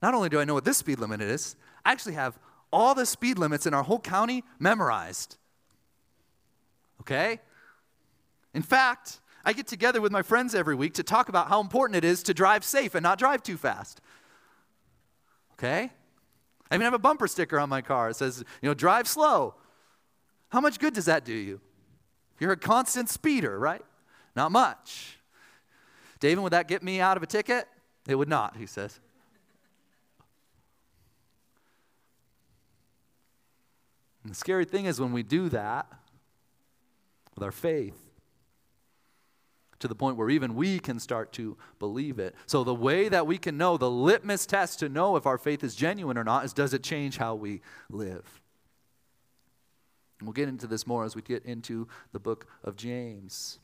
not 0.00 0.14
only 0.14 0.28
do 0.28 0.40
I 0.40 0.44
know 0.44 0.54
what 0.54 0.64
this 0.64 0.78
speed 0.78 0.98
limit 0.98 1.20
is, 1.20 1.56
I 1.84 1.92
actually 1.92 2.14
have 2.14 2.38
all 2.72 2.94
the 2.94 3.06
speed 3.06 3.38
limits 3.38 3.66
in 3.66 3.74
our 3.74 3.82
whole 3.82 4.00
county 4.00 4.44
memorized. 4.58 5.36
Okay? 7.00 7.40
In 8.54 8.62
fact, 8.62 9.20
I 9.44 9.52
get 9.52 9.66
together 9.66 10.00
with 10.00 10.10
my 10.10 10.22
friends 10.22 10.54
every 10.54 10.74
week 10.74 10.94
to 10.94 11.02
talk 11.02 11.28
about 11.28 11.48
how 11.48 11.60
important 11.60 11.96
it 11.96 12.04
is 12.04 12.22
to 12.24 12.34
drive 12.34 12.64
safe 12.64 12.94
and 12.94 13.02
not 13.02 13.18
drive 13.18 13.42
too 13.42 13.56
fast. 13.56 14.00
Okay? 15.54 15.90
I 16.70 16.74
even 16.74 16.84
have 16.84 16.94
a 16.94 16.98
bumper 16.98 17.28
sticker 17.28 17.58
on 17.58 17.68
my 17.68 17.82
car. 17.82 18.10
It 18.10 18.16
says, 18.16 18.42
you 18.62 18.68
know, 18.68 18.74
drive 18.74 19.06
slow. 19.06 19.54
How 20.48 20.60
much 20.60 20.78
good 20.78 20.94
does 20.94 21.04
that 21.04 21.24
do 21.24 21.34
you? 21.34 21.60
You're 22.40 22.52
a 22.52 22.56
constant 22.56 23.10
speeder, 23.10 23.58
right? 23.58 23.84
Not 24.34 24.50
much. 24.50 25.18
David, 26.20 26.42
would 26.42 26.52
that 26.52 26.68
get 26.68 26.82
me 26.82 27.00
out 27.00 27.16
of 27.16 27.22
a 27.22 27.26
ticket? 27.26 27.68
It 28.08 28.14
would 28.14 28.28
not, 28.28 28.56
he 28.56 28.66
says. 28.66 28.98
And 34.22 34.32
the 34.32 34.36
scary 34.36 34.64
thing 34.64 34.86
is 34.86 35.00
when 35.00 35.12
we 35.12 35.22
do 35.22 35.50
that 35.50 35.86
with 37.34 37.44
our 37.44 37.52
faith, 37.52 38.03
to 39.84 39.88
the 39.88 39.94
point 39.94 40.16
where 40.16 40.30
even 40.30 40.54
we 40.54 40.78
can 40.78 40.98
start 40.98 41.30
to 41.30 41.58
believe 41.78 42.18
it. 42.18 42.34
So, 42.46 42.64
the 42.64 42.74
way 42.74 43.10
that 43.10 43.26
we 43.26 43.36
can 43.36 43.58
know, 43.58 43.76
the 43.76 43.90
litmus 43.90 44.46
test 44.46 44.78
to 44.78 44.88
know 44.88 45.16
if 45.16 45.26
our 45.26 45.36
faith 45.36 45.62
is 45.62 45.74
genuine 45.74 46.16
or 46.16 46.24
not, 46.24 46.46
is 46.46 46.54
does 46.54 46.72
it 46.72 46.82
change 46.82 47.18
how 47.18 47.34
we 47.34 47.60
live? 47.90 48.40
And 50.18 50.26
we'll 50.26 50.32
get 50.32 50.48
into 50.48 50.66
this 50.66 50.86
more 50.86 51.04
as 51.04 51.14
we 51.14 51.20
get 51.20 51.44
into 51.44 51.86
the 52.12 52.18
book 52.18 52.46
of 52.62 52.76
James. 52.76 53.58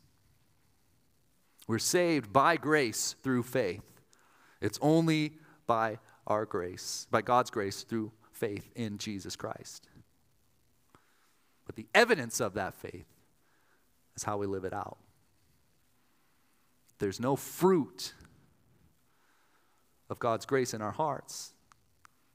We're 1.66 1.78
saved 1.78 2.34
by 2.34 2.58
grace 2.58 3.16
through 3.22 3.44
faith. 3.44 4.02
It's 4.60 4.78
only 4.82 5.38
by 5.66 6.00
our 6.26 6.44
grace, 6.44 7.06
by 7.10 7.22
God's 7.22 7.48
grace 7.48 7.82
through 7.82 8.12
faith 8.30 8.70
in 8.76 8.98
Jesus 8.98 9.36
Christ. 9.36 9.88
But 11.64 11.76
the 11.76 11.86
evidence 11.94 12.40
of 12.40 12.52
that 12.54 12.74
faith 12.74 13.06
is 14.14 14.24
how 14.24 14.36
we 14.36 14.46
live 14.46 14.64
it 14.64 14.74
out. 14.74 14.98
There's 17.00 17.18
no 17.18 17.34
fruit 17.34 18.14
of 20.08 20.20
God's 20.20 20.46
grace 20.46 20.72
in 20.72 20.80
our 20.80 20.92
hearts, 20.92 21.52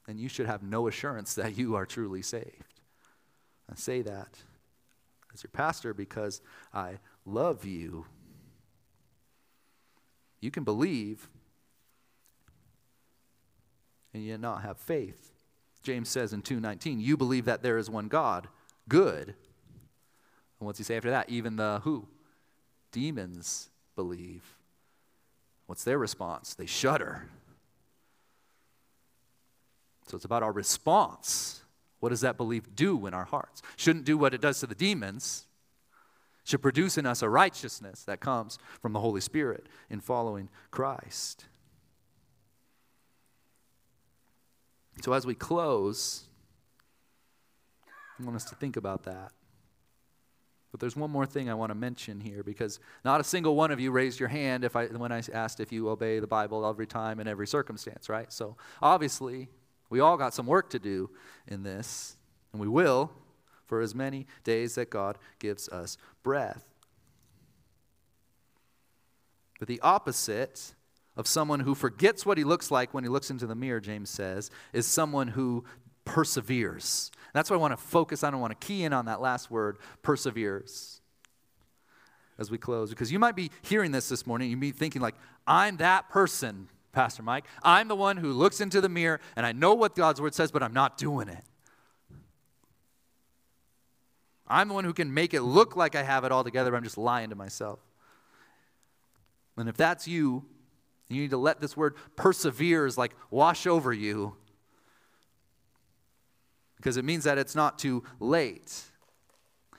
then 0.06 0.18
you 0.18 0.28
should 0.28 0.46
have 0.46 0.62
no 0.62 0.86
assurance 0.86 1.34
that 1.34 1.56
you 1.56 1.74
are 1.74 1.86
truly 1.86 2.20
saved. 2.22 2.80
I 3.70 3.74
say 3.74 4.02
that 4.02 4.42
as 5.32 5.42
your 5.42 5.50
pastor 5.52 5.94
because 5.94 6.42
I 6.74 6.98
love 7.24 7.64
you. 7.64 8.04
You 10.40 10.50
can 10.50 10.64
believe 10.64 11.28
and 14.12 14.22
yet 14.24 14.40
not 14.40 14.62
have 14.62 14.78
faith. 14.78 15.32
James 15.82 16.08
says 16.08 16.32
in 16.32 16.42
2:19, 16.42 17.00
"You 17.00 17.16
believe 17.16 17.46
that 17.46 17.62
there 17.62 17.78
is 17.78 17.88
one 17.88 18.08
God." 18.08 18.48
good. 18.88 19.28
And 19.28 20.66
what's 20.66 20.78
he 20.78 20.84
say 20.84 20.96
after 20.96 21.10
that? 21.10 21.28
Even 21.28 21.56
the 21.56 21.80
who? 21.84 22.08
Demons 22.92 23.70
believe. 23.94 24.55
What's 25.66 25.84
their 25.84 25.98
response? 25.98 26.54
They 26.54 26.66
shudder. 26.66 27.28
So 30.06 30.16
it's 30.16 30.24
about 30.24 30.42
our 30.42 30.52
response. 30.52 31.62
What 32.00 32.10
does 32.10 32.20
that 32.20 32.36
belief 32.36 32.74
do 32.74 33.06
in 33.06 33.14
our 33.14 33.24
hearts? 33.24 33.62
Shouldn't 33.76 34.04
do 34.04 34.16
what 34.16 34.34
it 34.34 34.40
does 34.40 34.60
to 34.60 34.66
the 34.66 34.74
demons. 34.74 35.46
Should 36.44 36.62
produce 36.62 36.96
in 36.96 37.06
us 37.06 37.22
a 37.22 37.28
righteousness 37.28 38.04
that 38.04 38.20
comes 38.20 38.58
from 38.80 38.92
the 38.92 39.00
Holy 39.00 39.20
Spirit 39.20 39.66
in 39.90 40.00
following 40.00 40.48
Christ. 40.70 41.46
So 45.02 45.12
as 45.12 45.26
we 45.26 45.34
close, 45.34 46.22
I 48.18 48.24
want 48.24 48.36
us 48.36 48.44
to 48.44 48.54
think 48.54 48.76
about 48.76 49.02
that. 49.04 49.32
But 50.76 50.82
there's 50.82 50.94
one 50.94 51.10
more 51.10 51.24
thing 51.24 51.48
I 51.48 51.54
want 51.54 51.70
to 51.70 51.74
mention 51.74 52.20
here 52.20 52.42
because 52.42 52.80
not 53.02 53.18
a 53.18 53.24
single 53.24 53.56
one 53.56 53.70
of 53.70 53.80
you 53.80 53.90
raised 53.90 54.20
your 54.20 54.28
hand 54.28 54.62
if 54.62 54.76
I, 54.76 54.88
when 54.88 55.10
I 55.10 55.22
asked 55.32 55.58
if 55.58 55.72
you 55.72 55.88
obey 55.88 56.18
the 56.18 56.26
Bible 56.26 56.68
every 56.68 56.86
time 56.86 57.18
in 57.18 57.26
every 57.26 57.46
circumstance, 57.46 58.10
right? 58.10 58.30
So 58.30 58.58
obviously, 58.82 59.48
we 59.88 60.00
all 60.00 60.18
got 60.18 60.34
some 60.34 60.46
work 60.46 60.68
to 60.68 60.78
do 60.78 61.08
in 61.46 61.62
this, 61.62 62.18
and 62.52 62.60
we 62.60 62.68
will 62.68 63.10
for 63.64 63.80
as 63.80 63.94
many 63.94 64.26
days 64.44 64.74
that 64.74 64.90
God 64.90 65.16
gives 65.38 65.66
us 65.70 65.96
breath. 66.22 66.62
But 69.58 69.68
the 69.68 69.80
opposite 69.80 70.74
of 71.16 71.26
someone 71.26 71.60
who 71.60 71.74
forgets 71.74 72.26
what 72.26 72.36
he 72.36 72.44
looks 72.44 72.70
like 72.70 72.92
when 72.92 73.02
he 73.02 73.08
looks 73.08 73.30
into 73.30 73.46
the 73.46 73.54
mirror, 73.54 73.80
James 73.80 74.10
says, 74.10 74.50
is 74.74 74.86
someone 74.86 75.28
who 75.28 75.64
perseveres. 76.06 77.10
That's 77.34 77.50
what 77.50 77.56
I 77.56 77.60
want 77.60 77.72
to 77.72 77.76
focus 77.76 78.24
on. 78.24 78.32
I 78.32 78.38
want 78.38 78.58
to 78.58 78.66
key 78.66 78.84
in 78.84 78.94
on 78.94 79.04
that 79.04 79.20
last 79.20 79.50
word, 79.50 79.76
perseveres, 80.02 81.02
as 82.38 82.50
we 82.50 82.56
close. 82.56 82.88
Because 82.88 83.12
you 83.12 83.18
might 83.18 83.36
be 83.36 83.50
hearing 83.60 83.92
this 83.92 84.08
this 84.08 84.26
morning. 84.26 84.48
You 84.48 84.56
might 84.56 84.60
be 84.60 84.70
thinking, 84.70 85.02
like, 85.02 85.16
I'm 85.46 85.76
that 85.76 86.08
person, 86.08 86.68
Pastor 86.92 87.22
Mike. 87.22 87.44
I'm 87.62 87.88
the 87.88 87.96
one 87.96 88.16
who 88.16 88.32
looks 88.32 88.62
into 88.62 88.80
the 88.80 88.88
mirror 88.88 89.20
and 89.36 89.44
I 89.44 89.52
know 89.52 89.74
what 89.74 89.94
God's 89.94 90.18
word 90.18 90.34
says, 90.34 90.50
but 90.50 90.62
I'm 90.62 90.72
not 90.72 90.96
doing 90.96 91.28
it. 91.28 91.44
I'm 94.48 94.68
the 94.68 94.74
one 94.74 94.84
who 94.84 94.94
can 94.94 95.12
make 95.12 95.34
it 95.34 95.42
look 95.42 95.76
like 95.76 95.94
I 95.94 96.02
have 96.02 96.24
it 96.24 96.32
all 96.32 96.44
together, 96.44 96.70
but 96.70 96.76
I'm 96.76 96.84
just 96.84 96.96
lying 96.96 97.30
to 97.30 97.36
myself. 97.36 97.80
And 99.56 99.68
if 99.68 99.76
that's 99.76 100.06
you, 100.06 100.44
you 101.08 101.20
need 101.20 101.30
to 101.30 101.36
let 101.36 101.60
this 101.60 101.76
word 101.76 101.96
perseveres 102.14 102.96
like 102.96 103.14
wash 103.30 103.66
over 103.66 103.92
you 103.92 104.36
because 106.76 106.96
it 106.96 107.04
means 107.04 107.24
that 107.24 107.38
it's 107.38 107.54
not 107.54 107.78
too 107.78 108.02
late. 108.20 108.82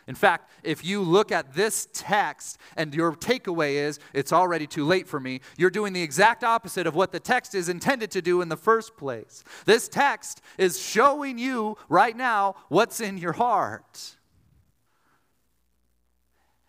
In 0.08 0.16
fact, 0.16 0.50
if 0.64 0.86
you 0.86 1.02
look 1.02 1.34
at 1.34 1.54
this 1.54 1.90
text 1.94 2.58
and 2.78 2.96
your 2.96 3.12
takeaway 3.12 3.74
is, 3.74 4.00
it's 4.14 4.32
already 4.32 4.66
too 4.66 4.86
late 4.86 5.06
for 5.06 5.20
me, 5.20 5.42
you're 5.58 5.70
doing 5.70 5.92
the 5.92 6.02
exact 6.02 6.46
opposite 6.46 6.88
of 6.88 6.96
what 6.96 7.12
the 7.12 7.20
text 7.20 7.54
is 7.54 7.68
intended 7.68 8.10
to 8.12 8.22
do 8.22 8.42
in 8.42 8.48
the 8.48 8.56
first 8.56 8.96
place. 8.96 9.44
This 9.66 9.90
text 9.90 10.42
is 10.58 10.80
showing 10.80 11.38
you 11.38 11.78
right 11.90 12.16
now 12.16 12.56
what's 12.70 13.02
in 13.02 13.18
your 13.18 13.34
heart. 13.34 14.17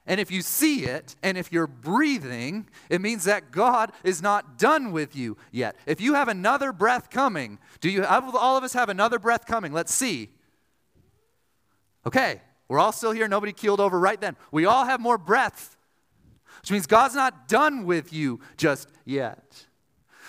And 0.08 0.18
if 0.18 0.30
you 0.30 0.40
see 0.40 0.84
it 0.84 1.14
and 1.22 1.36
if 1.36 1.52
you're 1.52 1.66
breathing, 1.66 2.66
it 2.88 3.02
means 3.02 3.24
that 3.24 3.50
God 3.52 3.92
is 4.02 4.22
not 4.22 4.58
done 4.58 4.90
with 4.90 5.14
you 5.14 5.36
yet. 5.52 5.76
If 5.84 6.00
you 6.00 6.14
have 6.14 6.28
another 6.28 6.72
breath 6.72 7.10
coming, 7.10 7.58
do 7.80 7.90
you 7.90 8.04
all 8.04 8.56
of 8.56 8.64
us 8.64 8.72
have 8.72 8.88
another 8.88 9.18
breath 9.18 9.44
coming? 9.44 9.72
Let's 9.72 9.94
see. 9.94 10.30
Okay, 12.06 12.40
we're 12.68 12.78
all 12.78 12.90
still 12.90 13.12
here. 13.12 13.28
Nobody 13.28 13.52
keeled 13.52 13.80
over 13.80 14.00
right 14.00 14.18
then. 14.18 14.34
We 14.50 14.64
all 14.64 14.86
have 14.86 14.98
more 14.98 15.18
breath, 15.18 15.76
which 16.62 16.70
means 16.70 16.86
God's 16.86 17.14
not 17.14 17.46
done 17.46 17.84
with 17.84 18.10
you 18.10 18.40
just 18.56 18.88
yet. 19.04 19.67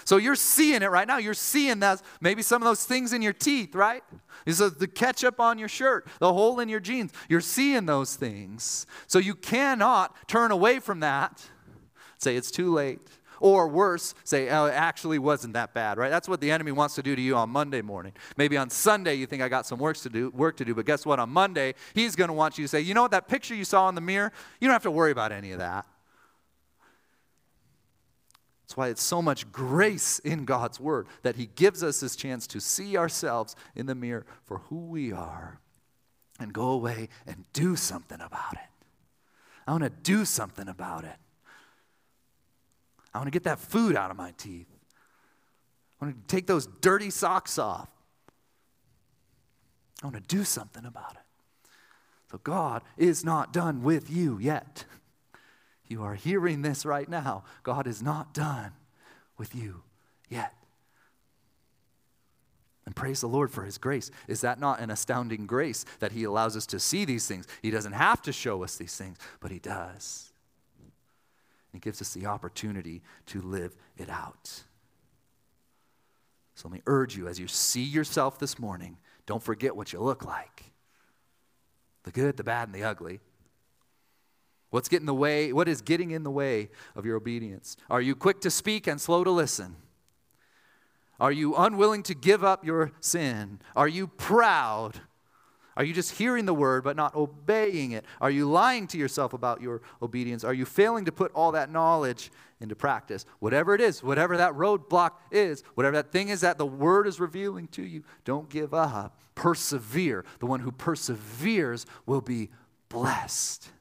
So 0.10 0.18
you're 0.18 0.34
seeing 0.34 0.82
it 0.82 0.90
right 0.90 1.08
now. 1.08 1.20
You're 1.20 1.36
seeing 1.36 1.82
that 1.82 2.02
maybe 2.20 2.42
some 2.42 2.64
of 2.64 2.66
those 2.66 2.84
things 2.84 3.14
in 3.14 3.22
your 3.22 3.32
teeth, 3.32 3.76
right? 3.76 4.02
Is 4.48 4.58
the 4.58 4.88
ketchup 4.88 5.40
on 5.40 5.60
your 5.60 5.68
shirt, 5.68 6.08
the 6.18 6.34
hole 6.34 6.60
in 6.62 6.68
your 6.68 6.80
jeans. 6.80 7.12
You're 7.30 7.42
seeing 7.42 7.86
those 7.86 8.16
things. 8.16 8.88
So 9.06 9.20
you 9.20 9.36
cannot 9.36 10.16
turn 10.28 10.50
away 10.50 10.80
from 10.80 11.02
that. 11.02 11.48
Say 12.18 12.36
it's 12.36 12.50
too 12.50 12.74
late. 12.74 13.02
Or 13.40 13.68
worse, 13.68 14.16
say, 14.24 14.50
oh, 14.50 14.66
it 14.66 14.72
actually 14.72 15.20
wasn't 15.20 15.54
that 15.54 15.76
bad, 15.76 16.00
right? 16.00 16.10
That's 16.10 16.28
what 16.28 16.42
the 16.42 16.50
enemy 16.50 16.72
wants 16.72 16.96
to 16.96 17.04
do 17.04 17.16
to 17.16 17.22
you 17.22 17.36
on 17.36 17.52
Monday 17.52 17.84
morning. 17.84 18.14
Maybe 18.36 18.58
on 18.58 18.72
Sunday 18.72 19.14
you 19.14 19.28
think 19.28 19.44
I 19.44 19.48
got 19.48 19.68
some 19.68 19.78
work 19.78 19.98
to 19.98 20.10
do, 20.10 20.32
work 20.32 20.58
to 20.58 20.66
do, 20.66 20.74
but 20.74 20.88
guess 20.88 21.06
what? 21.06 21.20
On 21.20 21.30
Monday, 21.30 21.76
he's 21.94 22.16
going 22.16 22.30
to 22.30 22.34
want 22.34 22.58
you 22.58 22.64
to 22.64 22.68
say, 22.68 22.82
you 22.82 22.96
know 22.96 23.04
what, 23.04 23.12
that 23.12 23.28
picture 23.28 23.54
you 23.54 23.64
saw 23.64 23.88
in 23.90 23.94
the 23.94 24.02
mirror, 24.02 24.32
you 24.60 24.68
don't 24.68 24.74
have 24.74 24.82
to 24.84 24.92
worry 24.92 25.12
about 25.12 25.32
any 25.32 25.52
of 25.52 25.60
that. 25.60 25.86
That's 28.70 28.78
why 28.78 28.90
it's 28.90 29.02
so 29.02 29.20
much 29.20 29.52
grace 29.52 30.20
in 30.20 30.46
God's 30.46 30.80
word 30.80 31.08
that 31.24 31.38
He 31.38 31.48
gives 31.48 31.82
us 31.82 32.02
this 32.02 32.16
chance 32.16 32.46
to 32.46 32.62
see 32.62 32.98
ourselves 32.98 33.56
in 33.76 33.88
the 33.88 33.96
mirror 33.96 34.28
for 34.46 34.60
who 34.70 34.86
we 34.86 35.12
are 35.12 35.60
and 36.40 36.54
go 36.54 36.70
away 36.70 37.10
and 37.26 37.46
do 37.52 37.76
something 37.76 38.22
about 38.22 38.54
it. 38.54 38.70
I 39.66 39.72
want 39.72 39.86
to 39.86 39.90
do 39.90 40.24
something 40.24 40.68
about 40.68 41.04
it. 41.04 41.16
I 43.12 43.18
want 43.18 43.26
to 43.26 43.32
get 43.32 43.46
that 43.46 43.58
food 43.58 43.96
out 43.96 44.12
of 44.12 44.18
my 44.18 44.36
teeth. 44.38 44.70
I 46.00 46.06
want 46.06 46.28
to 46.28 46.36
take 46.36 46.46
those 46.46 46.68
dirty 46.68 47.10
socks 47.10 47.58
off. 47.58 47.90
I 50.04 50.06
want 50.06 50.16
to 50.16 50.36
do 50.36 50.44
something 50.44 50.86
about 50.86 51.14
it. 51.14 51.72
So 52.32 52.38
God 52.44 52.84
is 52.98 53.26
not 53.26 53.52
done 53.52 53.82
with 53.82 54.12
you 54.12 54.38
yet. 54.38 54.86
You 55.90 56.04
are 56.04 56.14
hearing 56.14 56.62
this 56.62 56.86
right 56.86 57.10
now. 57.10 57.44
God 57.64 57.88
is 57.88 58.02
not 58.02 58.34
done 58.34 58.72
with 59.38 59.56
you 59.56 59.82
yet. 60.30 60.54
And 62.86 62.96
praise 62.96 63.22
the 63.22 63.28
Lord 63.28 63.52
for 63.52 63.64
His 63.64 63.78
grace. 63.78 64.10
Is 64.28 64.42
that 64.42 64.60
not 64.60 64.80
an 64.80 64.92
astounding 64.92 65.46
grace 65.46 65.86
that 66.00 66.12
He 66.12 66.24
allows 66.24 66.56
us 66.56 66.66
to 66.68 66.80
see 66.80 67.06
these 67.06 67.28
things? 67.28 67.48
He 67.62 67.72
doesn't 67.72 67.94
have 67.94 68.22
to 68.22 68.32
show 68.32 68.64
us 68.64 68.78
these 68.78 68.96
things, 68.96 69.18
but 69.40 69.52
He 69.52 69.60
does. 69.60 70.32
He 71.74 71.80
gives 71.80 72.02
us 72.02 72.14
the 72.14 72.26
opportunity 72.28 73.02
to 73.28 73.42
live 73.42 73.76
it 73.98 74.10
out. 74.10 74.64
So 76.56 76.68
let 76.68 76.74
me 76.74 76.82
urge 76.88 77.16
you 77.16 77.28
as 77.28 77.40
you 77.40 77.48
see 77.48 77.84
yourself 77.84 78.40
this 78.40 78.60
morning, 78.60 78.98
don't 79.26 79.42
forget 79.42 79.76
what 79.76 79.94
you 79.94 80.00
look 80.00 80.26
like 80.26 80.66
the 82.04 82.12
good, 82.12 82.38
the 82.38 82.44
bad, 82.44 82.68
and 82.68 82.74
the 82.74 82.84
ugly. 82.84 83.20
What's 84.70 84.90
getting 84.90 85.08
the 85.08 85.14
way? 85.14 85.52
What 85.52 85.68
is 85.68 85.82
getting 85.82 86.12
in 86.12 86.24
the 86.24 86.32
way 86.32 86.70
of 86.96 87.06
your 87.06 87.16
obedience? 87.16 87.76
Are 87.90 88.02
you 88.02 88.16
quick 88.16 88.42
to 88.42 88.52
speak 88.52 88.88
and 88.88 89.02
slow 89.02 89.24
to 89.24 89.32
listen? 89.32 89.76
Are 91.20 91.32
you 91.32 91.56
unwilling 91.56 92.04
to 92.04 92.14
give 92.14 92.44
up 92.44 92.64
your 92.64 92.92
sin? 93.02 93.60
Are 93.76 93.88
you 93.88 94.08
proud? 94.08 95.02
Are 95.76 95.84
you 95.84 95.94
just 95.94 96.18
hearing 96.18 96.46
the 96.46 96.54
word 96.54 96.84
but 96.84 96.96
not 96.96 97.16
obeying 97.16 97.92
it? 97.92 98.06
Are 98.22 98.30
you 98.30 98.50
lying 98.50 98.86
to 98.88 98.98
yourself 98.98 99.34
about 99.34 99.62
your 99.62 99.82
obedience? 100.02 100.44
Are 100.44 100.54
you 100.54 100.66
failing 100.66 101.06
to 101.06 101.12
put 101.12 101.32
all 101.34 101.54
that 101.54 101.72
knowledge 101.72 102.32
into 102.60 102.76
practice? 102.76 103.26
Whatever 103.40 103.76
it 103.76 103.82
is, 103.82 104.04
whatever 104.04 104.38
that 104.38 104.54
roadblock 104.54 105.12
is, 105.32 105.64
whatever 105.76 105.96
that 105.96 106.12
thing 106.12 106.30
is 106.30 106.42
that 106.42 106.58
the 106.58 106.66
word 106.66 107.08
is 107.08 107.20
revealing 107.20 107.68
to 107.70 107.82
you, 107.82 108.04
don't 108.24 108.50
give 108.50 108.74
up. 108.74 109.18
Persevere. 109.36 110.26
The 110.40 110.46
one 110.46 110.60
who 110.60 110.72
perseveres 110.72 111.86
will 112.06 112.22
be 112.22 112.50
blessed. 112.90 113.72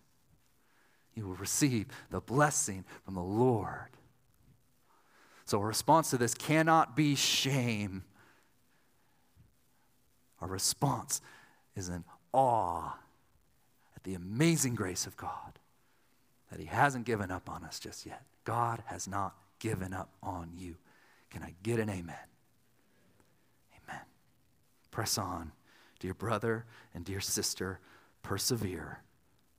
You 1.19 1.27
will 1.27 1.35
receive 1.35 1.87
the 2.11 2.21
blessing 2.21 2.85
from 3.05 3.15
the 3.15 3.21
Lord. 3.21 3.89
So, 5.47 5.61
a 5.61 5.67
response 5.67 6.11
to 6.11 6.17
this 6.17 6.33
cannot 6.33 6.95
be 6.95 7.17
shame. 7.17 8.05
Our 10.41 10.47
response 10.47 11.21
is 11.75 11.89
in 11.89 12.05
awe 12.33 12.97
at 13.97 14.05
the 14.05 14.15
amazing 14.15 14.77
grace 14.77 15.09
of 15.09 15.17
God 15.17 15.59
that 16.53 16.61
He 16.61 16.67
hasn't 16.67 17.05
given 17.05 17.33
up 17.33 17.51
on 17.51 17.65
us 17.65 17.81
just 17.81 18.07
yet. 18.07 18.23
God 18.45 18.85
has 18.87 19.09
not 19.09 19.35
given 19.59 19.93
up 19.93 20.11
on 20.23 20.53
you. 20.57 20.77
Can 21.31 21.43
I 21.43 21.55
get 21.65 21.81
an 21.81 21.91
amen? 21.91 22.15
Amen. 23.89 24.03
Press 24.93 25.19
on, 25.19 25.51
dear 25.99 26.15
brother 26.15 26.65
and 26.95 27.05
dear 27.05 27.21
sister. 27.21 27.81
Persevere. 28.23 29.03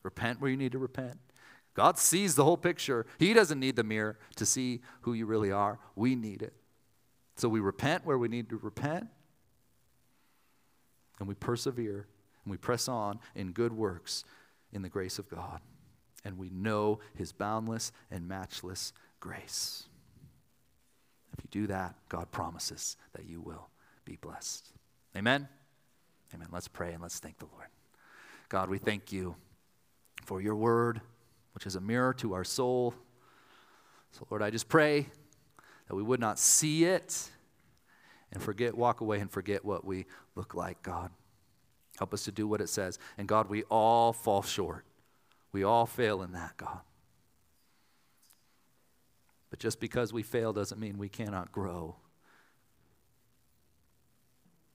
Repent 0.04 0.40
where 0.40 0.50
you 0.50 0.56
need 0.56 0.72
to 0.72 0.80
repent. 0.80 1.18
God 1.80 1.98
sees 1.98 2.36
the 2.36 2.44
whole 2.44 2.58
picture. 2.58 3.06
He 3.20 3.34
doesn't 3.34 3.58
need 3.58 3.78
the 3.78 3.86
mirror 3.86 4.20
to 4.36 4.46
see 4.46 4.82
who 5.04 5.14
you 5.14 5.26
really 5.26 5.50
are. 5.50 5.80
We 5.96 6.14
need 6.14 6.42
it. 6.42 6.52
So 7.38 7.48
we 7.48 7.62
repent 7.62 8.06
where 8.06 8.18
we 8.18 8.28
need 8.28 8.50
to 8.50 8.58
repent 8.58 9.08
and 11.20 11.28
we 11.30 11.36
persevere 11.36 12.06
and 12.44 12.52
we 12.52 12.58
press 12.58 12.90
on 12.90 13.22
in 13.34 13.54
good 13.54 13.72
works 13.72 14.26
in 14.74 14.82
the 14.82 14.90
grace 14.90 15.20
of 15.20 15.30
God. 15.30 15.62
And 16.26 16.38
we 16.38 16.50
know 16.50 17.00
his 17.16 17.32
boundless 17.32 17.94
and 18.12 18.28
matchless 18.28 18.92
grace. 19.22 19.86
If 21.38 21.46
you 21.46 21.62
do 21.62 21.68
that, 21.68 21.96
God 22.10 22.30
promises 22.30 22.98
that 23.14 23.26
you 23.26 23.40
will 23.40 23.70
be 24.04 24.18
blessed. 24.20 24.68
Amen? 25.16 25.48
Amen. 26.36 26.50
Let's 26.52 26.68
pray 26.68 26.92
and 26.92 27.02
let's 27.02 27.20
thank 27.20 27.38
the 27.38 27.48
Lord. 27.54 27.68
God, 28.50 28.70
we 28.70 28.80
thank 28.80 29.14
you 29.14 29.38
for 30.26 30.42
your 30.42 30.58
word, 30.58 31.00
which 31.60 31.68
is 31.68 31.76
a 31.76 31.82
mirror 31.82 32.14
to 32.14 32.34
our 32.36 32.46
soul. 32.46 32.94
So, 34.14 34.26
Lord, 34.30 34.42
I 34.42 34.50
just 34.50 34.70
pray 34.70 35.08
that 35.90 35.94
we 35.94 36.02
would 36.02 36.22
not 36.22 36.40
see 36.40 36.86
it 36.86 37.30
and 38.32 38.42
forget, 38.42 38.78
walk 38.78 39.02
away 39.02 39.20
and 39.20 39.30
forget 39.30 39.66
what 39.66 39.84
we 39.84 40.06
look 40.36 40.56
like, 40.56 40.82
God. 40.84 41.12
Help 41.98 42.14
us 42.14 42.24
to 42.24 42.32
do 42.32 42.48
what 42.48 42.62
it 42.62 42.70
says. 42.70 42.98
And 43.18 43.28
God, 43.28 43.50
we 43.50 43.64
all 43.64 44.14
fall 44.14 44.42
short. 44.42 44.86
We 45.52 45.66
all 45.66 45.86
fail 45.86 46.22
in 46.22 46.32
that, 46.32 46.56
God. 46.56 46.80
But 49.50 49.60
just 49.60 49.82
because 49.82 50.14
we 50.14 50.24
fail 50.24 50.54
doesn't 50.54 50.80
mean 50.80 50.98
we 50.98 51.10
cannot 51.10 51.52
grow. 51.52 51.98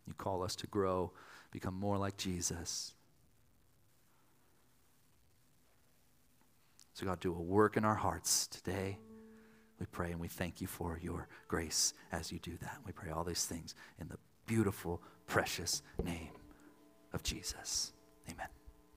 You 0.07 0.13
call 0.13 0.43
us 0.43 0.55
to 0.57 0.67
grow, 0.67 1.13
become 1.51 1.81
more 1.81 1.97
like 1.97 2.19
Jesus. 2.19 2.93
So, 6.95 7.07
God, 7.07 7.21
do 7.21 7.35
a 7.35 7.41
work 7.41 7.77
in 7.77 7.85
our 7.85 7.95
hearts 7.95 8.47
today. 8.47 8.99
We 9.81 9.87
pray 9.87 10.13
and 10.13 10.21
we 10.21 10.29
thank 10.29 10.61
you 10.61 10.69
for 10.69 10.99
your 11.03 11.29
grace 11.49 11.93
as 12.13 12.31
you 12.31 12.39
do 12.39 12.57
that. 12.63 12.79
We 12.87 12.93
pray 12.93 13.11
all 13.11 13.25
these 13.25 13.45
things 13.45 13.75
in 14.01 14.09
the 14.09 14.17
beautiful, 14.47 15.03
precious 15.27 15.83
name 16.05 16.31
of 17.13 17.25
Jesus. 17.25 17.93
Amen. 18.31 18.47